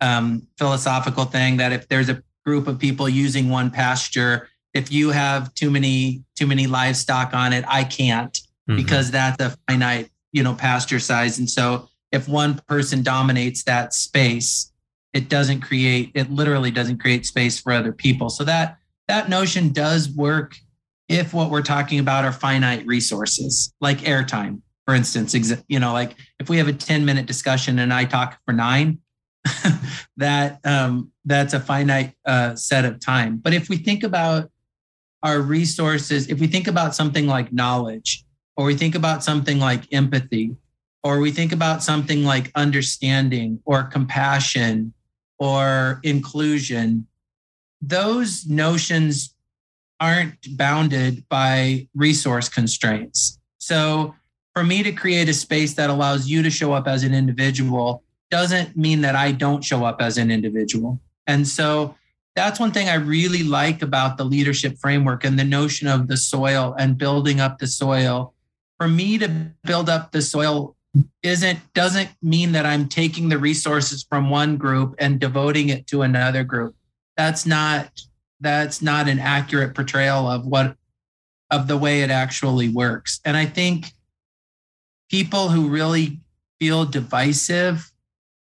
um, 0.00 0.46
philosophical 0.56 1.24
thing 1.24 1.56
that 1.56 1.72
if 1.72 1.88
there's 1.88 2.08
a 2.08 2.22
group 2.44 2.66
of 2.66 2.78
people 2.78 3.08
using 3.08 3.48
one 3.48 3.70
pasture. 3.70 4.48
If 4.74 4.92
you 4.92 5.10
have 5.10 5.52
too 5.54 5.70
many 5.70 6.24
too 6.36 6.46
many 6.46 6.66
livestock 6.66 7.34
on 7.34 7.52
it 7.52 7.64
i 7.68 7.84
can't 7.84 8.32
mm-hmm. 8.32 8.76
because 8.76 9.10
that's 9.10 9.42
a 9.42 9.56
finite 9.68 10.10
you 10.32 10.42
know 10.42 10.54
pasture 10.54 11.00
size. 11.00 11.38
And 11.38 11.50
so 11.50 11.88
if 12.12 12.28
one 12.28 12.60
person 12.66 13.02
dominates 13.02 13.64
that 13.64 13.94
space 13.94 14.72
it 15.12 15.28
doesn't 15.28 15.60
create 15.60 16.12
it 16.14 16.30
literally 16.30 16.70
doesn't 16.70 16.98
create 16.98 17.26
space 17.26 17.60
for 17.60 17.72
other 17.72 17.92
people. 17.92 18.30
So 18.30 18.44
that 18.44 18.78
that 19.08 19.28
notion 19.28 19.72
does 19.72 20.08
work 20.08 20.56
if 21.08 21.34
what 21.34 21.50
we're 21.50 21.62
talking 21.62 21.98
about 21.98 22.24
are 22.24 22.32
finite 22.32 22.86
resources 22.86 23.74
like 23.80 23.98
airtime 23.98 24.62
for 24.86 24.94
instance 24.94 25.34
you 25.68 25.80
know 25.80 25.92
like 25.92 26.14
if 26.38 26.48
we 26.48 26.56
have 26.56 26.68
a 26.68 26.72
10 26.72 27.04
minute 27.04 27.26
discussion 27.26 27.80
and 27.80 27.92
i 27.92 28.04
talk 28.04 28.38
for 28.46 28.52
nine 28.52 28.98
that 30.16 30.60
um, 30.64 31.10
that's 31.24 31.54
a 31.54 31.60
finite 31.60 32.14
uh, 32.26 32.54
set 32.54 32.84
of 32.84 33.00
time. 33.00 33.38
But 33.38 33.54
if 33.54 33.68
we 33.68 33.76
think 33.76 34.02
about 34.02 34.50
our 35.22 35.40
resources, 35.40 36.28
if 36.28 36.40
we 36.40 36.46
think 36.46 36.66
about 36.66 36.94
something 36.94 37.26
like 37.26 37.52
knowledge, 37.52 38.24
or 38.56 38.66
we 38.66 38.74
think 38.74 38.94
about 38.94 39.24
something 39.24 39.58
like 39.58 39.92
empathy, 39.92 40.56
or 41.02 41.20
we 41.20 41.30
think 41.30 41.52
about 41.52 41.82
something 41.82 42.24
like 42.24 42.50
understanding 42.54 43.60
or 43.64 43.84
compassion 43.84 44.92
or 45.38 46.00
inclusion, 46.02 47.06
those 47.80 48.46
notions 48.46 49.34
aren't 49.98 50.56
bounded 50.56 51.26
by 51.28 51.86
resource 51.94 52.48
constraints. 52.48 53.38
So 53.58 54.14
for 54.54 54.64
me 54.64 54.82
to 54.82 54.92
create 54.92 55.28
a 55.28 55.34
space 55.34 55.74
that 55.74 55.90
allows 55.90 56.28
you 56.28 56.42
to 56.42 56.50
show 56.50 56.72
up 56.72 56.86
as 56.86 57.04
an 57.04 57.14
individual 57.14 58.02
doesn't 58.30 58.76
mean 58.76 59.00
that 59.02 59.16
I 59.16 59.32
don't 59.32 59.64
show 59.64 59.84
up 59.84 60.00
as 60.00 60.18
an 60.18 60.30
individual. 60.30 61.00
And 61.26 61.46
so 61.46 61.96
that's 62.36 62.60
one 62.60 62.72
thing 62.72 62.88
I 62.88 62.94
really 62.94 63.42
like 63.42 63.82
about 63.82 64.16
the 64.16 64.24
leadership 64.24 64.78
framework 64.78 65.24
and 65.24 65.38
the 65.38 65.44
notion 65.44 65.88
of 65.88 66.08
the 66.08 66.16
soil 66.16 66.74
and 66.78 66.96
building 66.96 67.40
up 67.40 67.58
the 67.58 67.66
soil. 67.66 68.34
For 68.78 68.88
me 68.88 69.18
to 69.18 69.28
build 69.64 69.88
up 69.88 70.12
the 70.12 70.22
soil 70.22 70.76
isn't 71.22 71.58
doesn't 71.74 72.10
mean 72.22 72.52
that 72.52 72.66
I'm 72.66 72.88
taking 72.88 73.28
the 73.28 73.38
resources 73.38 74.04
from 74.08 74.30
one 74.30 74.56
group 74.56 74.94
and 74.98 75.20
devoting 75.20 75.68
it 75.68 75.86
to 75.88 76.02
another 76.02 76.44
group. 76.44 76.74
That's 77.16 77.46
not 77.46 78.00
that's 78.40 78.80
not 78.80 79.08
an 79.08 79.18
accurate 79.18 79.74
portrayal 79.74 80.28
of 80.28 80.46
what 80.46 80.76
of 81.50 81.66
the 81.66 81.76
way 81.76 82.02
it 82.02 82.10
actually 82.10 82.68
works. 82.68 83.20
And 83.24 83.36
I 83.36 83.44
think 83.44 83.92
people 85.10 85.48
who 85.48 85.68
really 85.68 86.20
feel 86.58 86.84
divisive 86.84 87.90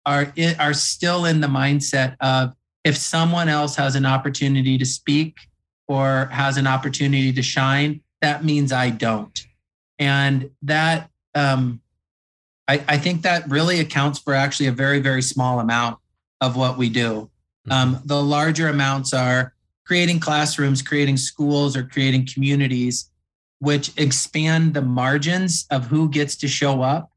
are 0.06 0.32
are 0.58 0.74
still 0.74 1.24
in 1.24 1.40
the 1.40 1.46
mindset 1.46 2.16
of 2.20 2.54
if 2.84 2.96
someone 2.96 3.48
else 3.48 3.76
has 3.76 3.94
an 3.94 4.06
opportunity 4.06 4.78
to 4.78 4.84
speak 4.84 5.36
or 5.86 6.26
has 6.26 6.56
an 6.56 6.66
opportunity 6.66 7.32
to 7.32 7.42
shine, 7.42 8.00
that 8.20 8.44
means 8.44 8.72
I 8.72 8.90
don't. 8.90 9.46
And 9.98 10.50
that 10.62 11.10
um, 11.34 11.80
I, 12.66 12.82
I 12.88 12.98
think 12.98 13.22
that 13.22 13.48
really 13.50 13.80
accounts 13.80 14.18
for 14.18 14.34
actually 14.34 14.66
a 14.66 14.72
very, 14.72 15.00
very 15.00 15.22
small 15.22 15.60
amount 15.60 15.98
of 16.40 16.56
what 16.56 16.78
we 16.78 16.88
do. 16.88 17.30
Mm-hmm. 17.68 17.72
Um, 17.72 18.02
the 18.04 18.22
larger 18.22 18.68
amounts 18.68 19.12
are 19.12 19.54
creating 19.84 20.20
classrooms, 20.20 20.82
creating 20.82 21.16
schools, 21.16 21.76
or 21.76 21.82
creating 21.82 22.28
communities 22.32 23.10
which 23.60 23.90
expand 23.96 24.74
the 24.74 24.82
margins 24.82 25.66
of 25.70 25.86
who 25.86 26.08
gets 26.08 26.36
to 26.36 26.48
show 26.48 26.82
up, 26.82 27.10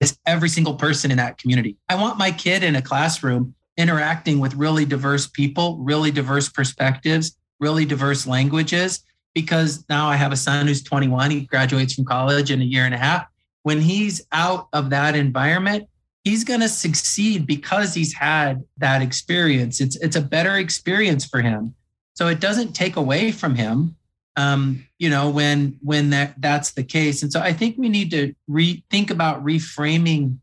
benefits 0.00 0.18
every 0.26 0.48
single 0.48 0.74
person 0.74 1.10
in 1.10 1.16
that 1.18 1.38
community. 1.38 1.76
I 1.88 1.94
want 1.96 2.18
my 2.18 2.30
kid 2.30 2.62
in 2.62 2.76
a 2.76 2.82
classroom 2.82 3.54
interacting 3.76 4.40
with 4.40 4.54
really 4.54 4.84
diverse 4.84 5.26
people, 5.26 5.78
really 5.78 6.10
diverse 6.10 6.48
perspectives, 6.48 7.36
really 7.60 7.84
diverse 7.84 8.26
languages, 8.26 9.04
because 9.34 9.84
now 9.88 10.08
I 10.08 10.16
have 10.16 10.32
a 10.32 10.36
son 10.36 10.66
who's 10.66 10.82
21. 10.82 11.30
He 11.30 11.40
graduates 11.42 11.94
from 11.94 12.04
college 12.04 12.50
in 12.50 12.60
a 12.60 12.64
year 12.64 12.84
and 12.84 12.94
a 12.94 12.98
half. 12.98 13.26
When 13.62 13.80
he's 13.80 14.26
out 14.32 14.68
of 14.72 14.90
that 14.90 15.14
environment, 15.14 15.88
he's 16.24 16.44
going 16.44 16.60
to 16.60 16.68
succeed 16.68 17.46
because 17.46 17.94
he's 17.94 18.12
had 18.12 18.64
that 18.78 19.02
experience. 19.02 19.80
It's, 19.80 19.96
it's 19.96 20.16
a 20.16 20.20
better 20.20 20.56
experience 20.56 21.24
for 21.24 21.40
him. 21.40 21.74
So 22.14 22.26
it 22.26 22.40
doesn't 22.40 22.72
take 22.72 22.96
away 22.96 23.30
from 23.30 23.54
him 23.54 23.94
um, 24.38 24.86
you 24.98 25.10
know, 25.10 25.28
when 25.28 25.76
when 25.82 26.10
that 26.10 26.40
that's 26.40 26.70
the 26.70 26.84
case. 26.84 27.24
And 27.24 27.32
so 27.32 27.40
I 27.40 27.52
think 27.52 27.76
we 27.76 27.88
need 27.88 28.12
to 28.12 28.34
rethink 28.48 29.10
about 29.10 29.44
reframing 29.44 30.38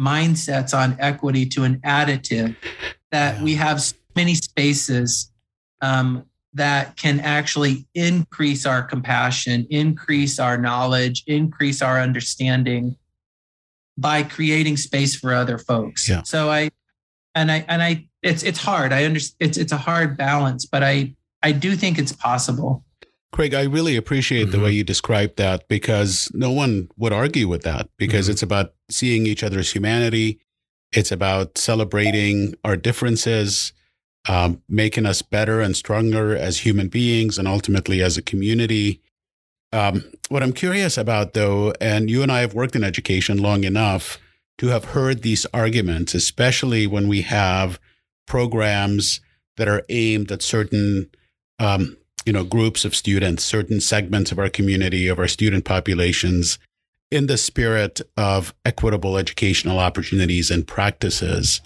mindsets 0.00 0.72
on 0.72 0.96
equity 1.00 1.44
to 1.46 1.64
an 1.64 1.80
additive 1.80 2.54
that 3.10 3.36
yeah. 3.36 3.42
we 3.42 3.56
have 3.56 3.82
so 3.82 3.96
many 4.14 4.36
spaces 4.36 5.32
um, 5.82 6.24
that 6.54 6.96
can 6.96 7.18
actually 7.18 7.86
increase 7.92 8.64
our 8.66 8.84
compassion, 8.84 9.66
increase 9.68 10.38
our 10.38 10.56
knowledge, 10.56 11.24
increase 11.26 11.82
our 11.82 12.00
understanding 12.00 12.96
by 13.98 14.22
creating 14.22 14.76
space 14.76 15.16
for 15.16 15.34
other 15.34 15.58
folks. 15.58 16.08
Yeah. 16.08 16.22
So 16.22 16.50
I 16.50 16.70
and 17.34 17.50
I 17.50 17.64
and 17.66 17.82
I 17.82 18.06
it's 18.22 18.44
it's 18.44 18.60
hard. 18.60 18.92
I 18.92 19.06
understand 19.06 19.36
it's 19.40 19.58
it's 19.58 19.72
a 19.72 19.76
hard 19.76 20.16
balance, 20.16 20.66
but 20.66 20.84
I 20.84 21.16
I 21.42 21.50
do 21.50 21.74
think 21.74 21.98
it's 21.98 22.12
possible. 22.12 22.84
Kraig, 23.32 23.54
I 23.54 23.62
really 23.62 23.96
appreciate 23.96 24.44
mm-hmm. 24.44 24.50
the 24.52 24.58
way 24.58 24.70
mm-hmm. 24.70 24.78
you 24.78 24.84
described 24.84 25.36
that 25.36 25.68
because 25.68 26.30
no 26.34 26.50
one 26.50 26.88
would 26.96 27.12
argue 27.12 27.48
with 27.48 27.62
that 27.62 27.88
because 27.96 28.26
mm-hmm. 28.26 28.32
it's 28.32 28.42
about 28.42 28.74
seeing 28.90 29.26
each 29.26 29.44
other's 29.44 29.72
humanity. 29.72 30.40
It's 30.92 31.12
about 31.12 31.56
celebrating 31.56 32.54
our 32.64 32.76
differences, 32.76 33.72
um, 34.28 34.62
making 34.68 35.06
us 35.06 35.22
better 35.22 35.60
and 35.60 35.76
stronger 35.76 36.36
as 36.36 36.58
human 36.58 36.88
beings 36.88 37.38
and 37.38 37.46
ultimately 37.46 38.02
as 38.02 38.16
a 38.16 38.22
community. 38.22 39.00
Um, 39.72 40.02
what 40.28 40.42
I'm 40.42 40.52
curious 40.52 40.98
about, 40.98 41.32
though, 41.32 41.72
and 41.80 42.10
you 42.10 42.22
and 42.22 42.32
I 42.32 42.40
have 42.40 42.54
worked 42.54 42.74
in 42.74 42.82
education 42.82 43.38
long 43.38 43.62
enough 43.62 44.18
to 44.58 44.66
have 44.68 44.86
heard 44.86 45.22
these 45.22 45.46
arguments, 45.54 46.14
especially 46.14 46.88
when 46.88 47.06
we 47.06 47.22
have 47.22 47.78
programs 48.26 49.20
that 49.56 49.68
are 49.68 49.84
aimed 49.88 50.32
at 50.32 50.42
certain 50.42 51.08
um, 51.60 51.96
you 52.26 52.32
know 52.32 52.44
groups 52.44 52.84
of 52.84 52.94
students 52.94 53.44
certain 53.44 53.80
segments 53.80 54.32
of 54.32 54.38
our 54.38 54.48
community 54.48 55.08
of 55.08 55.18
our 55.18 55.28
student 55.28 55.64
populations 55.64 56.58
in 57.10 57.26
the 57.26 57.36
spirit 57.36 58.00
of 58.16 58.54
equitable 58.64 59.16
educational 59.16 59.78
opportunities 59.78 60.50
and 60.50 60.66
practices. 60.66 61.60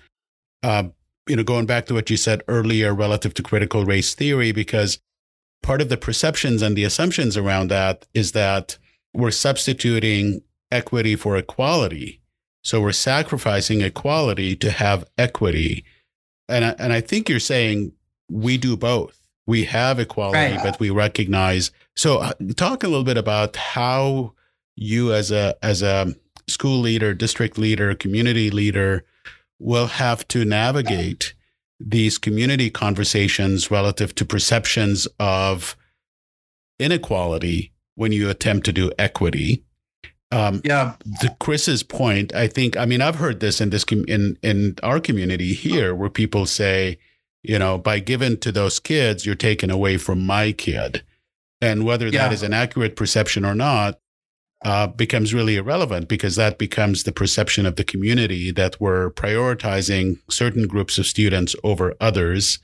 Uh, 0.62 0.84
you 1.28 1.36
know 1.36 1.42
going 1.42 1.66
back 1.66 1.86
to 1.86 1.94
what 1.94 2.10
you 2.10 2.16
said 2.16 2.42
earlier 2.48 2.94
relative 2.94 3.34
to 3.34 3.42
critical 3.42 3.84
race 3.84 4.14
theory 4.14 4.52
because 4.52 4.98
part 5.62 5.80
of 5.80 5.88
the 5.88 5.96
perceptions 5.96 6.62
and 6.62 6.76
the 6.76 6.84
assumptions 6.84 7.36
around 7.36 7.68
that 7.70 8.06
is 8.14 8.32
that 8.32 8.78
we're 9.14 9.30
substituting 9.30 10.42
equity 10.70 11.16
for 11.16 11.36
equality. 11.36 12.20
So 12.62 12.80
we're 12.80 12.92
sacrificing 12.92 13.80
equality 13.80 14.56
to 14.56 14.70
have 14.70 15.04
equity. 15.16 15.84
And 16.48 16.64
I, 16.64 16.74
and 16.78 16.92
I 16.92 17.00
think 17.00 17.28
you're 17.28 17.40
saying 17.40 17.92
we 18.30 18.58
do 18.58 18.76
both 18.76 19.23
we 19.46 19.64
have 19.64 19.98
equality, 19.98 20.54
right. 20.54 20.62
but 20.62 20.80
we 20.80 20.90
recognize. 20.90 21.70
So, 21.94 22.18
uh, 22.18 22.32
talk 22.56 22.82
a 22.82 22.88
little 22.88 23.04
bit 23.04 23.18
about 23.18 23.56
how 23.56 24.32
you, 24.76 25.12
as 25.12 25.30
a 25.30 25.56
as 25.62 25.82
a 25.82 26.14
school 26.48 26.80
leader, 26.80 27.14
district 27.14 27.58
leader, 27.58 27.94
community 27.94 28.50
leader, 28.50 29.04
will 29.58 29.86
have 29.86 30.26
to 30.28 30.44
navigate 30.44 31.34
these 31.78 32.18
community 32.18 32.70
conversations 32.70 33.70
relative 33.70 34.14
to 34.14 34.24
perceptions 34.24 35.06
of 35.18 35.76
inequality 36.78 37.72
when 37.94 38.12
you 38.12 38.30
attempt 38.30 38.64
to 38.66 38.72
do 38.72 38.90
equity. 38.98 39.64
Um, 40.32 40.62
yeah. 40.64 40.94
To 41.20 41.36
Chris's 41.38 41.82
point, 41.82 42.34
I 42.34 42.48
think. 42.48 42.76
I 42.76 42.86
mean, 42.86 43.00
I've 43.00 43.16
heard 43.16 43.40
this 43.40 43.60
in 43.60 43.70
this 43.70 43.84
com- 43.84 44.06
in 44.08 44.36
in 44.42 44.76
our 44.82 44.98
community 44.98 45.54
here, 45.54 45.94
where 45.94 46.10
people 46.10 46.46
say 46.46 46.98
you 47.44 47.58
know, 47.58 47.76
by 47.78 48.00
giving 48.00 48.38
to 48.38 48.50
those 48.50 48.80
kids, 48.80 49.24
you're 49.24 49.34
taking 49.34 49.70
away 49.70 49.98
from 49.98 50.24
my 50.24 50.50
kid. 50.50 51.04
And 51.60 51.84
whether 51.84 52.08
yeah. 52.08 52.24
that 52.24 52.32
is 52.32 52.42
an 52.42 52.54
accurate 52.54 52.96
perception 52.96 53.44
or 53.44 53.54
not 53.54 54.00
uh, 54.64 54.86
becomes 54.86 55.34
really 55.34 55.56
irrelevant 55.56 56.08
because 56.08 56.36
that 56.36 56.58
becomes 56.58 57.02
the 57.02 57.12
perception 57.12 57.66
of 57.66 57.76
the 57.76 57.84
community 57.84 58.50
that 58.50 58.80
we're 58.80 59.10
prioritizing 59.10 60.18
certain 60.30 60.66
groups 60.66 60.96
of 60.98 61.06
students 61.06 61.54
over 61.62 61.94
others. 62.00 62.58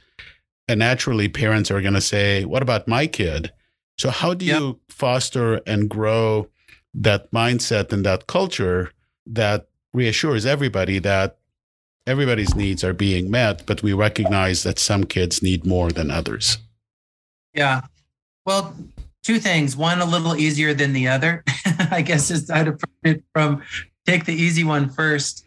And 0.67 0.79
naturally, 0.79 1.29
parents 1.29 1.71
are 1.71 1.83
going 1.83 1.95
to 1.95 2.01
say, 2.01 2.45
What 2.45 2.63
about 2.63 2.89
my 2.89 3.07
kid? 3.07 3.53
So, 3.99 4.09
how 4.09 4.33
do 4.33 4.47
you 4.47 4.81
foster 4.89 5.61
and 5.67 5.91
grow 5.91 6.49
that 6.95 7.31
mindset 7.33 7.93
and 7.93 8.05
that 8.07 8.27
culture 8.27 8.93
that 9.27 9.69
reassures 9.93 10.47
everybody 10.47 10.99
that 11.01 11.37
everybody's 12.07 12.55
needs 12.55 12.83
are 12.83 12.93
being 12.93 13.31
met, 13.31 13.67
but 13.67 13.83
we 13.83 13.93
recognize 13.93 14.63
that 14.63 14.79
some 14.79 15.05
kids 15.05 15.43
need 15.43 15.67
more 15.67 15.91
than 15.91 16.11
others. 16.11 16.59
Yeah. 17.55 17.83
Well, 18.47 18.75
two 19.23 19.39
things. 19.39 19.77
One 19.77 20.01
a 20.01 20.05
little 20.05 20.37
easier 20.37 20.75
than 20.75 20.93
the 20.93 21.09
other. 21.09 21.45
I 21.91 22.03
guess 22.03 22.31
is 22.31 22.51
I'd 22.51 22.69
approach 22.69 22.91
it 23.05 23.25
from 23.33 23.63
take 24.07 24.25
the 24.25 24.35
easy 24.35 24.65
one 24.65 24.89
first. 24.89 25.45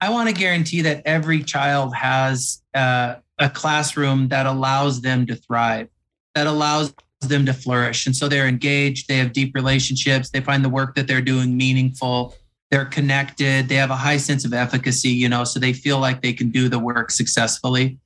I 0.00 0.10
want 0.10 0.28
to 0.28 0.34
guarantee 0.34 0.82
that 0.82 1.02
every 1.06 1.42
child 1.42 1.94
has 1.94 2.62
uh, 2.74 3.16
a 3.38 3.50
classroom 3.50 4.28
that 4.28 4.46
allows 4.46 5.00
them 5.00 5.26
to 5.26 5.34
thrive, 5.34 5.88
that 6.34 6.46
allows 6.46 6.94
them 7.20 7.46
to 7.46 7.54
flourish. 7.54 8.06
And 8.06 8.14
so 8.14 8.28
they're 8.28 8.46
engaged, 8.46 9.08
they 9.08 9.16
have 9.16 9.32
deep 9.32 9.54
relationships, 9.54 10.30
they 10.30 10.40
find 10.40 10.64
the 10.64 10.68
work 10.68 10.94
that 10.94 11.06
they're 11.06 11.22
doing 11.22 11.56
meaningful, 11.56 12.34
they're 12.70 12.84
connected, 12.84 13.68
they 13.68 13.76
have 13.76 13.90
a 13.90 13.96
high 13.96 14.16
sense 14.16 14.44
of 14.44 14.52
efficacy, 14.52 15.10
you 15.10 15.28
know, 15.28 15.44
so 15.44 15.60
they 15.60 15.72
feel 15.72 15.98
like 15.98 16.22
they 16.22 16.32
can 16.32 16.50
do 16.50 16.68
the 16.68 16.78
work 16.78 17.10
successfully. 17.10 17.98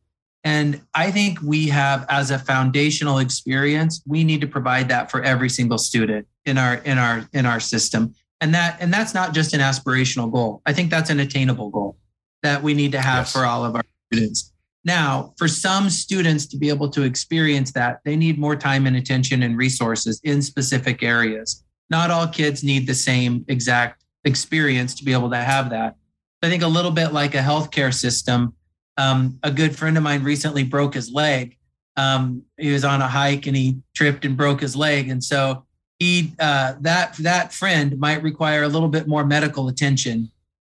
And 0.44 0.80
I 0.94 1.10
think 1.10 1.40
we 1.42 1.68
have 1.68 2.06
as 2.08 2.30
a 2.30 2.38
foundational 2.38 3.18
experience, 3.18 4.02
we 4.06 4.24
need 4.24 4.40
to 4.40 4.46
provide 4.46 4.88
that 4.88 5.10
for 5.10 5.22
every 5.22 5.50
single 5.50 5.78
student 5.78 6.26
in 6.46 6.56
our 6.56 6.76
in 6.76 6.98
our 6.98 7.28
in 7.32 7.46
our 7.46 7.60
system. 7.60 8.14
And 8.40 8.54
that 8.54 8.78
and 8.80 8.92
that's 8.92 9.12
not 9.12 9.34
just 9.34 9.52
an 9.52 9.60
aspirational 9.60 10.32
goal. 10.32 10.62
I 10.64 10.72
think 10.72 10.90
that's 10.90 11.10
an 11.10 11.20
attainable 11.20 11.68
goal 11.70 11.96
that 12.42 12.62
we 12.62 12.72
need 12.72 12.92
to 12.92 13.00
have 13.00 13.26
yes. 13.26 13.32
for 13.32 13.44
all 13.44 13.64
of 13.64 13.74
our 13.76 13.84
students. 14.10 14.52
Now, 14.82 15.34
for 15.36 15.46
some 15.46 15.90
students 15.90 16.46
to 16.46 16.56
be 16.56 16.70
able 16.70 16.88
to 16.90 17.02
experience 17.02 17.72
that, 17.72 18.00
they 18.06 18.16
need 18.16 18.38
more 18.38 18.56
time 18.56 18.86
and 18.86 18.96
attention 18.96 19.42
and 19.42 19.58
resources 19.58 20.20
in 20.24 20.40
specific 20.40 21.02
areas. 21.02 21.62
Not 21.90 22.10
all 22.10 22.26
kids 22.26 22.64
need 22.64 22.86
the 22.86 22.94
same 22.94 23.44
exact 23.48 24.04
experience 24.24 24.94
to 24.96 25.04
be 25.04 25.12
able 25.12 25.30
to 25.30 25.36
have 25.36 25.70
that. 25.70 25.96
I 26.42 26.48
think 26.48 26.62
a 26.62 26.68
little 26.68 26.90
bit 26.90 27.12
like 27.12 27.34
a 27.34 27.38
healthcare 27.38 27.92
system. 27.92 28.54
Um, 28.96 29.38
a 29.42 29.50
good 29.50 29.76
friend 29.76 29.96
of 29.96 30.02
mine 30.02 30.22
recently 30.22 30.64
broke 30.64 30.94
his 30.94 31.12
leg. 31.12 31.56
Um, 31.96 32.42
he 32.58 32.72
was 32.72 32.84
on 32.84 33.02
a 33.02 33.08
hike 33.08 33.46
and 33.46 33.56
he 33.56 33.78
tripped 33.94 34.24
and 34.24 34.36
broke 34.36 34.60
his 34.60 34.76
leg. 34.76 35.08
And 35.08 35.22
so 35.22 35.64
he 35.98 36.32
uh, 36.38 36.74
that 36.80 37.14
that 37.18 37.52
friend 37.52 37.98
might 37.98 38.22
require 38.22 38.62
a 38.62 38.68
little 38.68 38.88
bit 38.88 39.06
more 39.06 39.24
medical 39.24 39.68
attention 39.68 40.30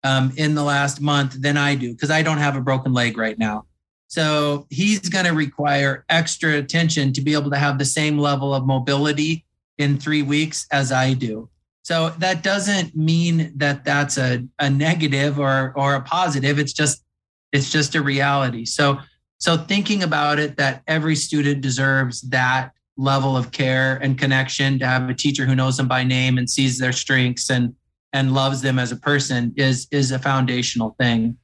um, 0.05 0.33
in 0.37 0.55
the 0.55 0.63
last 0.63 1.01
month 1.01 1.41
than 1.41 1.57
I 1.57 1.75
do 1.75 1.93
because 1.93 2.11
I 2.11 2.23
don't 2.23 2.39
have 2.39 2.57
a 2.57 2.61
broken 2.61 2.93
leg 2.93 3.17
right 3.17 3.39
now. 3.39 3.65
So 4.07 4.67
he's 4.71 5.09
going 5.09 5.25
to 5.25 5.33
require 5.33 6.05
extra 6.09 6.57
attention 6.57 7.13
to 7.15 7.21
be 7.21 7.33
able 7.33 7.51
to 7.51 7.57
have 7.57 7.79
the 7.79 7.85
same 7.85 8.19
level 8.19 8.55
of 8.55 8.67
mobility 8.67 9.45
in 9.79 9.99
three 9.99 10.23
weeks 10.23 10.67
as 10.71 10.93
I 10.93 11.15
do. 11.15 11.49
So 11.85 12.11
that 12.19 12.43
doesn't 12.43 12.97
mean 12.97 13.53
that 13.57 13.85
that's 13.85 14.17
a, 14.17 14.43
a 14.59 14.71
negative 14.71 15.39
or 15.39 15.75
or 15.77 15.95
a 15.95 16.01
positive. 16.01 16.59
It's 16.59 16.73
just 16.73 17.05
it's 17.53 17.71
just 17.71 17.95
a 17.95 18.03
reality. 18.03 18.65
So 18.65 18.99
so 19.39 19.59
thinking 19.59 20.03
about 20.03 20.39
it 20.39 20.57
that 20.57 20.83
every 20.87 21.15
student 21.15 21.61
deserves 21.61 22.23
that 22.23 22.73
level 22.97 23.37
of 23.37 23.53
care 23.53 23.97
and 23.97 24.19
connection 24.19 24.79
to 24.79 24.87
have 24.87 25.11
a 25.11 25.15
teacher 25.15 25.45
who 25.45 25.55
knows 25.55 25.77
them 25.77 25.87
by 25.87 26.05
name 26.05 26.39
and 26.39 26.49
sees 26.49 26.79
their 26.79 26.93
strengths 26.93 27.51
and 27.51 27.75
and 28.15 28.33
loves 28.33 28.63
them 28.63 28.79
as 28.79 28.91
a 28.91 28.97
person 28.97 29.53
is 29.57 29.87
is 29.91 30.11
a 30.11 30.19
foundational 30.19 30.97
thing. 30.99 31.37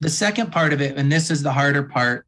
The 0.00 0.10
second 0.10 0.52
part 0.52 0.72
of 0.72 0.80
it 0.80 0.96
and 0.96 1.10
this 1.10 1.32
is 1.32 1.42
the 1.42 1.52
harder 1.52 1.82
part. 1.82 2.26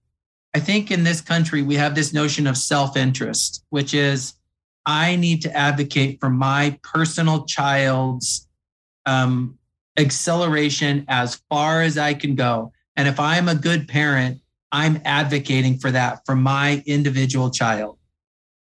I 0.53 0.59
think 0.59 0.90
in 0.90 1.05
this 1.05 1.20
country 1.20 1.62
we 1.62 1.76
have 1.76 1.94
this 1.94 2.12
notion 2.12 2.49
of 2.49 2.57
self-interest, 2.57 3.64
which 3.70 3.94
is 3.94 4.34
I 4.87 5.16
need 5.16 5.43
to 5.43 5.55
advocate 5.55 6.20
for 6.20 6.30
my 6.30 6.78
personal 6.82 7.45
child's 7.45 8.49
um, 9.05 9.59
acceleration 9.99 11.05
as 11.09 11.43
far 11.51 11.82
as 11.82 11.99
I 11.99 12.14
can 12.14 12.37
go. 12.37 12.72
And 12.97 13.09
if 13.09 13.18
I'm 13.18 13.49
a 13.49 13.55
good 13.55 13.89
parent, 13.89 14.41
I'm 14.70 15.01
advocating 15.05 15.78
for 15.78 15.91
that 15.91 16.20
for 16.24 16.37
my 16.37 16.82
individual 16.87 17.51
child 17.51 17.99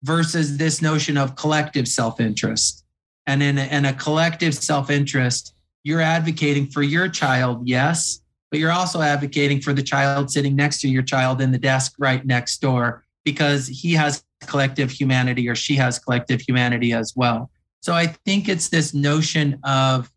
versus 0.02 0.56
this 0.56 0.80
notion 0.80 1.18
of 1.18 1.36
collective 1.36 1.86
self 1.86 2.20
interest. 2.20 2.84
And 3.26 3.42
in 3.42 3.58
a, 3.58 3.64
in 3.64 3.84
a 3.84 3.92
collective 3.92 4.54
self 4.54 4.90
interest, 4.90 5.54
you're 5.84 6.00
advocating 6.00 6.66
for 6.68 6.82
your 6.82 7.08
child, 7.08 7.68
yes, 7.68 8.20
but 8.50 8.60
you're 8.60 8.72
also 8.72 9.00
advocating 9.00 9.60
for 9.60 9.72
the 9.72 9.82
child 9.82 10.30
sitting 10.30 10.56
next 10.56 10.80
to 10.80 10.88
your 10.88 11.02
child 11.02 11.40
in 11.40 11.52
the 11.52 11.58
desk 11.58 11.94
right 11.98 12.24
next 12.24 12.60
door 12.60 13.04
because 13.26 13.66
he 13.66 13.92
has 13.92 14.24
collective 14.46 14.90
humanity 14.90 15.48
or 15.48 15.54
she 15.56 15.74
has 15.74 15.98
collective 15.98 16.40
humanity 16.40 16.92
as 16.92 17.12
well. 17.16 17.50
So 17.80 17.92
I 17.92 18.06
think 18.06 18.48
it's 18.48 18.68
this 18.68 18.94
notion 18.94 19.58
of 19.64 20.10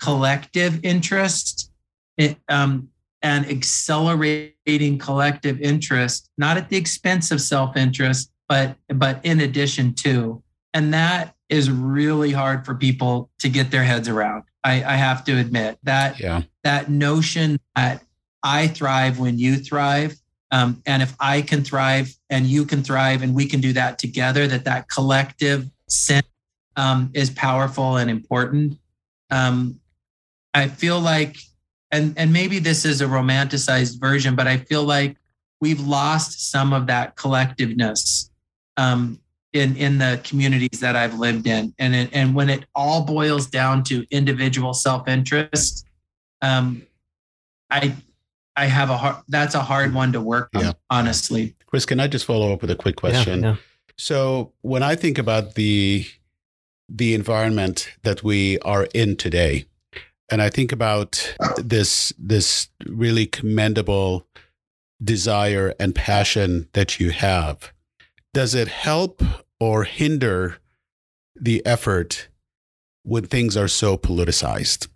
collective 0.00 0.84
interest 0.84 1.72
it, 2.18 2.36
um, 2.48 2.88
and 3.22 3.46
accelerating 3.46 4.98
collective 4.98 5.58
interest, 5.60 6.30
not 6.36 6.58
at 6.58 6.68
the 6.68 6.76
expense 6.76 7.30
of 7.30 7.40
self 7.40 7.76
interest, 7.76 8.30
but 8.48 8.76
but 8.88 9.24
in 9.24 9.40
addition 9.40 9.94
to, 9.94 10.42
and 10.74 10.92
that 10.92 11.34
is 11.48 11.70
really 11.70 12.32
hard 12.32 12.66
for 12.66 12.74
people 12.74 13.30
to 13.38 13.48
get 13.48 13.70
their 13.70 13.84
heads 13.84 14.08
around. 14.08 14.44
I, 14.62 14.84
I 14.84 14.96
have 14.96 15.24
to 15.24 15.38
admit 15.38 15.78
that 15.82 16.20
yeah. 16.20 16.42
that 16.62 16.90
notion 16.90 17.58
that 17.74 18.04
I 18.42 18.68
thrive 18.68 19.18
when 19.18 19.38
you 19.38 19.56
thrive 19.56 20.16
um, 20.54 20.80
and 20.86 21.02
if 21.02 21.16
I 21.18 21.42
can 21.42 21.64
thrive 21.64 22.14
and 22.30 22.46
you 22.46 22.64
can 22.64 22.84
thrive 22.84 23.22
and 23.22 23.34
we 23.34 23.46
can 23.46 23.60
do 23.60 23.72
that 23.72 23.98
together, 23.98 24.46
that 24.46 24.64
that 24.66 24.88
collective 24.88 25.68
sense 25.88 26.28
um, 26.76 27.10
is 27.12 27.28
powerful 27.30 27.96
and 27.96 28.08
important. 28.08 28.78
Um, 29.32 29.80
I 30.54 30.68
feel 30.68 31.00
like, 31.00 31.38
and 31.90 32.16
and 32.16 32.32
maybe 32.32 32.60
this 32.60 32.84
is 32.84 33.00
a 33.00 33.06
romanticized 33.06 33.98
version, 33.98 34.36
but 34.36 34.46
I 34.46 34.58
feel 34.58 34.84
like 34.84 35.16
we've 35.60 35.80
lost 35.80 36.52
some 36.52 36.72
of 36.72 36.86
that 36.86 37.16
collectiveness 37.16 38.30
um, 38.76 39.18
in 39.54 39.76
in 39.76 39.98
the 39.98 40.20
communities 40.22 40.78
that 40.78 40.94
I've 40.94 41.18
lived 41.18 41.48
in, 41.48 41.74
and 41.80 41.96
it, 41.96 42.10
and 42.12 42.32
when 42.32 42.48
it 42.48 42.64
all 42.76 43.02
boils 43.04 43.48
down 43.48 43.82
to 43.84 44.06
individual 44.12 44.72
self 44.72 45.08
interest, 45.08 45.84
um, 46.42 46.86
I 47.70 47.96
I 48.56 48.66
have 48.66 48.90
a 48.90 48.96
hard, 48.96 49.16
that's 49.28 49.54
a 49.54 49.62
hard 49.62 49.94
one 49.94 50.12
to 50.12 50.20
work 50.20 50.50
on, 50.54 50.74
honestly. 50.90 51.56
Chris, 51.66 51.86
can 51.86 51.98
I 51.98 52.06
just 52.06 52.24
follow 52.24 52.52
up 52.52 52.60
with 52.60 52.70
a 52.70 52.76
quick 52.76 52.96
question? 52.96 53.42
Yeah, 53.42 53.50
yeah. 53.50 53.56
So 53.96 54.52
when 54.62 54.82
I 54.82 54.94
think 54.94 55.18
about 55.18 55.54
the 55.54 56.06
the 56.88 57.14
environment 57.14 57.90
that 58.02 58.22
we 58.22 58.58
are 58.60 58.84
in 58.94 59.16
today, 59.16 59.66
and 60.30 60.42
I 60.42 60.50
think 60.50 60.72
about 60.72 61.36
this 61.56 62.12
this 62.18 62.68
really 62.86 63.26
commendable 63.26 64.26
desire 65.02 65.74
and 65.80 65.94
passion 65.94 66.68
that 66.72 67.00
you 67.00 67.10
have, 67.10 67.72
does 68.32 68.54
it 68.54 68.68
help 68.68 69.22
or 69.60 69.84
hinder 69.84 70.58
the 71.34 71.64
effort 71.66 72.28
when 73.02 73.26
things 73.26 73.56
are 73.56 73.68
so 73.68 73.96
politicized? 73.96 74.88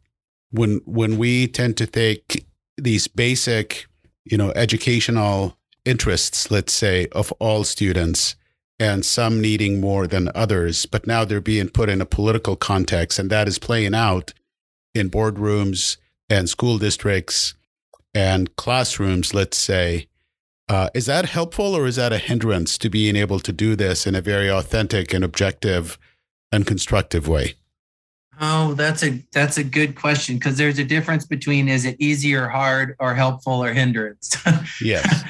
When 0.50 0.80
when 0.86 1.18
we 1.18 1.46
tend 1.46 1.76
to 1.78 1.86
think 1.86 2.38
these 2.79 3.09
basic, 3.09 3.87
you 4.24 4.39
know, 4.39 4.53
educational 4.53 5.57
interests, 5.85 6.51
let's 6.51 6.72
say, 6.72 7.09
of 7.12 7.33
all 7.33 7.64
students, 7.64 8.37
and 8.79 9.05
some 9.05 9.41
needing 9.41 9.81
more 9.81 10.07
than 10.07 10.31
others, 10.35 10.87
but 10.87 11.07
now 11.07 11.24
they're 11.24 11.41
being 11.41 11.68
put 11.68 11.89
in 11.89 12.01
a 12.01 12.07
political 12.07 12.55
context, 12.55 13.18
and 13.18 13.31
that 13.31 13.49
is 13.49 13.59
playing 13.59 13.95
out 13.95 14.33
in 14.95 15.11
boardrooms 15.11 15.97
and 16.31 16.49
school 16.49 16.79
districts 16.79 17.55
and 18.14 18.55
classrooms, 18.57 19.35
let's 19.35 19.57
say. 19.57 20.07
Uh, 20.68 20.91
is 20.95 21.07
that 21.07 21.26
helpful 21.26 21.74
or 21.74 21.87
is 21.87 21.97
that 21.97 22.12
a 22.12 22.18
hindrance 22.18 22.76
to 22.79 22.91
being 22.91 23.16
able 23.16 23.41
to 23.41 23.53
do 23.53 23.74
this 23.74 24.07
in 24.07 24.14
a 24.14 24.20
very 24.20 24.51
authentic 24.51 25.14
and 25.14 25.24
objective 25.24 25.99
and 26.53 26.66
constructive 26.66 27.26
way? 27.26 27.55
Oh, 28.41 28.74
that's 28.74 29.03
a 29.03 29.22
that's 29.32 29.59
a 29.59 29.64
good 29.64 29.97
question 29.97 30.36
because 30.36 30.57
there's 30.57 30.78
a 30.78 30.84
difference 30.84 31.26
between 31.26 31.68
is 31.68 31.84
it 31.84 31.97
easy 31.99 32.34
or 32.34 32.49
hard 32.49 32.95
or 33.01 33.14
helpful 33.14 33.64
or 33.64 33.72
hindrance. 33.72 34.36
yes. 34.80 35.24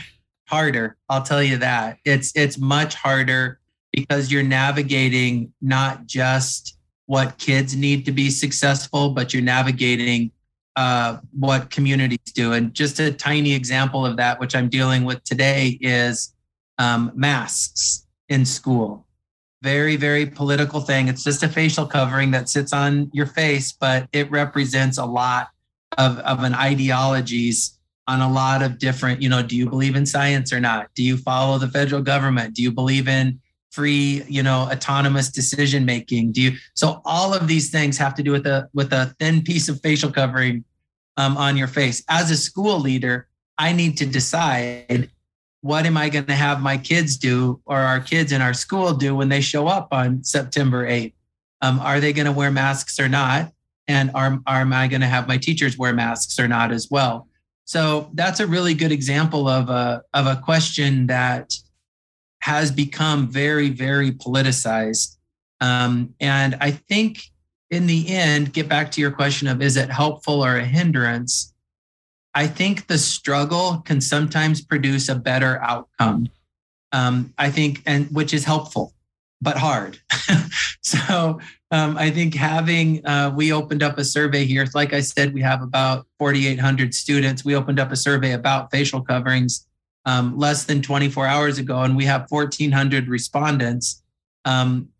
harder, 0.46 0.96
I'll 1.08 1.22
tell 1.22 1.42
you 1.42 1.58
that. 1.58 1.98
It's 2.04 2.32
it's 2.34 2.58
much 2.58 2.94
harder 2.94 3.60
because 3.92 4.30
you're 4.30 4.42
navigating 4.42 5.52
not 5.62 6.06
just 6.06 6.76
what 7.06 7.38
kids 7.38 7.74
need 7.74 8.04
to 8.04 8.12
be 8.12 8.28
successful, 8.28 9.10
but 9.10 9.32
you're 9.32 9.42
navigating 9.42 10.30
uh, 10.76 11.18
what 11.32 11.70
communities 11.70 12.32
do. 12.34 12.52
And 12.52 12.74
just 12.74 13.00
a 13.00 13.10
tiny 13.10 13.54
example 13.54 14.04
of 14.04 14.18
that, 14.18 14.38
which 14.38 14.54
I'm 14.54 14.68
dealing 14.68 15.04
with 15.04 15.24
today, 15.24 15.78
is 15.80 16.34
um, 16.76 17.10
masks 17.14 18.06
in 18.28 18.44
school 18.44 19.07
very, 19.62 19.96
very 19.96 20.26
political 20.26 20.80
thing. 20.80 21.08
It's 21.08 21.24
just 21.24 21.42
a 21.42 21.48
facial 21.48 21.86
covering 21.86 22.30
that 22.32 22.48
sits 22.48 22.72
on 22.72 23.10
your 23.12 23.26
face, 23.26 23.72
but 23.72 24.08
it 24.12 24.30
represents 24.30 24.98
a 24.98 25.04
lot 25.04 25.48
of, 25.96 26.18
of 26.20 26.44
an 26.44 26.54
ideologies 26.54 27.78
on 28.06 28.20
a 28.20 28.30
lot 28.30 28.62
of 28.62 28.78
different, 28.78 29.20
you 29.20 29.28
know, 29.28 29.42
do 29.42 29.56
you 29.56 29.68
believe 29.68 29.94
in 29.96 30.06
science 30.06 30.52
or 30.52 30.60
not? 30.60 30.88
Do 30.94 31.02
you 31.02 31.16
follow 31.16 31.58
the 31.58 31.68
federal 31.68 32.00
government? 32.00 32.54
Do 32.54 32.62
you 32.62 32.72
believe 32.72 33.08
in 33.08 33.40
free, 33.70 34.22
you 34.28 34.42
know, 34.42 34.68
autonomous 34.70 35.28
decision 35.30 35.84
making? 35.84 36.32
Do 36.32 36.40
you 36.40 36.52
so 36.74 37.02
all 37.04 37.34
of 37.34 37.48
these 37.48 37.70
things 37.70 37.98
have 37.98 38.14
to 38.14 38.22
do 38.22 38.30
with 38.30 38.46
a 38.46 38.68
with 38.72 38.92
a 38.92 39.14
thin 39.18 39.42
piece 39.42 39.68
of 39.68 39.80
facial 39.82 40.10
covering 40.10 40.64
um, 41.18 41.36
on 41.36 41.56
your 41.56 41.66
face. 41.66 42.02
As 42.08 42.30
a 42.30 42.36
school 42.36 42.78
leader, 42.78 43.28
I 43.58 43.72
need 43.72 43.98
to 43.98 44.06
decide 44.06 45.10
what 45.60 45.86
am 45.86 45.96
I 45.96 46.08
going 46.08 46.26
to 46.26 46.34
have 46.34 46.62
my 46.62 46.76
kids 46.76 47.16
do 47.16 47.60
or 47.66 47.78
our 47.78 48.00
kids 48.00 48.32
in 48.32 48.40
our 48.40 48.54
school 48.54 48.92
do 48.92 49.16
when 49.16 49.28
they 49.28 49.40
show 49.40 49.66
up 49.66 49.88
on 49.90 50.22
September 50.22 50.88
8th? 50.88 51.14
Um, 51.60 51.80
are 51.80 52.00
they 52.00 52.12
going 52.12 52.26
to 52.26 52.32
wear 52.32 52.50
masks 52.50 53.00
or 53.00 53.08
not? 53.08 53.52
And 53.88 54.10
are, 54.14 54.38
are 54.46 54.60
am 54.60 54.72
I 54.72 54.86
going 54.86 55.00
to 55.00 55.06
have 55.06 55.26
my 55.26 55.38
teachers 55.38 55.76
wear 55.76 55.92
masks 55.92 56.38
or 56.38 56.46
not 56.46 56.70
as 56.70 56.88
well? 56.90 57.26
So 57.64 58.10
that's 58.14 58.40
a 58.40 58.46
really 58.46 58.74
good 58.74 58.92
example 58.92 59.48
of 59.48 59.68
a, 59.68 60.02
of 60.14 60.26
a 60.26 60.36
question 60.36 61.06
that 61.08 61.52
has 62.40 62.70
become 62.70 63.28
very, 63.28 63.68
very 63.68 64.12
politicized. 64.12 65.16
Um, 65.60 66.14
and 66.20 66.56
I 66.60 66.70
think 66.70 67.20
in 67.70 67.86
the 67.86 68.08
end, 68.08 68.52
get 68.52 68.68
back 68.68 68.90
to 68.92 69.00
your 69.00 69.10
question 69.10 69.48
of 69.48 69.60
is 69.60 69.76
it 69.76 69.90
helpful 69.90 70.44
or 70.44 70.56
a 70.56 70.64
hindrance? 70.64 71.52
I 72.38 72.46
think 72.46 72.86
the 72.86 72.98
struggle 72.98 73.78
can 73.84 74.00
sometimes 74.00 74.60
produce 74.60 75.08
a 75.08 75.16
better 75.16 75.60
outcome. 75.60 76.28
Um, 76.92 77.34
I 77.36 77.50
think, 77.50 77.82
and 77.84 78.06
which 78.12 78.32
is 78.32 78.44
helpful, 78.44 78.94
but 79.40 79.56
hard. 79.56 79.98
so 80.80 81.40
um, 81.72 81.98
I 81.98 82.12
think 82.12 82.34
having, 82.34 83.04
uh, 83.04 83.32
we 83.34 83.52
opened 83.52 83.82
up 83.82 83.98
a 83.98 84.04
survey 84.04 84.44
here. 84.44 84.64
Like 84.72 84.92
I 84.92 85.00
said, 85.00 85.34
we 85.34 85.42
have 85.42 85.62
about 85.62 86.06
4,800 86.20 86.94
students. 86.94 87.44
We 87.44 87.56
opened 87.56 87.80
up 87.80 87.90
a 87.90 87.96
survey 87.96 88.34
about 88.34 88.70
facial 88.70 89.02
coverings 89.02 89.66
um, 90.04 90.38
less 90.38 90.62
than 90.62 90.80
24 90.80 91.26
hours 91.26 91.58
ago, 91.58 91.82
and 91.82 91.96
we 91.96 92.04
have 92.04 92.30
1,400 92.30 93.08
respondents 93.08 94.00
um, 94.44 94.90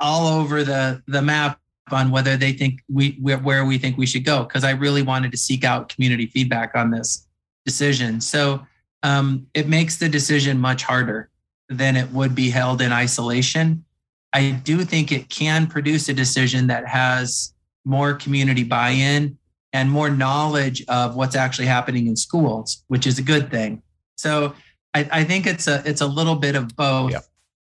all 0.00 0.26
over 0.26 0.64
the, 0.64 1.04
the 1.06 1.22
map 1.22 1.60
on 1.90 2.10
whether 2.10 2.36
they 2.36 2.52
think 2.52 2.82
we 2.88 3.18
where 3.20 3.64
we 3.64 3.78
think 3.78 3.98
we 3.98 4.06
should 4.06 4.24
go 4.24 4.44
because 4.44 4.64
I 4.64 4.70
really 4.70 5.02
wanted 5.02 5.30
to 5.32 5.36
seek 5.36 5.64
out 5.64 5.88
community 5.88 6.26
feedback 6.26 6.74
on 6.74 6.90
this 6.90 7.26
decision. 7.64 8.20
So 8.20 8.66
um, 9.02 9.46
it 9.54 9.68
makes 9.68 9.98
the 9.98 10.08
decision 10.08 10.58
much 10.58 10.82
harder 10.82 11.30
than 11.68 11.96
it 11.96 12.10
would 12.10 12.34
be 12.34 12.50
held 12.50 12.80
in 12.80 12.92
isolation. 12.92 13.84
I 14.32 14.50
do 14.50 14.84
think 14.84 15.12
it 15.12 15.28
can 15.28 15.66
produce 15.66 16.08
a 16.08 16.14
decision 16.14 16.66
that 16.68 16.86
has 16.86 17.54
more 17.84 18.14
community 18.14 18.64
buy-in 18.64 19.38
and 19.72 19.90
more 19.90 20.08
knowledge 20.08 20.84
of 20.88 21.16
what's 21.16 21.36
actually 21.36 21.66
happening 21.66 22.06
in 22.06 22.16
schools, 22.16 22.82
which 22.88 23.06
is 23.06 23.18
a 23.18 23.22
good 23.22 23.50
thing. 23.50 23.82
So 24.16 24.54
I, 24.94 25.08
I 25.12 25.24
think 25.24 25.46
it's 25.46 25.66
a 25.66 25.82
it's 25.84 26.00
a 26.00 26.06
little 26.06 26.36
bit 26.36 26.56
of 26.56 26.74
both. 26.76 27.12
Yeah. 27.12 27.20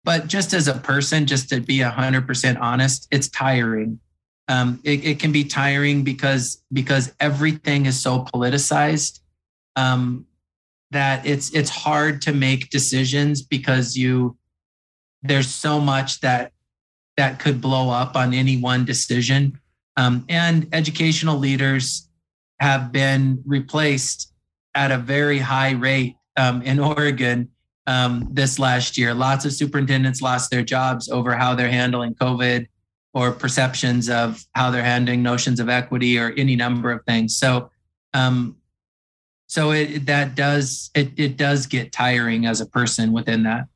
But 0.04 0.26
just 0.26 0.54
as 0.54 0.68
a 0.68 0.74
person, 0.74 1.26
just 1.26 1.48
to 1.50 1.60
be 1.60 1.80
hundred 1.80 2.26
percent 2.26 2.58
honest, 2.58 3.06
it's 3.10 3.28
tiring. 3.28 4.00
Um, 4.50 4.80
it, 4.82 5.04
it, 5.04 5.20
can 5.20 5.30
be 5.30 5.44
tiring 5.44 6.04
because 6.04 6.62
because 6.72 7.14
everything 7.20 7.84
is 7.84 8.00
so 8.00 8.24
politicized 8.24 9.20
um, 9.76 10.24
that 10.90 11.26
it's 11.26 11.54
it's 11.54 11.68
hard 11.68 12.22
to 12.22 12.32
make 12.32 12.70
decisions 12.70 13.42
because 13.42 13.94
you 13.94 14.38
there's 15.22 15.48
so 15.48 15.80
much 15.80 16.20
that 16.20 16.52
that 17.18 17.40
could 17.40 17.60
blow 17.60 17.90
up 17.90 18.16
on 18.16 18.32
any 18.32 18.56
one 18.56 18.84
decision. 18.84 19.58
Um, 19.96 20.24
and 20.28 20.68
educational 20.72 21.36
leaders 21.36 22.08
have 22.60 22.92
been 22.92 23.42
replaced 23.44 24.32
at 24.74 24.92
a 24.92 24.98
very 24.98 25.40
high 25.40 25.72
rate 25.72 26.16
um, 26.36 26.62
in 26.62 26.78
Oregon 26.96 27.50
um, 27.86 28.28
this 28.30 28.58
last 28.58 28.96
year. 28.96 29.12
Lots 29.14 29.44
of 29.44 29.52
superintendents 29.52 30.22
lost 30.22 30.50
their 30.50 30.62
jobs 30.62 31.08
over 31.08 31.34
how 31.34 31.54
they're 31.54 31.70
handling 31.70 32.14
COVID 32.14 32.66
or 33.14 33.32
perceptions 33.32 34.08
of 34.08 34.44
how 34.54 34.70
they're 34.70 34.82
handling 34.82 35.22
notions 35.22 35.60
of 35.60 35.68
equity 35.68 36.18
or 36.18 36.32
any 36.36 36.56
number 36.56 36.90
of 36.90 37.04
things. 37.04 37.36
So, 37.36 37.70
um, 38.14 38.56
so 39.46 39.70
it 39.70 40.06
that 40.06 40.34
does 40.34 40.90
it 40.94 41.12
it 41.16 41.36
does 41.36 41.66
get 41.66 41.90
tiring 41.90 42.46
as 42.46 42.60
a 42.60 42.66
person 42.66 43.12
within 43.12 43.44
that. 43.44 43.66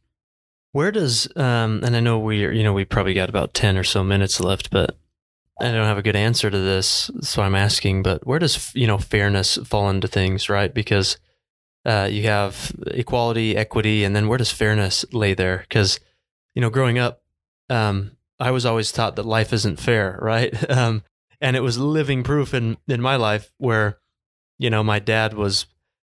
Where 0.73 0.93
does 0.93 1.29
um, 1.37 1.81
and 1.83 1.97
I 1.97 2.01
know 2.01 2.19
we 2.19 2.41
you 2.41 2.63
know 2.63 2.73
we 2.73 2.85
probably 2.85 3.15
got 3.15 3.29
about 3.29 3.55
ten 3.55 3.77
or 3.77 3.85
so 3.85 4.05
minutes 4.05 4.39
left, 4.41 4.71
but 4.71 4.97
I 5.61 5.71
don't 5.71 5.87
have 5.87 5.99
a 5.99 6.03
good 6.03 6.17
answer 6.17 6.51
to 6.51 6.59
this, 6.59 7.11
so 7.21 7.43
I'm 7.43 7.55
asking. 7.55 8.03
But 8.03 8.27
where 8.27 8.39
does 8.39 8.75
you 8.75 8.87
know 8.87 8.99
fairness 8.99 9.57
fall 9.65 9.89
into 9.89 10.09
things, 10.09 10.49
right? 10.49 10.73
Because 10.73 11.19
uh, 11.85 12.09
you 12.11 12.25
have 12.25 12.73
equality, 12.89 13.57
equity, 13.57 14.05
and 14.05 14.15
then 14.15 14.29
where 14.29 14.39
does 14.39 14.51
fairness 14.51 15.05
lay 15.13 15.35
there? 15.35 15.59
Because 15.69 15.99
you 16.55 16.61
know, 16.61 16.71
growing 16.71 16.99
up, 16.99 17.23
um, 17.71 18.13
I 18.43 18.51
was 18.51 18.67
always 18.67 18.91
taught 18.91 19.17
that 19.17 19.25
life 19.25 19.53
isn't 19.53 19.81
fair, 19.81 20.19
right? 20.21 20.53
Um, 20.71 21.03
and 21.41 21.57
it 21.57 21.61
was 21.61 21.77
living 21.77 22.23
proof 22.23 22.55
in 22.55 22.77
in 22.87 23.01
my 23.01 23.17
life 23.17 23.53
where, 23.59 23.99
you 24.59 24.71
know, 24.71 24.85
my 24.85 25.01
dad 25.01 25.35
was 25.35 25.67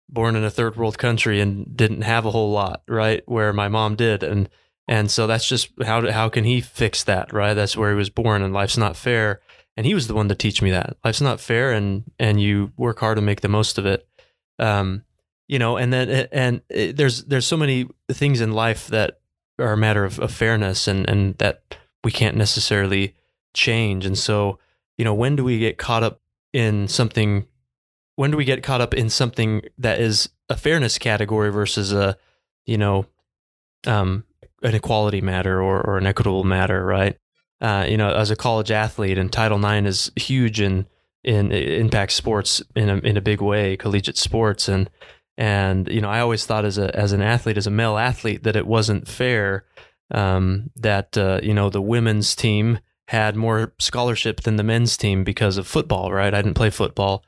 born 0.10 0.36
in 0.36 0.44
a 0.44 0.52
third 0.52 0.76
world 0.76 0.98
country 0.98 1.40
and 1.40 1.76
didn't 1.76 2.02
have 2.02 2.26
a 2.26 2.32
whole 2.32 2.52
lot, 2.52 2.84
right? 2.88 3.24
Where 3.28 3.54
my 3.54 3.70
mom 3.70 3.96
did, 3.96 4.24
and 4.24 4.50
and 4.90 5.10
so 5.10 5.28
that's 5.28 5.48
just 5.48 5.70
how 5.84 6.12
how 6.12 6.28
can 6.28 6.44
he 6.44 6.60
fix 6.60 7.06
that, 7.06 7.32
right? 7.32 7.54
That's 7.54 7.78
where 7.78 7.92
he 7.92 7.96
was 7.96 8.10
born, 8.10 8.42
and 8.42 8.54
life's 8.54 8.78
not 8.78 8.98
fair. 8.98 9.40
And 9.78 9.86
he 9.86 9.94
was 9.94 10.08
the 10.08 10.14
one 10.14 10.28
to 10.28 10.36
teach 10.36 10.62
me 10.62 10.72
that 10.72 10.98
life's 11.04 11.22
not 11.22 11.40
fair, 11.40 11.72
and 11.72 12.04
and 12.20 12.42
you 12.42 12.74
work 12.76 13.00
hard 13.00 13.16
to 13.16 13.22
make 13.22 13.40
the 13.40 13.48
most 13.48 13.78
of 13.78 13.86
it. 13.86 14.06
Um, 14.60 15.04
you 15.48 15.60
know, 15.60 15.78
and 15.78 15.94
then 15.94 16.28
and 16.34 16.62
it, 16.70 16.98
there's 16.98 17.24
there's 17.24 17.48
so 17.48 17.58
many 17.58 17.88
things 18.12 18.42
in 18.42 18.52
life 18.52 18.88
that 18.88 19.22
are 19.60 19.74
a 19.74 19.78
matter 19.78 20.04
of, 20.04 20.20
of 20.20 20.34
fairness 20.34 20.90
and 20.90 21.10
and 21.10 21.38
that 21.38 21.78
we 22.04 22.12
can't 22.12 22.38
necessarily 22.38 23.16
change. 23.54 24.06
And 24.06 24.18
so, 24.18 24.60
you 24.98 25.06
know, 25.06 25.14
when 25.14 25.36
do 25.36 25.44
we 25.44 25.60
get 25.60 25.78
caught 25.78 26.04
up 26.04 26.20
in 26.54 26.88
something? 26.88 27.46
When 28.16 28.32
do 28.32 28.38
we 28.38 28.46
get 28.46 28.64
caught 28.64 28.82
up 28.82 28.94
in 28.94 29.10
something 29.10 29.62
that 29.78 30.00
is 30.00 30.30
a 30.50 30.58
fairness 30.58 30.98
category 30.98 31.52
versus 31.52 31.94
a, 31.94 32.18
you 32.66 32.78
know, 32.78 33.06
um, 33.88 34.26
an 34.62 34.76
equality 34.76 35.22
matter 35.22 35.62
or, 35.62 35.82
or 35.82 35.98
an 35.98 36.06
equitable 36.06 36.44
matter, 36.44 36.86
right? 36.86 37.18
Uh, 37.60 37.86
you 37.88 37.98
know, 37.98 38.14
as 38.14 38.32
a 38.32 38.36
college 38.36 38.72
athlete, 38.72 39.18
and 39.18 39.32
Title 39.32 39.64
IX 39.64 39.88
is 39.88 40.12
huge 40.16 40.60
in 40.60 40.88
in 41.24 41.52
impact 41.52 42.12
sports 42.12 42.64
in 42.76 42.90
a 42.90 42.98
in 42.98 43.18
a 43.18 43.22
big 43.22 43.40
way, 43.40 43.78
collegiate 43.78 44.18
sports, 44.18 44.68
and 44.68 44.90
and 45.38 45.88
you 45.88 46.02
know, 46.02 46.10
I 46.10 46.20
always 46.22 46.46
thought 46.46 46.66
as 46.66 46.80
a 46.80 46.96
as 46.96 47.12
an 47.12 47.22
athlete, 47.22 47.58
as 47.58 47.68
a 47.68 47.72
male 47.72 47.98
athlete, 47.98 48.44
that 48.44 48.56
it 48.56 48.66
wasn't 48.66 49.08
fair 49.08 49.66
um, 50.12 50.70
that 50.76 51.18
uh, 51.18 51.40
you 51.42 51.54
know 51.54 51.70
the 51.70 51.82
women's 51.82 52.36
team 52.36 52.80
had 53.08 53.36
more 53.36 53.74
scholarship 53.80 54.42
than 54.42 54.56
the 54.56 54.64
men's 54.64 54.96
team 54.96 55.24
because 55.24 55.58
of 55.58 55.68
football. 55.68 56.12
Right? 56.12 56.34
I 56.34 56.42
didn't 56.42 56.56
play 56.56 56.70
football, 56.70 57.24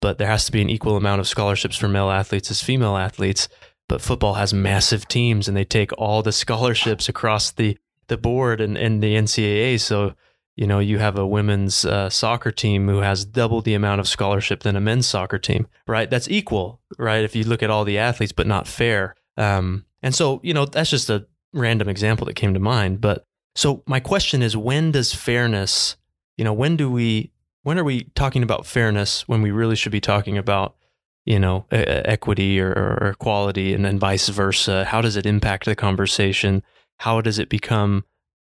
but 0.00 0.18
there 0.18 0.28
has 0.28 0.46
to 0.46 0.52
be 0.52 0.62
an 0.62 0.70
equal 0.70 0.96
amount 0.96 1.20
of 1.20 1.28
scholarships 1.28 1.76
for 1.76 1.88
male 1.88 2.10
athletes 2.10 2.50
as 2.50 2.62
female 2.62 2.96
athletes. 2.96 3.48
But 3.88 4.00
football 4.00 4.34
has 4.34 4.54
massive 4.54 5.08
teams, 5.08 5.48
and 5.48 5.56
they 5.56 5.64
take 5.64 5.92
all 5.98 6.22
the 6.22 6.32
scholarships 6.32 7.08
across 7.08 7.50
the 7.50 7.76
the 8.08 8.16
board 8.16 8.60
and, 8.60 8.76
and 8.76 9.02
the 9.02 9.14
NCAA. 9.14 9.80
So 9.80 10.14
you 10.60 10.66
know, 10.66 10.78
you 10.78 10.98
have 10.98 11.16
a 11.16 11.26
women's 11.26 11.86
uh, 11.86 12.10
soccer 12.10 12.50
team 12.50 12.86
who 12.86 12.98
has 12.98 13.24
double 13.24 13.62
the 13.62 13.72
amount 13.72 13.98
of 13.98 14.06
scholarship 14.06 14.62
than 14.62 14.76
a 14.76 14.80
men's 14.80 15.06
soccer 15.06 15.38
team, 15.38 15.66
right? 15.86 16.10
That's 16.10 16.28
equal, 16.28 16.82
right? 16.98 17.24
If 17.24 17.34
you 17.34 17.44
look 17.44 17.62
at 17.62 17.70
all 17.70 17.84
the 17.84 17.96
athletes, 17.96 18.32
but 18.32 18.46
not 18.46 18.68
fair. 18.68 19.14
Um, 19.38 19.86
and 20.02 20.14
so, 20.14 20.38
you 20.42 20.52
know, 20.52 20.66
that's 20.66 20.90
just 20.90 21.08
a 21.08 21.26
random 21.52 21.88
example 21.88 22.26
that 22.26 22.34
came 22.34 22.54
to 22.54 22.60
mind. 22.60 23.00
But 23.00 23.24
so 23.54 23.82
my 23.86 24.00
question 24.00 24.42
is, 24.42 24.56
when 24.56 24.92
does 24.92 25.14
fairness, 25.14 25.96
you 26.36 26.44
know, 26.44 26.52
when 26.52 26.76
do 26.76 26.90
we, 26.90 27.32
when 27.62 27.78
are 27.78 27.84
we 27.84 28.04
talking 28.14 28.42
about 28.42 28.66
fairness 28.66 29.28
when 29.28 29.42
we 29.42 29.50
really 29.50 29.76
should 29.76 29.92
be 29.92 30.00
talking 30.00 30.38
about, 30.38 30.76
you 31.24 31.38
know, 31.38 31.66
equity 31.70 32.60
or, 32.60 32.70
or 32.70 33.08
equality 33.08 33.74
and 33.74 33.84
then 33.84 33.98
vice 33.98 34.28
versa? 34.28 34.84
How 34.84 35.00
does 35.00 35.16
it 35.16 35.26
impact 35.26 35.64
the 35.66 35.76
conversation? 35.76 36.62
How 36.98 37.20
does 37.20 37.38
it 37.38 37.48
become, 37.48 38.04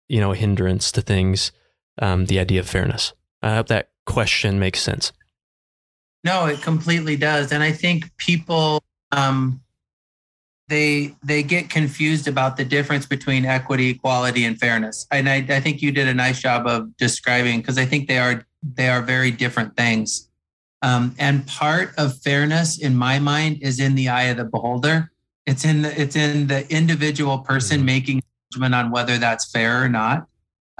you 0.07 0.19
know, 0.19 0.31
a 0.31 0.35
hindrance 0.35 0.91
to 0.93 1.01
things? 1.01 1.51
um, 2.01 2.25
the 2.25 2.39
idea 2.39 2.59
of 2.59 2.69
fairness. 2.69 3.13
I 3.41 3.55
hope 3.55 3.67
that 3.67 3.89
question 4.05 4.59
makes 4.59 4.81
sense. 4.81 5.11
No, 6.23 6.45
it 6.45 6.61
completely 6.61 7.15
does, 7.15 7.51
and 7.51 7.63
I 7.63 7.71
think 7.71 8.15
people 8.17 8.83
um, 9.11 9.61
they 10.69 11.15
they 11.23 11.43
get 11.43 11.69
confused 11.69 12.27
about 12.27 12.55
the 12.55 12.63
difference 12.63 13.05
between 13.05 13.45
equity, 13.45 13.89
equality, 13.89 14.45
and 14.45 14.59
fairness. 14.59 15.07
And 15.11 15.27
I, 15.27 15.37
I 15.49 15.59
think 15.59 15.81
you 15.81 15.91
did 15.91 16.07
a 16.07 16.13
nice 16.13 16.41
job 16.41 16.67
of 16.67 16.95
describing 16.97 17.59
because 17.59 17.77
I 17.77 17.85
think 17.85 18.07
they 18.07 18.19
are 18.19 18.45
they 18.63 18.89
are 18.89 19.01
very 19.01 19.31
different 19.31 19.75
things. 19.75 20.29
Um, 20.81 21.15
and 21.19 21.45
part 21.45 21.93
of 21.97 22.21
fairness, 22.21 22.77
in 22.77 22.95
my 22.95 23.19
mind, 23.19 23.57
is 23.61 23.79
in 23.79 23.95
the 23.95 24.07
eye 24.07 24.25
of 24.25 24.37
the 24.37 24.45
beholder. 24.45 25.11
It's 25.45 25.65
in 25.65 25.81
the 25.81 26.01
it's 26.01 26.15
in 26.15 26.47
the 26.47 26.71
individual 26.71 27.39
person 27.39 27.77
mm-hmm. 27.77 27.85
making 27.85 28.23
judgment 28.53 28.75
on 28.75 28.91
whether 28.91 29.17
that's 29.17 29.51
fair 29.51 29.83
or 29.83 29.89
not 29.89 30.27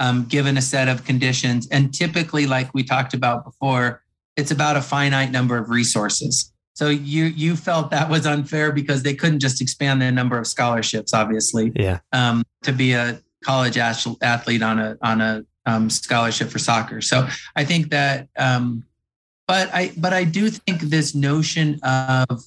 um, 0.00 0.24
given 0.24 0.56
a 0.56 0.62
set 0.62 0.88
of 0.88 1.04
conditions. 1.04 1.68
And 1.68 1.92
typically, 1.92 2.46
like 2.46 2.72
we 2.74 2.82
talked 2.82 3.14
about 3.14 3.44
before, 3.44 4.02
it's 4.36 4.50
about 4.50 4.76
a 4.76 4.80
finite 4.80 5.30
number 5.30 5.58
of 5.58 5.68
resources. 5.68 6.52
So 6.74 6.88
you 6.88 7.24
you 7.24 7.56
felt 7.56 7.90
that 7.90 8.08
was 8.08 8.26
unfair 8.26 8.72
because 8.72 9.02
they 9.02 9.14
couldn't 9.14 9.40
just 9.40 9.60
expand 9.60 10.00
the 10.00 10.10
number 10.10 10.38
of 10.38 10.46
scholarships, 10.46 11.12
obviously. 11.12 11.72
Yeah. 11.74 12.00
Um, 12.12 12.44
to 12.62 12.72
be 12.72 12.92
a 12.92 13.20
college 13.44 13.76
athlete 13.76 14.62
on 14.62 14.78
a 14.78 14.96
on 15.02 15.20
a 15.20 15.44
um, 15.66 15.90
scholarship 15.90 16.48
for 16.48 16.58
soccer. 16.58 17.00
So 17.00 17.28
I 17.54 17.64
think 17.64 17.90
that, 17.90 18.28
um, 18.36 18.84
but 19.46 19.72
I 19.74 19.92
but 19.96 20.12
I 20.12 20.24
do 20.24 20.48
think 20.50 20.80
this 20.80 21.14
notion 21.14 21.78
of 21.82 22.42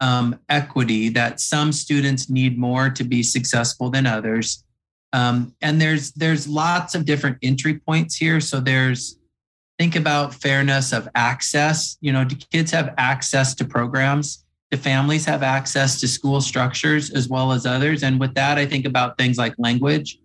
um, 0.00 0.38
equity 0.48 1.08
that 1.10 1.40
some 1.40 1.72
students 1.72 2.28
need 2.28 2.58
more 2.58 2.90
to 2.90 3.04
be 3.04 3.22
successful 3.22 3.90
than 3.90 4.06
others 4.06 4.64
um, 5.12 5.54
and 5.60 5.80
there's 5.80 6.12
there's 6.12 6.46
lots 6.46 6.94
of 6.94 7.04
different 7.04 7.38
entry 7.42 7.78
points 7.78 8.16
here. 8.16 8.40
So 8.40 8.60
there's 8.60 9.18
think 9.80 9.96
about 9.96 10.34
fairness 10.34 10.92
of 10.92 11.08
access. 11.14 11.96
You 12.02 12.12
know, 12.12 12.22
do 12.22 12.36
kids 12.52 12.70
have 12.70 12.92
access 12.98 13.54
to 13.54 13.64
programs? 13.64 14.44
Do 14.70 14.76
families 14.76 15.24
have 15.24 15.42
access 15.42 15.98
to 16.00 16.06
school 16.06 16.42
structures 16.42 17.10
as 17.10 17.28
well 17.28 17.50
as 17.50 17.64
others? 17.64 18.02
And 18.02 18.20
with 18.20 18.34
that, 18.34 18.58
I 18.58 18.66
think 18.66 18.84
about 18.84 19.16
things 19.16 19.38
like 19.38 19.54
language. 19.56 20.18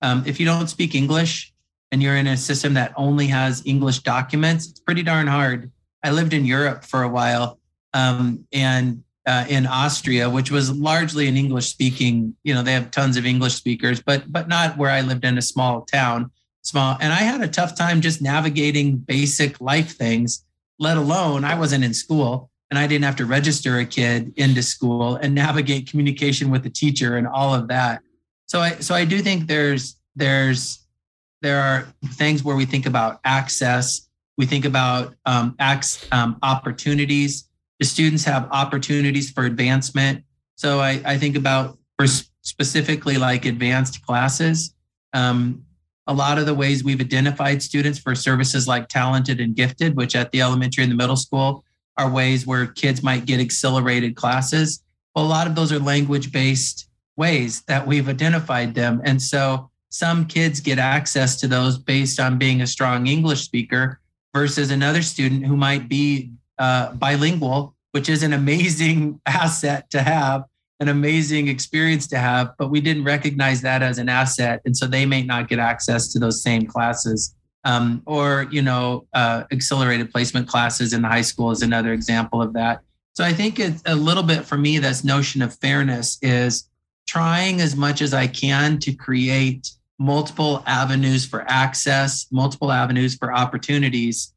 Um, 0.00 0.22
if 0.24 0.40
you 0.40 0.46
don't 0.46 0.66
speak 0.66 0.94
English 0.94 1.52
and 1.90 2.02
you're 2.02 2.16
in 2.16 2.26
a 2.26 2.38
system 2.38 2.72
that 2.72 2.94
only 2.96 3.26
has 3.26 3.62
English 3.66 3.98
documents, 3.98 4.70
it's 4.70 4.80
pretty 4.80 5.02
darn 5.02 5.26
hard. 5.26 5.70
I 6.02 6.10
lived 6.10 6.32
in 6.32 6.46
Europe 6.46 6.82
for 6.82 7.02
a 7.02 7.08
while, 7.08 7.58
um, 7.92 8.46
and 8.50 9.04
uh, 9.26 9.44
in 9.46 9.66
Austria, 9.66 10.30
which 10.30 10.50
was 10.50 10.72
largely 10.72 11.28
an 11.28 11.36
English 11.36 11.68
speaking, 11.68 12.34
you 12.44 12.54
know, 12.54 12.62
they 12.62 12.72
have 12.72 12.90
tons 12.90 13.18
of 13.18 13.26
English 13.26 13.56
speakers, 13.56 14.00
but 14.00 14.32
but 14.32 14.48
not 14.48 14.78
where 14.78 14.90
I 14.90 15.02
lived 15.02 15.26
in 15.26 15.36
a 15.36 15.42
small 15.42 15.82
town, 15.82 16.30
small. 16.62 16.96
And 17.00 17.12
I 17.12 17.16
had 17.16 17.40
a 17.40 17.48
tough 17.48 17.76
time 17.76 18.00
just 18.00 18.22
navigating 18.22 18.96
basic 18.96 19.60
life 19.60 19.96
things, 19.96 20.44
let 20.78 20.96
alone 20.96 21.44
I 21.44 21.58
wasn't 21.58 21.84
in 21.84 21.94
school 21.94 22.50
and 22.70 22.78
I 22.78 22.86
didn't 22.86 23.04
have 23.04 23.16
to 23.16 23.26
register 23.26 23.78
a 23.78 23.84
kid 23.84 24.32
into 24.36 24.62
school 24.62 25.16
and 25.16 25.34
navigate 25.34 25.90
communication 25.90 26.50
with 26.50 26.62
the 26.62 26.70
teacher 26.70 27.16
and 27.16 27.26
all 27.26 27.54
of 27.54 27.68
that. 27.68 28.00
So 28.46 28.60
I 28.60 28.70
so 28.76 28.94
I 28.94 29.04
do 29.04 29.20
think 29.20 29.46
there's 29.46 29.96
there's 30.16 30.86
there 31.40 31.60
are 31.60 31.86
things 32.14 32.42
where 32.42 32.56
we 32.56 32.64
think 32.64 32.86
about 32.86 33.20
access, 33.24 34.08
we 34.38 34.46
think 34.46 34.64
about 34.64 35.14
um, 35.26 35.56
acts, 35.58 36.06
um, 36.12 36.38
opportunities 36.42 37.48
the 37.82 37.88
students 37.88 38.22
have 38.22 38.48
opportunities 38.52 39.32
for 39.32 39.44
advancement. 39.44 40.22
So 40.54 40.78
I, 40.78 41.02
I 41.04 41.18
think 41.18 41.34
about 41.34 41.78
for 41.98 42.06
specifically 42.06 43.18
like 43.18 43.44
advanced 43.44 44.06
classes. 44.06 44.72
Um, 45.12 45.64
a 46.06 46.14
lot 46.14 46.38
of 46.38 46.46
the 46.46 46.54
ways 46.54 46.82
we've 46.82 47.00
identified 47.00 47.62
students 47.62 47.98
for 47.98 48.14
services 48.14 48.66
like 48.66 48.88
talented 48.88 49.40
and 49.40 49.54
gifted, 49.54 49.96
which 49.96 50.16
at 50.16 50.32
the 50.32 50.40
elementary 50.40 50.82
and 50.82 50.90
the 50.92 50.96
middle 50.96 51.16
school 51.16 51.64
are 51.96 52.10
ways 52.10 52.46
where 52.46 52.66
kids 52.66 53.02
might 53.02 53.26
get 53.26 53.40
accelerated 53.40 54.16
classes. 54.16 54.82
Well, 55.14 55.24
a 55.24 55.28
lot 55.28 55.46
of 55.46 55.54
those 55.54 55.72
are 55.72 55.78
language 55.78 56.32
based 56.32 56.88
ways 57.16 57.62
that 57.62 57.86
we've 57.86 58.08
identified 58.08 58.74
them. 58.74 59.00
And 59.04 59.20
so 59.20 59.70
some 59.90 60.26
kids 60.26 60.60
get 60.60 60.78
access 60.78 61.36
to 61.40 61.46
those 61.46 61.78
based 61.78 62.18
on 62.18 62.38
being 62.38 62.62
a 62.62 62.66
strong 62.66 63.06
English 63.06 63.42
speaker 63.42 64.00
versus 64.34 64.70
another 64.70 65.02
student 65.02 65.46
who 65.46 65.56
might 65.56 65.88
be 65.88 66.32
uh, 66.58 66.94
bilingual, 66.94 67.76
which 67.90 68.08
is 68.08 68.22
an 68.22 68.32
amazing 68.32 69.20
asset 69.26 69.90
to 69.90 70.02
have, 70.02 70.44
an 70.82 70.88
amazing 70.88 71.46
experience 71.46 72.08
to 72.08 72.18
have, 72.18 72.54
but 72.58 72.68
we 72.68 72.80
didn't 72.80 73.04
recognize 73.04 73.60
that 73.62 73.84
as 73.84 73.98
an 73.98 74.08
asset. 74.08 74.60
And 74.64 74.76
so 74.76 74.88
they 74.88 75.06
may 75.06 75.22
not 75.22 75.48
get 75.48 75.60
access 75.60 76.12
to 76.12 76.18
those 76.18 76.42
same 76.42 76.66
classes. 76.66 77.36
Um, 77.64 78.02
or, 78.04 78.48
you 78.50 78.62
know, 78.62 79.06
uh, 79.14 79.44
accelerated 79.52 80.10
placement 80.10 80.48
classes 80.48 80.92
in 80.92 81.02
the 81.02 81.08
high 81.08 81.22
school 81.22 81.52
is 81.52 81.62
another 81.62 81.92
example 81.92 82.42
of 82.42 82.52
that. 82.54 82.80
So 83.12 83.22
I 83.22 83.32
think 83.32 83.60
it's 83.60 83.80
a 83.86 83.94
little 83.94 84.24
bit 84.24 84.44
for 84.44 84.58
me, 84.58 84.78
this 84.78 85.04
notion 85.04 85.40
of 85.40 85.56
fairness 85.60 86.18
is 86.20 86.68
trying 87.06 87.60
as 87.60 87.76
much 87.76 88.02
as 88.02 88.12
I 88.12 88.26
can 88.26 88.80
to 88.80 88.92
create 88.92 89.70
multiple 90.00 90.64
avenues 90.66 91.24
for 91.24 91.48
access, 91.48 92.26
multiple 92.32 92.72
avenues 92.72 93.14
for 93.14 93.32
opportunities, 93.32 94.34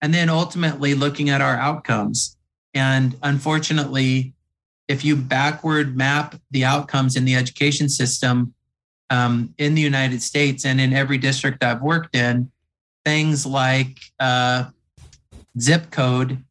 and 0.00 0.14
then 0.14 0.30
ultimately 0.30 0.94
looking 0.94 1.28
at 1.28 1.42
our 1.42 1.56
outcomes. 1.56 2.38
And 2.72 3.14
unfortunately, 3.22 4.32
if 4.88 5.04
you 5.04 5.16
backward 5.16 5.96
map 5.96 6.34
the 6.50 6.64
outcomes 6.64 7.16
in 7.16 7.24
the 7.24 7.34
education 7.34 7.88
system 7.88 8.54
um, 9.10 9.54
in 9.58 9.74
the 9.74 9.82
United 9.82 10.22
States 10.22 10.64
and 10.64 10.80
in 10.80 10.92
every 10.92 11.18
district 11.18 11.62
I've 11.62 11.82
worked 11.82 12.16
in, 12.16 12.50
things 13.04 13.44
like 13.46 13.98
uh, 14.18 14.70
zip 15.60 15.90
code 15.90 16.42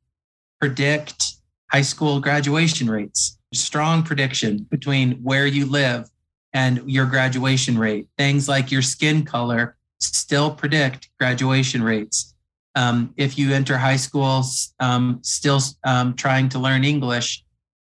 predict 0.60 1.36
high 1.72 1.82
school 1.82 2.20
graduation 2.20 2.90
rates. 2.90 3.38
Strong 3.54 4.04
prediction 4.04 4.68
between 4.70 5.14
where 5.24 5.48
you 5.48 5.66
live 5.66 6.10
and 6.54 6.82
your 6.86 7.06
graduation 7.06 7.78
rate. 7.78 8.08
Things 8.18 8.48
like 8.48 8.72
your 8.72 8.82
skin 8.82 9.26
color 9.26 9.76
still 10.00 10.52
predict 10.52 11.10
graduation 11.20 11.84
rates. 11.84 12.36
Um, 12.76 13.14
if 13.18 13.38
you 13.38 13.52
enter 13.54 13.78
high 13.78 13.98
school 13.98 14.44
um, 14.80 15.20
still 15.24 15.60
um, 15.84 16.14
trying 16.16 16.48
to 16.50 16.60
learn 16.60 16.84
English, 16.84 17.44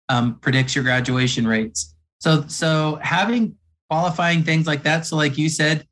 um, 0.09 0.39
predicts 0.41 0.75
your 0.75 0.85
graduation 0.85 1.47
rates. 1.47 1.95
So, 2.19 2.45
so 2.47 2.99
having 3.03 3.57
qualifying 3.91 4.43
things 4.43 4.67
like 4.67 4.83
that. 4.83 5.07
So, 5.07 5.17
like 5.17 5.39
you 5.39 5.49
said, 5.49 5.87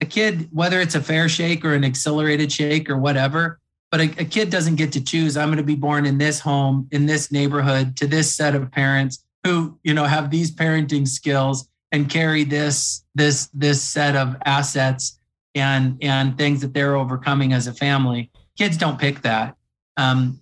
a 0.00 0.06
kid, 0.06 0.48
whether 0.52 0.80
it's 0.80 0.94
a 0.94 1.00
fair 1.00 1.28
shake 1.28 1.64
or 1.64 1.74
an 1.74 1.84
accelerated 1.84 2.52
shake 2.52 2.88
or 2.90 2.98
whatever, 2.98 3.58
but 3.90 4.00
a, 4.00 4.04
a 4.18 4.24
kid 4.24 4.50
doesn't 4.50 4.76
get 4.76 4.92
to 4.92 5.02
choose. 5.02 5.36
I'm 5.36 5.48
going 5.48 5.58
to 5.58 5.64
be 5.64 5.74
born 5.74 6.06
in 6.06 6.18
this 6.18 6.40
home, 6.40 6.88
in 6.92 7.06
this 7.06 7.32
neighborhood, 7.32 7.96
to 7.96 8.06
this 8.06 8.34
set 8.34 8.54
of 8.54 8.70
parents 8.70 9.24
who, 9.44 9.78
you 9.82 9.94
know, 9.94 10.04
have 10.04 10.30
these 10.30 10.50
parenting 10.50 11.06
skills 11.06 11.68
and 11.90 12.10
carry 12.10 12.44
this 12.44 13.04
this 13.14 13.48
this 13.54 13.82
set 13.82 14.14
of 14.14 14.36
assets 14.44 15.18
and 15.54 15.96
and 16.02 16.36
things 16.36 16.60
that 16.60 16.74
they're 16.74 16.96
overcoming 16.96 17.52
as 17.52 17.66
a 17.66 17.72
family. 17.72 18.30
Kids 18.58 18.76
don't 18.76 18.98
pick 18.98 19.22
that. 19.22 19.56
Um, 19.96 20.40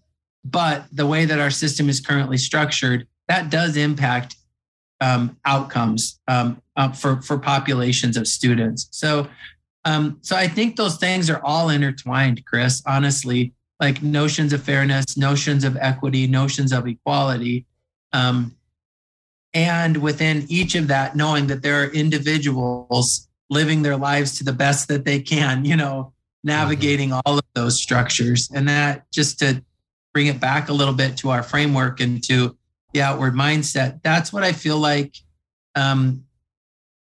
but 0.51 0.85
the 0.93 1.07
way 1.07 1.25
that 1.25 1.41
our 1.41 1.51
system 1.51 1.89
is 1.89 2.01
currently 2.01 2.37
structured, 2.37 3.07
that 3.29 3.51
does 3.51 3.77
impact 3.77 4.37
um, 5.01 5.37
outcomes 5.45 6.21
um, 6.29 6.63
uh, 6.77 6.93
for 6.93 7.21
for 7.23 7.39
populations 7.39 8.17
of 8.17 8.27
students. 8.27 8.89
So, 8.93 9.29
um, 9.85 10.19
so 10.23 10.37
I 10.37 10.49
think 10.49 10.77
those 10.77 10.97
things 10.97 11.29
are 11.29 11.41
all 11.45 11.69
intertwined, 11.69 12.45
Chris. 12.45 12.83
Honestly, 12.87 13.53
like 13.81 14.03
notions 14.03 14.53
of 14.53 14.63
fairness, 14.63 15.17
notions 15.17 15.65
of 15.65 15.77
equity, 15.77 16.27
notions 16.27 16.73
of 16.73 16.87
equality, 16.87 17.67
um, 18.13 18.55
and 19.53 19.97
within 19.99 20.47
each 20.49 20.75
of 20.75 20.89
that, 20.89 21.17
knowing 21.17 21.49
that 21.49 21.63
there 21.63 21.83
are 21.83 21.91
individuals 21.91 23.29
living 23.51 23.83
their 23.83 23.97
lives 23.97 24.39
to 24.39 24.45
the 24.45 24.53
best 24.53 24.89
that 24.89 25.05
they 25.05 25.21
can. 25.21 25.65
You 25.65 25.77
know, 25.77 26.13
navigating 26.45 27.11
mm-hmm. 27.11 27.21
all 27.27 27.39
of 27.39 27.45
those 27.55 27.81
structures, 27.81 28.49
and 28.55 28.69
that 28.69 29.11
just 29.11 29.41
to 29.41 29.63
bring 30.17 30.29
it 30.29 30.41
back 30.41 30.71
a 30.71 30.73
little 30.73 30.95
bit 30.95 31.15
to 31.15 31.29
our 31.29 31.43
framework 31.43 32.01
and 32.01 32.25
to 32.25 32.57
the 32.95 33.03
outward 33.03 33.35
mindset. 33.35 34.01
That's 34.03 34.33
what 34.33 34.43
I 34.43 34.53
feel 34.53 34.79
like. 34.79 35.15
Um, 35.75 36.25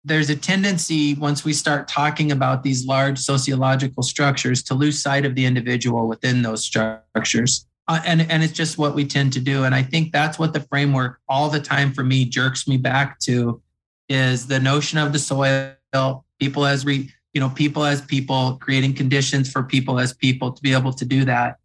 there's 0.03 0.29
a 0.29 0.35
tendency 0.35 1.15
once 1.15 1.43
we 1.43 1.51
start 1.51 1.87
talking 1.87 2.31
about 2.31 2.61
these 2.61 2.85
large 2.85 3.17
sociological 3.17 4.03
structures 4.03 4.61
to 4.61 4.75
lose 4.75 5.01
sight 5.01 5.25
of 5.25 5.33
the 5.33 5.45
individual 5.45 6.07
within 6.07 6.43
those 6.43 6.63
structures. 6.63 7.65
Uh, 7.87 7.99
and, 8.05 8.21
and 8.29 8.43
it's 8.43 8.53
just 8.53 8.77
what 8.77 8.93
we 8.93 9.03
tend 9.03 9.33
to 9.33 9.39
do. 9.39 9.63
And 9.63 9.73
I 9.73 9.81
think 9.81 10.11
that's 10.11 10.37
what 10.37 10.53
the 10.53 10.61
framework 10.61 11.17
all 11.27 11.49
the 11.49 11.59
time 11.59 11.93
for 11.93 12.03
me 12.03 12.25
jerks 12.25 12.67
me 12.67 12.77
back 12.77 13.17
to 13.21 13.63
is 14.09 14.45
the 14.45 14.59
notion 14.59 14.99
of 14.99 15.11
the 15.11 15.17
soil, 15.17 16.23
people 16.39 16.67
as 16.67 16.85
re, 16.85 17.09
you 17.33 17.41
know, 17.41 17.49
people 17.49 17.83
as 17.83 17.99
people, 17.99 18.59
creating 18.61 18.93
conditions 18.93 19.51
for 19.51 19.63
people 19.63 19.99
as 19.99 20.13
people 20.13 20.51
to 20.51 20.61
be 20.61 20.71
able 20.71 20.93
to 20.93 21.03
do 21.03 21.25
that. 21.25 21.57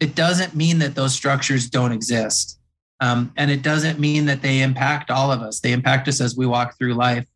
It 0.00 0.14
doesn't 0.14 0.54
mean 0.54 0.78
that 0.78 0.94
those 0.94 1.14
structures 1.14 1.68
don't 1.68 1.92
exist. 1.92 2.58
Um, 3.00 3.32
and 3.36 3.50
it 3.50 3.62
doesn't 3.62 3.98
mean 3.98 4.26
that 4.26 4.42
they 4.42 4.60
impact 4.60 5.10
all 5.10 5.30
of 5.30 5.40
us. 5.40 5.60
They 5.60 5.72
impact 5.72 6.08
us 6.08 6.20
as 6.20 6.36
we 6.36 6.46
walk 6.46 6.76
through 6.76 6.94
life. 6.94 7.26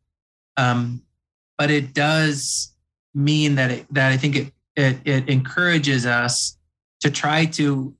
Um, 0.57 1.03
but 1.57 1.71
it 1.71 1.95
does 1.95 2.73
mean 3.15 3.55
that 3.57 3.71
it, 3.71 3.87
that 3.91 4.11
I 4.11 4.17
think 4.17 4.37
it, 4.37 4.53
it 4.75 4.99
it 5.05 5.29
encourages 5.29 6.07
us 6.07 6.57
to 7.01 7.11
try 7.11 7.45
to 7.45 7.95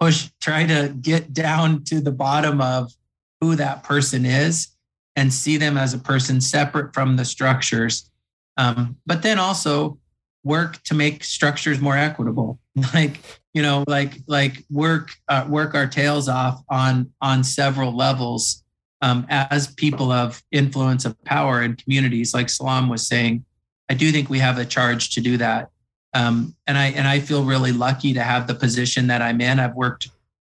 push, 0.00 0.30
try 0.40 0.66
to 0.66 0.94
get 1.00 1.32
down 1.32 1.84
to 1.84 2.00
the 2.00 2.12
bottom 2.12 2.60
of 2.60 2.92
who 3.40 3.56
that 3.56 3.82
person 3.82 4.24
is 4.24 4.68
and 5.14 5.32
see 5.32 5.56
them 5.56 5.76
as 5.76 5.94
a 5.94 5.98
person 5.98 6.40
separate 6.40 6.94
from 6.94 7.16
the 7.16 7.24
structures. 7.24 8.10
Um, 8.56 8.96
but 9.06 9.22
then 9.22 9.38
also 9.38 9.98
work 10.44 10.82
to 10.84 10.94
make 10.94 11.24
structures 11.24 11.80
more 11.80 11.96
equitable. 11.96 12.58
Like 12.94 13.20
you 13.56 13.62
know 13.62 13.84
like 13.88 14.18
like 14.26 14.62
work 14.70 15.12
uh, 15.28 15.46
work 15.48 15.74
our 15.74 15.86
tails 15.86 16.28
off 16.28 16.62
on 16.68 17.10
on 17.22 17.42
several 17.42 17.96
levels 17.96 18.62
um, 19.00 19.26
as 19.30 19.68
people 19.68 20.12
of 20.12 20.42
influence 20.52 21.06
of 21.06 21.12
power 21.24 21.62
in 21.62 21.74
communities 21.74 22.34
like 22.34 22.50
salam 22.50 22.90
was 22.90 23.08
saying 23.08 23.42
i 23.88 23.94
do 23.94 24.12
think 24.12 24.28
we 24.28 24.38
have 24.38 24.58
a 24.58 24.64
charge 24.64 25.14
to 25.14 25.20
do 25.22 25.38
that. 25.38 25.70
Um, 26.12 26.54
and 26.66 26.76
i 26.76 26.88
and 26.88 27.08
i 27.08 27.18
feel 27.18 27.44
really 27.44 27.72
lucky 27.72 28.12
to 28.12 28.22
have 28.22 28.46
the 28.46 28.54
position 28.54 29.06
that 29.06 29.22
i'm 29.22 29.40
in. 29.40 29.58
I've 29.58 29.74
worked 29.74 30.10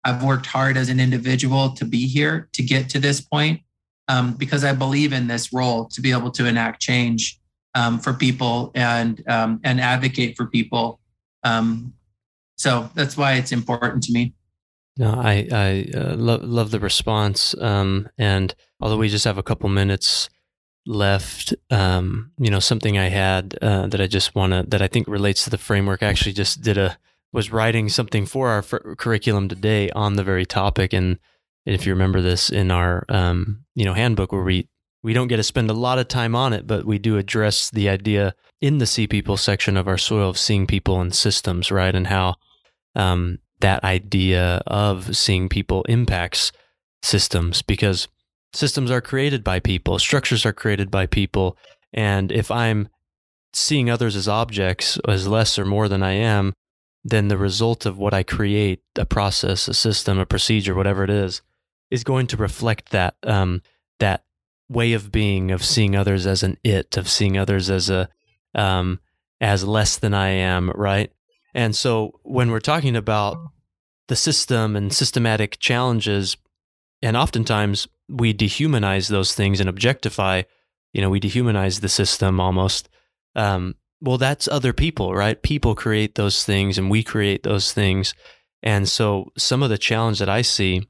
i've 0.04 0.24
worked 0.24 0.48
hard 0.48 0.76
as 0.76 0.90
an 0.90 1.00
individual 1.00 1.70
to 1.74 1.86
be 1.86 2.08
here 2.08 2.50
to 2.54 2.64
get 2.64 2.90
to 2.90 3.00
this 3.00 3.22
point 3.22 3.62
um, 4.08 4.34
because 4.34 4.64
i 4.64 4.74
believe 4.74 5.14
in 5.14 5.28
this 5.28 5.54
role 5.54 5.86
to 5.86 6.02
be 6.02 6.12
able 6.12 6.32
to 6.32 6.48
enact 6.48 6.82
change 6.82 7.40
um, 7.76 8.00
for 8.00 8.14
people 8.14 8.72
and 8.74 9.24
um, 9.30 9.60
and 9.64 9.80
advocate 9.80 10.36
for 10.36 10.48
people 10.48 11.00
um, 11.44 11.94
so 12.58 12.90
that's 12.96 13.16
why 13.16 13.34
it's 13.34 13.52
important 13.52 14.04
to 14.04 14.12
me. 14.12 14.34
No, 14.98 15.12
I 15.12 15.48
I 15.52 15.92
uh, 15.96 16.16
love 16.16 16.44
love 16.44 16.72
the 16.72 16.80
response. 16.80 17.56
Um, 17.60 18.10
and 18.18 18.54
although 18.82 18.98
we 18.98 19.10
just 19.10 19.26
have 19.26 19.38
a 19.38 19.44
couple 19.44 19.70
minutes 19.70 20.30
left, 20.88 21.54
um, 21.70 22.32
you 22.40 22.50
know, 22.50 22.60
something 22.60 22.98
I 22.98 23.10
had 23.10 23.58
uh, 23.62 23.88
that 23.88 24.02
I 24.02 24.08
just 24.08 24.34
want 24.34 24.54
to 24.54 24.66
that 24.70 24.82
I 24.82 24.88
think 24.88 25.08
relates 25.08 25.44
to 25.44 25.50
the 25.50 25.58
framework. 25.58 26.02
I 26.02 26.08
actually 26.08 26.34
just 26.34 26.62
did 26.62 26.78
a 26.78 26.98
was 27.32 27.52
writing 27.52 27.90
something 27.90 28.26
for 28.26 28.50
our 28.50 28.64
fr- 28.64 28.96
curriculum 28.98 29.50
today 29.50 29.92
on 29.92 30.16
the 30.16 30.24
very 30.24 30.46
topic, 30.46 30.94
and 30.94 31.20
if 31.66 31.86
you 31.86 31.94
remember 31.94 32.22
this 32.22 32.50
in 32.50 32.72
our 32.72 33.06
um, 33.10 33.66
you 33.76 33.86
know 33.86 33.94
handbook 33.94 34.32
where 34.32 34.44
we 34.44 34.68
we 35.04 35.14
don't 35.14 35.28
get 35.28 35.38
to 35.38 35.44
spend 35.44 35.70
a 35.70 35.74
lot 35.74 36.00
of 36.00 36.08
time 36.08 36.36
on 36.36 36.54
it, 36.54 36.66
but 36.66 36.86
we 36.86 36.98
do 36.98 37.18
address 37.18 37.70
the 37.70 37.88
idea 37.88 38.34
in 38.62 38.80
the 38.80 38.88
see 38.88 39.06
people 39.06 39.38
section 39.38 39.78
of 39.78 39.88
our 39.88 39.98
soil 39.98 40.30
of 40.30 40.40
seeing 40.40 40.66
people 40.66 41.00
and 41.00 41.14
systems, 41.14 41.72
right, 41.72 41.94
and 41.94 42.08
how 42.08 42.36
um, 42.96 43.40
that 43.60 43.84
idea 43.84 44.62
of 44.68 45.16
seeing 45.16 45.50
people 45.50 45.84
impacts 45.84 46.52
systems 47.02 47.62
because 47.62 48.08
systems 48.54 48.92
are 48.92 49.02
created 49.02 49.44
by 49.44 49.60
people, 49.60 50.00
structures 50.00 50.46
are 50.46 50.54
created 50.54 50.92
by 50.92 51.06
people. 51.06 51.58
And 51.94 52.32
if 52.32 52.52
I'm 52.52 52.90
seeing 53.54 53.90
others 53.90 54.16
as 54.16 54.28
objects, 54.28 55.00
as 55.08 55.28
less 55.28 55.58
or 55.58 55.66
more 55.66 55.88
than 55.88 56.04
I 56.04 56.14
am, 56.14 56.54
then 57.04 57.30
the 57.30 57.38
result 57.38 57.86
of 57.86 57.98
what 57.98 58.14
I 58.14 58.24
create, 58.24 58.82
a 58.98 59.06
process, 59.06 59.68
a 59.68 59.74
system, 59.74 60.20
a 60.20 60.26
procedure, 60.26 60.76
whatever 60.76 61.04
it 61.04 61.10
is, 61.10 61.42
is 61.90 62.04
going 62.04 62.28
to 62.28 62.38
reflect 62.38 62.90
that 62.90 63.16
um, 63.24 63.62
that 64.00 64.26
way 64.70 64.94
of 64.94 65.12
being, 65.12 65.52
of 65.52 65.64
seeing 65.64 65.96
others 65.96 66.28
as 66.28 66.44
an 66.44 66.58
it, 66.64 66.98
of 66.98 67.08
seeing 67.08 67.38
others 67.38 67.70
as 67.70 67.90
a 67.90 68.10
um, 68.54 69.00
as 69.40 69.64
less 69.64 69.98
than 69.98 70.14
I 70.14 70.30
am, 70.30 70.70
right? 70.72 71.12
And 71.58 71.76
so 71.76 72.20
when 72.22 72.52
we're 72.52 72.60
talking 72.60 72.96
about 72.96 73.40
the 74.10 74.16
system 74.16 74.76
and 74.76 74.94
systematic 74.94 75.58
challenges, 75.58 76.38
and 77.02 77.18
oftentimes 77.18 77.88
we 78.08 78.32
dehumanize 78.32 79.10
those 79.10 79.34
things 79.34 79.60
and 79.60 79.68
objectify, 79.68 80.44
you 80.94 81.02
know, 81.02 81.10
we 81.10 81.20
dehumanize 81.20 81.82
the 81.82 81.90
system 81.90 82.40
almost. 82.40 82.90
Um, 83.36 83.74
well, 84.02 84.20
that's 84.20 84.48
other 84.48 84.72
people, 84.72 85.16
right? 85.16 85.42
People 85.42 85.74
create 85.74 86.14
those 86.14 86.44
things 86.44 86.78
and 86.78 86.92
we 86.92 87.02
create 87.02 87.42
those 87.42 87.74
things. 87.74 88.14
And 88.62 88.88
so 88.88 89.32
some 89.36 89.64
of 89.64 89.72
the 89.72 89.80
challenge 89.80 90.20
that 90.20 90.30
I 90.30 90.44
see 90.44 90.88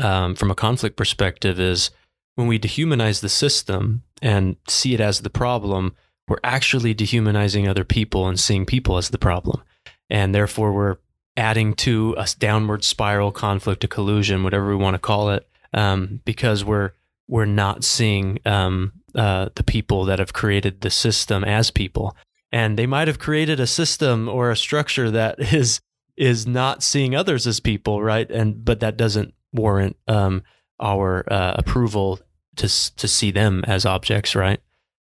um, 0.00 0.34
from 0.34 0.50
a 0.50 0.56
conflict 0.56 0.96
perspective 0.96 1.60
is 1.60 1.92
when 2.34 2.48
we 2.48 2.58
dehumanize 2.58 3.20
the 3.20 3.28
system 3.28 4.02
and 4.20 4.56
see 4.66 4.94
it 4.94 5.00
as 5.00 5.20
the 5.20 5.30
problem, 5.30 5.94
we're 6.26 6.38
actually 6.42 6.92
dehumanizing 6.92 7.68
other 7.68 7.84
people 7.84 8.26
and 8.26 8.40
seeing 8.40 8.66
people 8.66 8.96
as 8.96 9.10
the 9.10 9.18
problem. 9.18 9.62
And 10.10 10.34
therefore, 10.34 10.72
we're 10.72 10.96
adding 11.36 11.74
to 11.74 12.14
a 12.16 12.26
downward 12.38 12.84
spiral, 12.84 13.32
conflict, 13.32 13.84
a 13.84 13.88
collusion, 13.88 14.42
whatever 14.42 14.68
we 14.68 14.76
want 14.76 14.94
to 14.94 14.98
call 14.98 15.30
it, 15.30 15.48
um, 15.74 16.20
because 16.24 16.64
we're 16.64 16.92
we're 17.28 17.44
not 17.44 17.82
seeing 17.82 18.38
um, 18.44 18.92
uh, 19.14 19.48
the 19.56 19.64
people 19.64 20.04
that 20.04 20.18
have 20.18 20.32
created 20.32 20.80
the 20.80 20.90
system 20.90 21.44
as 21.44 21.70
people, 21.70 22.16
and 22.52 22.78
they 22.78 22.86
might 22.86 23.08
have 23.08 23.18
created 23.18 23.58
a 23.60 23.66
system 23.66 24.28
or 24.28 24.50
a 24.50 24.56
structure 24.56 25.10
that 25.10 25.38
is 25.52 25.80
is 26.16 26.46
not 26.46 26.82
seeing 26.82 27.14
others 27.14 27.46
as 27.46 27.60
people, 27.60 28.02
right? 28.02 28.30
And 28.30 28.64
but 28.64 28.80
that 28.80 28.96
doesn't 28.96 29.34
warrant 29.52 29.96
um, 30.08 30.42
our 30.80 31.24
uh, 31.30 31.54
approval 31.56 32.20
to 32.56 32.68
to 32.96 33.08
see 33.08 33.30
them 33.30 33.64
as 33.66 33.84
objects, 33.84 34.34
right? 34.34 34.60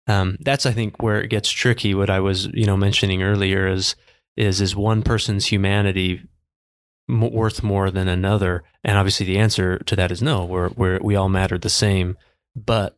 Um, 0.09 0.37
that's 0.41 0.67
I 0.67 0.73
think 0.73 1.03
where 1.03 1.21
it 1.21 1.29
gets 1.29 1.51
tricky. 1.51 1.95
What 1.95 2.11
I 2.11 2.21
was 2.21 2.47
you 2.47 2.67
know 2.67 2.77
mentioning 2.77 3.23
earlier 3.23 3.67
is 3.69 3.95
is 4.37 4.61
is 4.61 4.77
one 4.77 5.03
person's 5.03 5.47
humanity 5.47 6.23
m- 7.09 7.33
worth 7.33 7.63
more 7.63 7.91
than 7.91 8.09
another? 8.09 8.65
And 8.85 8.97
obviously, 8.97 9.27
the 9.27 9.39
answer 9.39 9.79
to 9.79 9.97
that 9.97 10.13
is 10.13 10.23
no. 10.23 10.45
We're, 10.45 10.71
we're 10.77 11.01
we 11.03 11.17
all 11.17 11.29
matter 11.29 11.59
the 11.59 11.69
same. 11.71 12.17
But 12.55 12.97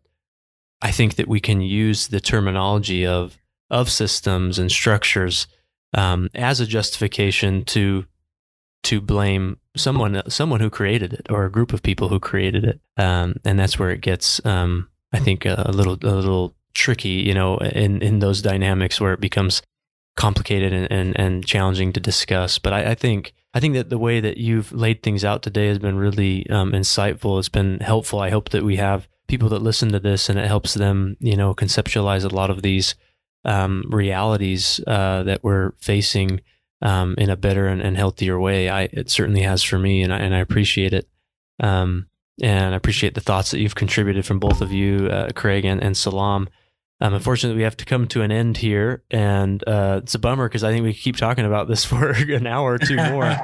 I 0.80 0.92
think 0.92 1.16
that 1.16 1.28
we 1.28 1.40
can 1.40 1.60
use 1.60 2.08
the 2.08 2.20
terminology 2.20 3.06
of 3.06 3.38
of 3.70 3.90
systems 3.90 4.58
and 4.58 4.70
structures 4.70 5.46
um, 5.94 6.28
as 6.34 6.60
a 6.60 6.66
justification 6.66 7.64
to 7.66 8.06
to 8.84 9.00
blame 9.00 9.58
someone 9.76 10.22
someone 10.28 10.60
who 10.60 10.70
created 10.70 11.12
it 11.12 11.26
or 11.30 11.44
a 11.44 11.50
group 11.50 11.72
of 11.72 11.82
people 11.82 12.08
who 12.08 12.20
created 12.20 12.64
it. 12.64 12.80
Um, 12.96 13.36
and 13.44 13.58
that's 13.58 13.78
where 13.78 13.90
it 13.90 14.00
gets, 14.00 14.44
um, 14.46 14.88
I 15.12 15.18
think, 15.18 15.44
a, 15.44 15.64
a 15.66 15.72
little 15.72 15.94
a 15.94 16.14
little 16.14 16.54
tricky, 16.74 17.08
you 17.08 17.34
know, 17.34 17.58
in 17.58 18.02
in 18.02 18.20
those 18.20 18.42
dynamics 18.42 19.00
where 19.00 19.12
it 19.12 19.20
becomes 19.20 19.62
complicated 20.18 20.72
and, 20.72 20.90
and, 20.90 21.18
and 21.18 21.46
challenging 21.46 21.92
to 21.92 22.00
discuss. 22.00 22.58
But 22.58 22.72
I, 22.72 22.90
I, 22.90 22.94
think 22.94 23.32
I 23.54 23.60
think 23.60 23.74
that 23.74 23.88
the 23.88 23.98
way 23.98 24.18
that 24.18 24.36
you've 24.36 24.72
laid 24.72 25.02
things 25.02 25.24
out 25.24 25.42
today 25.42 25.68
has 25.68 25.78
been 25.78 25.96
really 25.96 26.48
um, 26.50 26.72
insightful. 26.72 27.38
It's 27.38 27.48
been 27.48 27.78
helpful. 27.78 28.18
I 28.18 28.30
hope 28.30 28.48
that 28.50 28.64
we 28.64 28.76
have 28.76 29.06
people 29.28 29.48
that 29.50 29.62
listen 29.62 29.92
to 29.92 30.00
this 30.00 30.28
and 30.28 30.36
it 30.36 30.48
helps 30.48 30.74
them, 30.74 31.16
you 31.20 31.36
know, 31.36 31.54
conceptualize 31.54 32.24
a 32.24 32.34
lot 32.34 32.50
of 32.50 32.62
these 32.62 32.96
um, 33.44 33.84
realities 33.88 34.80
uh, 34.88 35.22
that 35.22 35.44
we're 35.44 35.70
facing 35.78 36.40
um, 36.82 37.14
in 37.16 37.30
a 37.30 37.36
better 37.36 37.68
and, 37.68 37.80
and, 37.80 37.96
healthier 37.96 38.38
way. 38.38 38.68
I 38.68 38.82
it 38.92 39.10
certainly 39.10 39.42
has 39.42 39.62
for 39.62 39.78
me, 39.78 40.02
and 40.02 40.12
I, 40.12 40.18
and 40.18 40.34
I 40.34 40.38
appreciate 40.38 40.92
it. 40.92 41.08
Um, 41.60 42.08
and 42.40 42.72
I 42.72 42.76
appreciate 42.76 43.14
the 43.14 43.20
thoughts 43.20 43.50
that 43.50 43.58
you've 43.58 43.74
contributed 43.74 44.24
from 44.24 44.38
both 44.38 44.60
of 44.60 44.72
you, 44.72 45.08
uh, 45.08 45.30
Kraig 45.34 45.64
and, 45.64 45.82
and 45.82 45.96
Salam. 45.96 46.48
Um, 47.00 47.14
unfortunately, 47.14 47.56
we 47.56 47.62
have 47.62 47.76
to 47.76 47.84
come 47.84 48.08
to 48.08 48.22
an 48.22 48.32
end 48.32 48.56
here, 48.56 49.04
and 49.10 49.62
uh, 49.68 50.00
it's 50.02 50.14
a 50.14 50.18
bummer 50.18 50.48
because 50.48 50.64
I 50.64 50.72
think 50.72 50.84
we 50.84 50.92
keep 50.92 51.16
talking 51.16 51.44
about 51.44 51.68
this 51.68 51.84
for 51.84 52.10
an 52.10 52.46
hour 52.46 52.74
or 52.74 52.78
two 52.78 52.96
more. 52.96 53.36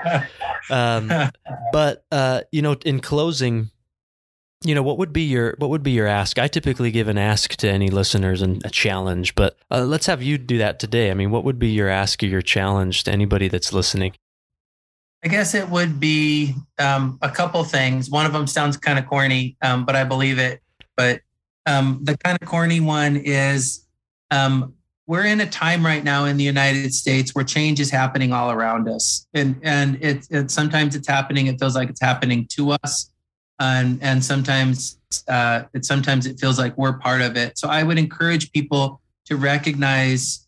um, 0.71 1.11
but 1.73 2.05
uh, 2.11 2.43
you 2.51 2.63
know, 2.63 2.75
in 2.85 3.01
closing, 3.01 3.71
you 4.65 4.75
know, 4.75 4.83
what 4.83 4.99
would 4.99 5.13
be 5.13 5.23
your 5.23 5.55
what 5.59 5.71
would 5.71 5.85
be 5.85 5.93
your 5.93 6.09
ask? 6.09 6.39
I 6.39 6.49
typically 6.49 6.91
give 6.91 7.07
an 7.07 7.19
ask 7.19 7.55
to 7.57 7.69
any 7.71 7.91
listeners 7.91 8.43
and 8.43 8.65
a 8.65 8.71
challenge, 8.71 9.37
but 9.37 9.57
uh, 9.71 9.85
let's 9.85 10.07
have 10.07 10.21
you 10.21 10.37
do 10.37 10.59
that 10.59 10.81
today. 10.81 11.13
I 11.13 11.15
mean, 11.15 11.31
what 11.31 11.45
would 11.45 11.59
be 11.59 11.71
your 11.71 11.89
ask 11.89 12.23
or 12.25 12.27
your 12.27 12.43
challenge 12.43 13.05
to 13.05 13.13
anybody 13.13 13.47
that's 13.47 13.73
listening? 13.73 14.15
I 15.25 15.29
guess 15.29 15.55
it 15.55 15.71
would 15.71 16.01
be 16.01 16.55
um, 16.79 17.19
a 17.23 17.31
couple 17.31 17.63
things. 17.65 18.11
One 18.11 18.27
of 18.27 18.33
them 18.33 18.47
sounds 18.47 18.77
kind 18.77 18.99
of 18.99 19.07
corny, 19.07 19.57
um, 19.63 19.87
but 19.87 19.97
I 19.97 20.05
believe 20.05 20.39
it. 20.39 20.61
But 20.97 21.23
um, 21.67 22.01
the 22.03 22.17
kind 22.19 22.39
of 22.41 22.47
corny 22.47 22.81
one 22.81 23.17
is 23.17 23.87
um, 24.31 24.75
we're 25.07 25.25
in 25.25 25.41
a 25.41 25.47
time 25.47 25.85
right 25.85 26.03
now 26.03 26.25
in 26.25 26.37
the 26.37 26.45
United 26.45 26.95
States 26.95 27.35
where 27.35 27.45
change 27.45 27.81
is 27.81 27.91
happening 27.91 28.33
all 28.33 28.51
around 28.51 28.89
us, 28.89 29.27
and 29.35 29.57
and 29.63 30.03
it, 30.03 30.27
it 30.31 30.51
sometimes 30.51 30.97
it's 30.97 31.09
happening. 31.09 31.47
It 31.47 31.59
feels 31.59 31.75
like 31.75 31.91
it's 31.91 32.01
happening 32.01 32.47
to 32.53 32.73
us, 32.73 33.11
and 33.61 34.03
and 34.03 34.25
sometimes 34.25 34.99
uh, 35.29 35.65
it 35.75 35.85
sometimes 35.85 36.27
it 36.27 36.39
feels 36.41 36.59
like 36.59 36.77
we're 36.79 36.99
part 36.99 37.23
of 37.23 37.37
it. 37.37 37.59
So 37.59 37.69
I 37.69 37.83
would 37.83 37.99
encourage 37.99 38.51
people 38.53 39.01
to 39.27 39.37
recognize 39.37 40.47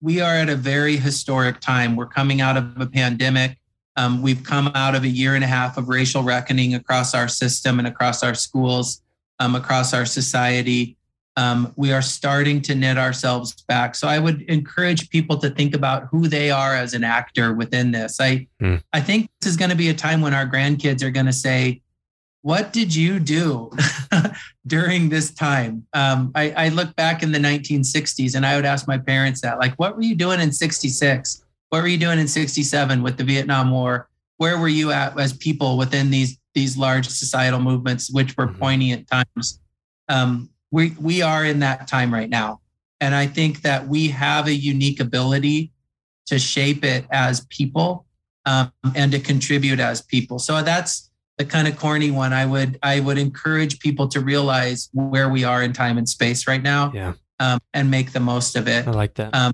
we 0.00 0.20
are 0.20 0.34
at 0.34 0.48
a 0.48 0.56
very 0.56 0.96
historic 0.96 1.60
time. 1.60 1.94
We're 1.94 2.06
coming 2.06 2.40
out 2.40 2.56
of 2.56 2.80
a 2.80 2.86
pandemic. 2.86 3.58
Um, 3.96 4.22
we've 4.22 4.42
come 4.42 4.68
out 4.74 4.94
of 4.94 5.02
a 5.02 5.08
year 5.08 5.34
and 5.34 5.44
a 5.44 5.48
half 5.48 5.76
of 5.76 5.88
racial 5.88 6.22
reckoning 6.22 6.74
across 6.74 7.14
our 7.14 7.28
system 7.28 7.78
and 7.78 7.86
across 7.86 8.22
our 8.22 8.34
schools 8.34 9.02
um, 9.40 9.56
across 9.56 9.92
our 9.92 10.06
society. 10.06 10.96
Um, 11.36 11.72
we 11.76 11.92
are 11.92 12.02
starting 12.02 12.60
to 12.62 12.74
knit 12.74 12.98
ourselves 12.98 13.62
back. 13.62 13.94
So 13.94 14.06
I 14.06 14.18
would 14.18 14.42
encourage 14.42 15.08
people 15.10 15.38
to 15.38 15.48
think 15.48 15.74
about 15.74 16.04
who 16.10 16.28
they 16.28 16.50
are 16.50 16.74
as 16.74 16.92
an 16.92 17.02
actor 17.02 17.54
within 17.54 17.90
this. 17.90 18.20
I 18.20 18.46
mm. 18.60 18.82
I 18.92 19.00
think 19.00 19.30
this 19.40 19.50
is 19.50 19.56
going 19.56 19.70
to 19.70 19.76
be 19.76 19.88
a 19.88 19.94
time 19.94 20.20
when 20.20 20.34
our 20.34 20.46
grandkids 20.46 21.02
are 21.02 21.10
going 21.10 21.26
to 21.26 21.32
say, 21.32 21.80
"What 22.42 22.72
did 22.72 22.94
you 22.94 23.18
do 23.18 23.70
during 24.66 25.08
this 25.08 25.30
time?" 25.30 25.86
Um, 25.94 26.30
I, 26.34 26.50
I 26.50 26.68
look 26.68 26.94
back 26.96 27.22
in 27.22 27.32
the 27.32 27.38
1960s, 27.38 28.34
and 28.34 28.44
I 28.44 28.56
would 28.56 28.66
ask 28.66 28.86
my 28.86 28.98
parents 28.98 29.40
that, 29.40 29.58
like, 29.58 29.74
"What 29.76 29.96
were 29.96 30.02
you 30.02 30.16
doing 30.16 30.40
in 30.40 30.52
'66? 30.52 31.44
What 31.70 31.80
were 31.80 31.88
you 31.88 31.98
doing 31.98 32.18
in 32.18 32.28
'67 32.28 33.02
with 33.02 33.16
the 33.16 33.24
Vietnam 33.24 33.70
War? 33.70 34.08
Where 34.36 34.58
were 34.58 34.68
you 34.68 34.90
at 34.90 35.18
as 35.18 35.32
people 35.32 35.78
within 35.78 36.10
these 36.10 36.39
these 36.54 36.76
large 36.76 37.08
societal 37.08 37.60
movements, 37.60 38.10
which 38.10 38.36
were 38.36 38.46
mm-hmm. 38.46 38.58
poignant 38.58 39.08
times. 39.08 39.60
Um, 40.08 40.50
we 40.70 40.90
we 41.00 41.22
are 41.22 41.44
in 41.44 41.60
that 41.60 41.88
time 41.88 42.12
right 42.12 42.28
now, 42.28 42.60
and 43.00 43.14
I 43.14 43.26
think 43.26 43.62
that 43.62 43.88
we 43.88 44.08
have 44.08 44.46
a 44.46 44.54
unique 44.54 45.00
ability 45.00 45.72
to 46.26 46.38
shape 46.38 46.84
it 46.84 47.06
as 47.10 47.46
people 47.46 48.06
um, 48.46 48.72
and 48.94 49.10
to 49.12 49.18
contribute 49.18 49.80
as 49.80 50.02
people. 50.02 50.38
So 50.38 50.62
that's 50.62 51.10
the 51.38 51.44
kind 51.44 51.66
of 51.66 51.76
corny 51.78 52.10
one. 52.10 52.32
I 52.32 52.46
would 52.46 52.78
I 52.82 53.00
would 53.00 53.18
encourage 53.18 53.80
people 53.80 54.08
to 54.08 54.20
realize 54.20 54.88
where 54.92 55.28
we 55.28 55.44
are 55.44 55.62
in 55.62 55.72
time 55.72 55.98
and 55.98 56.08
space 56.08 56.46
right 56.46 56.62
now, 56.62 56.92
yeah, 56.94 57.14
um, 57.38 57.58
and 57.74 57.90
make 57.90 58.12
the 58.12 58.20
most 58.20 58.56
of 58.56 58.68
it. 58.68 58.86
I 58.86 58.90
like 58.90 59.14
that. 59.14 59.34
Um, 59.34 59.52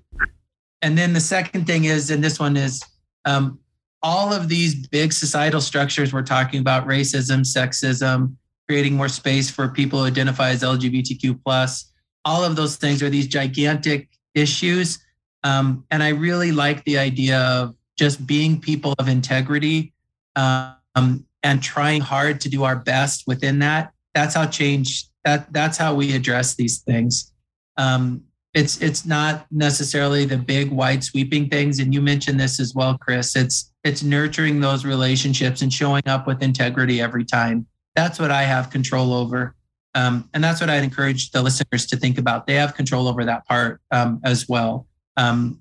and 0.82 0.98
then 0.98 1.12
the 1.12 1.20
second 1.20 1.66
thing 1.66 1.84
is, 1.84 2.10
and 2.10 2.22
this 2.22 2.38
one 2.38 2.56
is, 2.56 2.82
um, 3.24 3.58
all 4.02 4.32
of 4.32 4.48
these 4.48 4.86
big 4.88 5.12
societal 5.12 5.60
structures 5.60 6.12
we're 6.12 6.22
talking 6.22 6.60
about 6.60 6.86
racism 6.86 7.40
sexism 7.40 8.34
creating 8.68 8.94
more 8.94 9.08
space 9.08 9.50
for 9.50 9.68
people 9.68 10.00
who 10.00 10.06
identify 10.06 10.50
as 10.50 10.62
lgbtq 10.62 11.42
plus 11.44 11.92
all 12.26 12.44
of 12.44 12.56
those 12.56 12.76
things 12.76 13.02
are 13.02 13.08
these 13.08 13.28
gigantic 13.28 14.08
issues. 14.34 14.98
Um, 15.44 15.84
and 15.90 16.02
i 16.02 16.08
really 16.08 16.52
like 16.52 16.84
the 16.84 16.98
idea 16.98 17.38
of 17.40 17.74
just 17.96 18.26
being 18.26 18.60
people 18.60 18.94
of 18.98 19.08
integrity 19.08 19.92
um, 20.34 21.24
and 21.42 21.62
trying 21.62 22.00
hard 22.00 22.40
to 22.42 22.48
do 22.48 22.64
our 22.64 22.76
best 22.76 23.24
within 23.26 23.60
that. 23.60 23.92
That's 24.14 24.34
how 24.34 24.46
change 24.46 25.06
that 25.24 25.52
that's 25.52 25.78
how 25.78 25.94
we 25.94 26.14
address 26.14 26.54
these 26.54 26.80
things. 26.80 27.32
Um, 27.76 28.22
it's 28.54 28.80
it's 28.82 29.06
not 29.06 29.46
necessarily 29.50 30.24
the 30.24 30.36
big 30.36 30.70
wide 30.70 31.04
sweeping 31.04 31.48
things. 31.48 31.78
And 31.78 31.94
you 31.94 32.02
mentioned 32.02 32.40
this 32.40 32.58
as 32.60 32.74
well 32.74 32.98
chris. 32.98 33.36
It's 33.36 33.72
it's 33.86 34.02
nurturing 34.02 34.60
those 34.60 34.84
relationships 34.84 35.62
and 35.62 35.72
showing 35.72 36.02
up 36.06 36.26
with 36.26 36.42
integrity 36.42 37.00
every 37.00 37.24
time. 37.24 37.66
That's 37.94 38.18
what 38.18 38.30
i 38.30 38.42
have 38.42 38.70
control 38.70 39.14
over. 39.14 39.54
Um, 39.94 40.28
and 40.34 40.44
that's 40.44 40.60
what 40.60 40.68
i'd 40.68 40.84
encourage 40.84 41.30
the 41.30 41.42
listeners 41.42 41.86
to 41.86 41.96
think 41.96 42.18
about. 42.18 42.46
They 42.46 42.54
have 42.54 42.74
control 42.74 43.08
over 43.08 43.24
that 43.24 43.46
part 43.46 43.80
um, 43.90 44.20
as 44.24 44.48
well 44.48 44.86
um, 45.16 45.60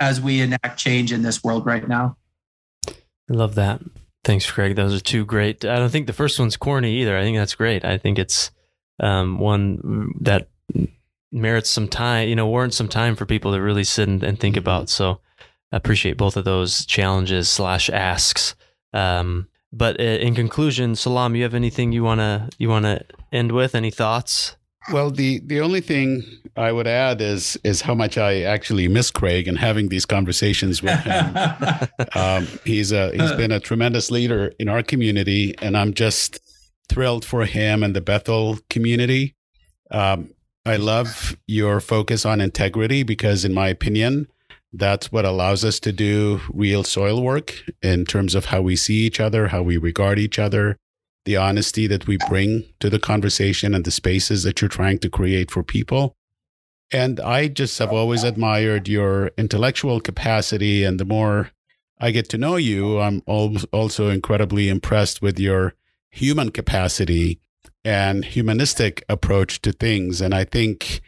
as 0.00 0.20
we 0.20 0.40
enact 0.40 0.78
change 0.78 1.12
in 1.12 1.22
this 1.22 1.42
world 1.44 1.64
right 1.64 1.86
now. 1.86 2.16
I 2.86 3.34
love 3.34 3.54
that. 3.54 3.80
Thanks 4.24 4.50
Kraig. 4.50 4.76
Those 4.76 4.94
are 4.94 5.00
two 5.00 5.24
great 5.24 5.64
i 5.64 5.76
don't 5.76 5.90
think 5.90 6.06
the 6.06 6.12
first 6.12 6.38
one's 6.38 6.56
corny 6.56 7.00
either. 7.00 7.16
I 7.16 7.22
think 7.22 7.38
that's 7.38 7.54
great. 7.54 7.84
I 7.84 7.96
think 7.96 8.18
it's 8.18 8.50
um, 8.98 9.38
one 9.38 10.12
that 10.20 10.48
merits 11.32 11.70
some 11.70 11.88
time, 11.88 12.28
you 12.28 12.34
know, 12.34 12.46
warrants 12.46 12.76
some 12.76 12.88
time 12.88 13.14
for 13.14 13.24
people 13.24 13.52
to 13.52 13.60
really 13.60 13.84
sit 13.84 14.08
and, 14.08 14.22
and 14.22 14.38
think 14.38 14.56
about. 14.56 14.88
So 14.88 15.20
appreciate 15.76 16.16
both 16.16 16.36
of 16.36 16.44
those 16.44 16.84
challenges 16.86 17.48
slash 17.48 17.90
asks. 17.90 18.54
Um, 18.92 19.48
but 19.72 20.00
uh, 20.00 20.02
in 20.02 20.34
conclusion, 20.34 20.96
Salam, 20.96 21.36
you 21.36 21.42
have 21.44 21.54
anything 21.54 21.92
you 21.92 22.02
wanna 22.02 22.48
you 22.58 22.68
wanna 22.68 23.02
end 23.32 23.52
with? 23.52 23.74
Any 23.74 23.90
thoughts? 23.90 24.56
Well, 24.92 25.10
the 25.10 25.40
the 25.44 25.60
only 25.60 25.80
thing 25.80 26.24
I 26.56 26.72
would 26.72 26.86
add 26.86 27.20
is 27.20 27.56
is 27.62 27.82
how 27.82 27.94
much 27.94 28.18
I 28.18 28.42
actually 28.42 28.88
miss 28.88 29.10
Kraig 29.10 29.46
and 29.46 29.58
having 29.58 29.88
these 29.88 30.06
conversations 30.06 30.82
with 30.82 30.98
him. 31.00 31.36
um, 32.14 32.48
he's 32.64 32.90
a 32.90 33.12
he's 33.12 33.32
been 33.32 33.52
a 33.52 33.60
tremendous 33.60 34.10
leader 34.10 34.52
in 34.58 34.68
our 34.68 34.82
community, 34.82 35.54
and 35.62 35.76
I'm 35.76 35.94
just 35.94 36.40
thrilled 36.88 37.24
for 37.24 37.44
him 37.44 37.82
and 37.84 37.94
the 37.94 38.00
Bethel 38.00 38.58
community. 38.68 39.36
Um, 39.92 40.30
I 40.66 40.76
love 40.76 41.36
your 41.46 41.80
focus 41.80 42.26
on 42.26 42.40
integrity 42.40 43.02
because, 43.02 43.44
in 43.44 43.54
my 43.54 43.68
opinion, 43.68 44.26
that's 44.72 45.10
what 45.10 45.24
allows 45.24 45.64
us 45.64 45.80
to 45.80 45.92
do 45.92 46.40
real 46.52 46.84
soil 46.84 47.22
work 47.22 47.54
in 47.82 48.04
terms 48.04 48.34
of 48.34 48.46
how 48.46 48.60
we 48.60 48.76
see 48.76 49.06
each 49.06 49.20
other, 49.20 49.48
how 49.48 49.62
we 49.62 49.76
regard 49.76 50.18
each 50.18 50.38
other, 50.38 50.76
the 51.24 51.36
honesty 51.36 51.86
that 51.86 52.06
we 52.06 52.18
bring 52.28 52.64
to 52.78 52.88
the 52.88 52.98
conversation 52.98 53.74
and 53.74 53.84
the 53.84 53.90
spaces 53.90 54.42
that 54.44 54.60
you're 54.60 54.68
trying 54.68 54.98
to 54.98 55.10
create 55.10 55.50
for 55.50 55.62
people. 55.62 56.14
And 56.92 57.20
I 57.20 57.48
just 57.48 57.78
have 57.78 57.92
always 57.92 58.24
admired 58.24 58.88
your 58.88 59.30
intellectual 59.36 60.00
capacity. 60.00 60.82
And 60.84 60.98
the 60.98 61.04
more 61.04 61.50
I 62.00 62.10
get 62.10 62.28
to 62.30 62.38
know 62.38 62.56
you, 62.56 62.98
I'm 63.00 63.22
also 63.26 64.08
incredibly 64.08 64.68
impressed 64.68 65.22
with 65.22 65.38
your 65.38 65.74
human 66.10 66.50
capacity 66.50 67.40
and 67.84 68.24
humanistic 68.24 69.04
approach 69.08 69.62
to 69.62 69.72
things. 69.72 70.20
And 70.20 70.34
I 70.34 70.44
think 70.44 71.00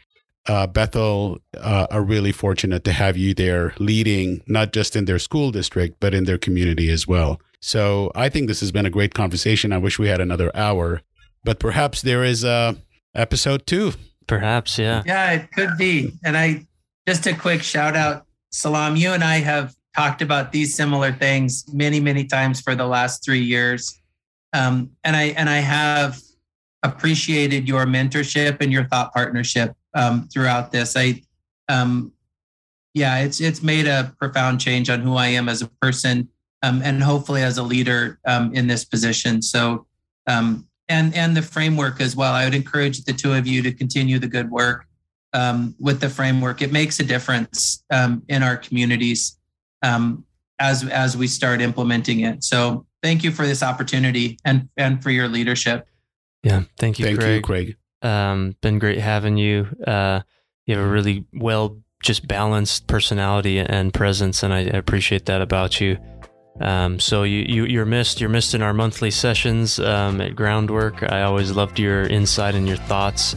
uh, 0.47 0.67
Bethel 0.67 1.39
uh, 1.57 1.87
are 1.89 2.03
really 2.03 2.31
fortunate 2.31 2.83
to 2.83 2.91
have 2.91 3.17
you 3.17 3.33
there 3.33 3.73
leading, 3.79 4.41
not 4.47 4.73
just 4.73 4.95
in 4.95 5.05
their 5.05 5.19
school 5.19 5.51
district, 5.51 5.99
but 5.99 6.13
in 6.13 6.25
their 6.25 6.37
community 6.37 6.89
as 6.89 7.07
well. 7.07 7.39
So 7.61 8.11
I 8.13 8.29
think 8.29 8.47
this 8.47 8.59
has 8.59 8.71
been 8.71 8.85
a 8.85 8.89
great 8.89 9.13
conversation. 9.13 9.71
I 9.71 9.77
wish 9.77 9.97
we 9.97 10.09
had 10.09 10.19
another 10.19 10.51
hour, 10.55 11.01
but 11.43 11.59
perhaps 11.59 12.01
there 12.01 12.23
is 12.23 12.43
a 12.43 12.75
episode 13.15 13.65
two. 13.65 13.93
Perhaps, 14.27 14.77
yeah. 14.77 15.03
Yeah, 15.05 15.31
it 15.31 15.51
could 15.53 15.77
be. 15.77 16.11
And 16.25 16.35
I 16.37 16.65
just 17.07 17.25
a 17.25 17.33
quick 17.33 17.63
shout 17.63 17.95
out, 17.95 18.25
Salam. 18.49 18.95
You 18.97 19.11
and 19.11 19.23
I 19.23 19.37
have 19.37 19.73
talked 19.95 20.21
about 20.21 20.51
these 20.51 20.75
similar 20.75 21.13
things 21.13 21.65
many, 21.71 21.99
many 21.99 22.25
times 22.25 22.59
for 22.59 22.75
the 22.75 22.85
last 22.85 23.23
three 23.23 23.43
years. 23.43 23.97
Um, 24.51 24.91
and 25.03 25.15
I 25.15 25.23
and 25.37 25.49
I 25.49 25.57
have 25.57 26.19
appreciated 26.83 27.67
your 27.67 27.85
mentorship 27.85 28.57
and 28.59 28.71
your 28.71 28.85
thought 28.85 29.13
partnership 29.13 29.73
um, 29.93 30.27
throughout 30.27 30.71
this. 30.71 30.95
I, 30.95 31.21
um, 31.69 32.11
yeah, 32.93 33.19
it's 33.19 33.41
it's 33.41 33.63
made 33.63 33.87
a 33.87 34.13
profound 34.19 34.61
change 34.61 34.89
on 34.89 35.01
who 35.01 35.15
I 35.15 35.27
am 35.27 35.49
as 35.49 35.61
a 35.61 35.67
person, 35.81 36.29
um, 36.61 36.81
and 36.83 37.01
hopefully 37.01 37.41
as 37.41 37.57
a 37.57 37.63
leader 37.63 38.19
um, 38.25 38.53
in 38.53 38.67
this 38.67 38.85
position. 38.85 39.41
So, 39.41 39.87
um, 40.27 40.67
and 40.89 41.15
and 41.15 41.35
the 41.35 41.41
framework 41.41 42.01
as 42.01 42.15
well. 42.15 42.33
I 42.33 42.45
would 42.45 42.53
encourage 42.53 43.03
the 43.03 43.13
two 43.13 43.33
of 43.33 43.47
you 43.47 43.61
to 43.63 43.71
continue 43.71 44.19
the 44.19 44.27
good 44.27 44.51
work 44.51 44.85
um, 45.33 45.75
with 45.79 46.01
the 46.01 46.09
framework. 46.09 46.61
It 46.61 46.71
makes 46.71 46.99
a 46.99 47.03
difference 47.03 47.83
in 47.89 48.43
our 48.43 48.57
communities 48.57 49.37
as 49.81 50.87
as 50.87 51.17
we 51.17 51.27
start 51.27 51.61
implementing 51.61 52.19
it. 52.19 52.43
So, 52.43 52.85
thank 53.01 53.23
you 53.23 53.31
for 53.31 53.47
this 53.47 53.63
opportunity 53.63 54.37
and 54.45 54.69
and 54.77 55.01
for 55.01 55.09
your 55.09 55.27
leadership. 55.27 55.87
Yeah, 56.43 56.63
thank 56.77 56.99
you, 56.99 57.05
thank 57.05 57.19
Kraig. 57.19 57.35
you, 57.35 57.41
Kraig. 57.41 57.75
Um, 58.03 58.55
been 58.61 58.79
great 58.79 58.99
having 58.99 59.37
you. 59.37 59.67
Uh, 59.87 60.21
you 60.65 60.75
have 60.75 60.85
a 60.85 60.89
really 60.89 61.25
well, 61.33 61.79
just 62.03 62.27
balanced 62.27 62.87
personality 62.87 63.59
and 63.59 63.93
presence, 63.93 64.43
and 64.43 64.53
I, 64.53 64.59
appreciate 64.59 65.25
that 65.27 65.41
about 65.41 65.79
you. 65.79 65.97
Um, 66.59 66.99
so 66.99 67.23
you, 67.23 67.45
you 67.47 67.65
you're 67.65 67.85
missed. 67.85 68.19
You're 68.19 68.29
missed 68.29 68.53
in 68.53 68.61
our 68.61 68.73
monthly 68.73 69.09
sessions 69.09 69.79
um, 69.79 70.21
at 70.21 70.35
Groundwork. 70.35 71.11
I 71.11 71.23
always 71.23 71.51
loved 71.51 71.79
your 71.79 72.03
insight 72.03 72.55
and 72.55 72.67
your 72.67 72.77
thoughts. 72.77 73.35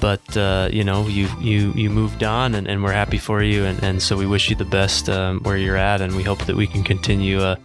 But 0.00 0.36
uh, 0.36 0.68
you 0.72 0.82
know, 0.82 1.06
you 1.06 1.28
you 1.40 1.72
you 1.74 1.88
moved 1.88 2.24
on, 2.24 2.56
and, 2.56 2.66
and 2.66 2.82
we're 2.82 2.92
happy 2.92 3.18
for 3.18 3.42
you. 3.42 3.64
And, 3.64 3.82
and 3.84 4.02
so 4.02 4.16
we 4.16 4.26
wish 4.26 4.50
you 4.50 4.56
the 4.56 4.64
best 4.64 5.08
um, 5.08 5.40
where 5.44 5.56
you're 5.56 5.76
at, 5.76 6.00
and 6.00 6.16
we 6.16 6.24
hope 6.24 6.44
that 6.46 6.56
we 6.56 6.66
can 6.66 6.82
continue 6.82 7.40
a, 7.40 7.56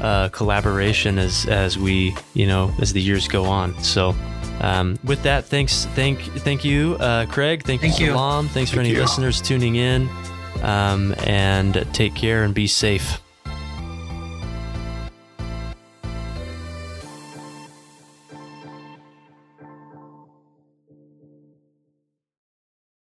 a 0.00 0.30
collaboration 0.32 1.18
as 1.18 1.46
as 1.46 1.76
we 1.76 2.14
you 2.34 2.46
know 2.46 2.72
as 2.80 2.92
the 2.92 3.00
years 3.02 3.26
go 3.26 3.44
on. 3.44 3.76
So. 3.82 4.14
Um, 4.60 4.98
with 5.04 5.22
that, 5.22 5.46
thanks, 5.46 5.86
thank, 5.94 6.20
thank 6.20 6.64
you, 6.64 6.96
uh, 7.00 7.26
Kraig. 7.26 7.62
Thank, 7.64 7.80
thank 7.80 7.98
you, 7.98 8.06
you, 8.06 8.12
Salam. 8.12 8.48
Thanks 8.48 8.70
thank 8.70 8.76
for 8.76 8.80
any 8.80 8.90
you. 8.90 9.00
listeners 9.00 9.40
tuning 9.40 9.76
in. 9.76 10.08
Um, 10.62 11.14
and 11.24 11.86
take 11.94 12.14
care 12.14 12.44
and 12.44 12.52
be 12.52 12.66
safe. 12.66 13.20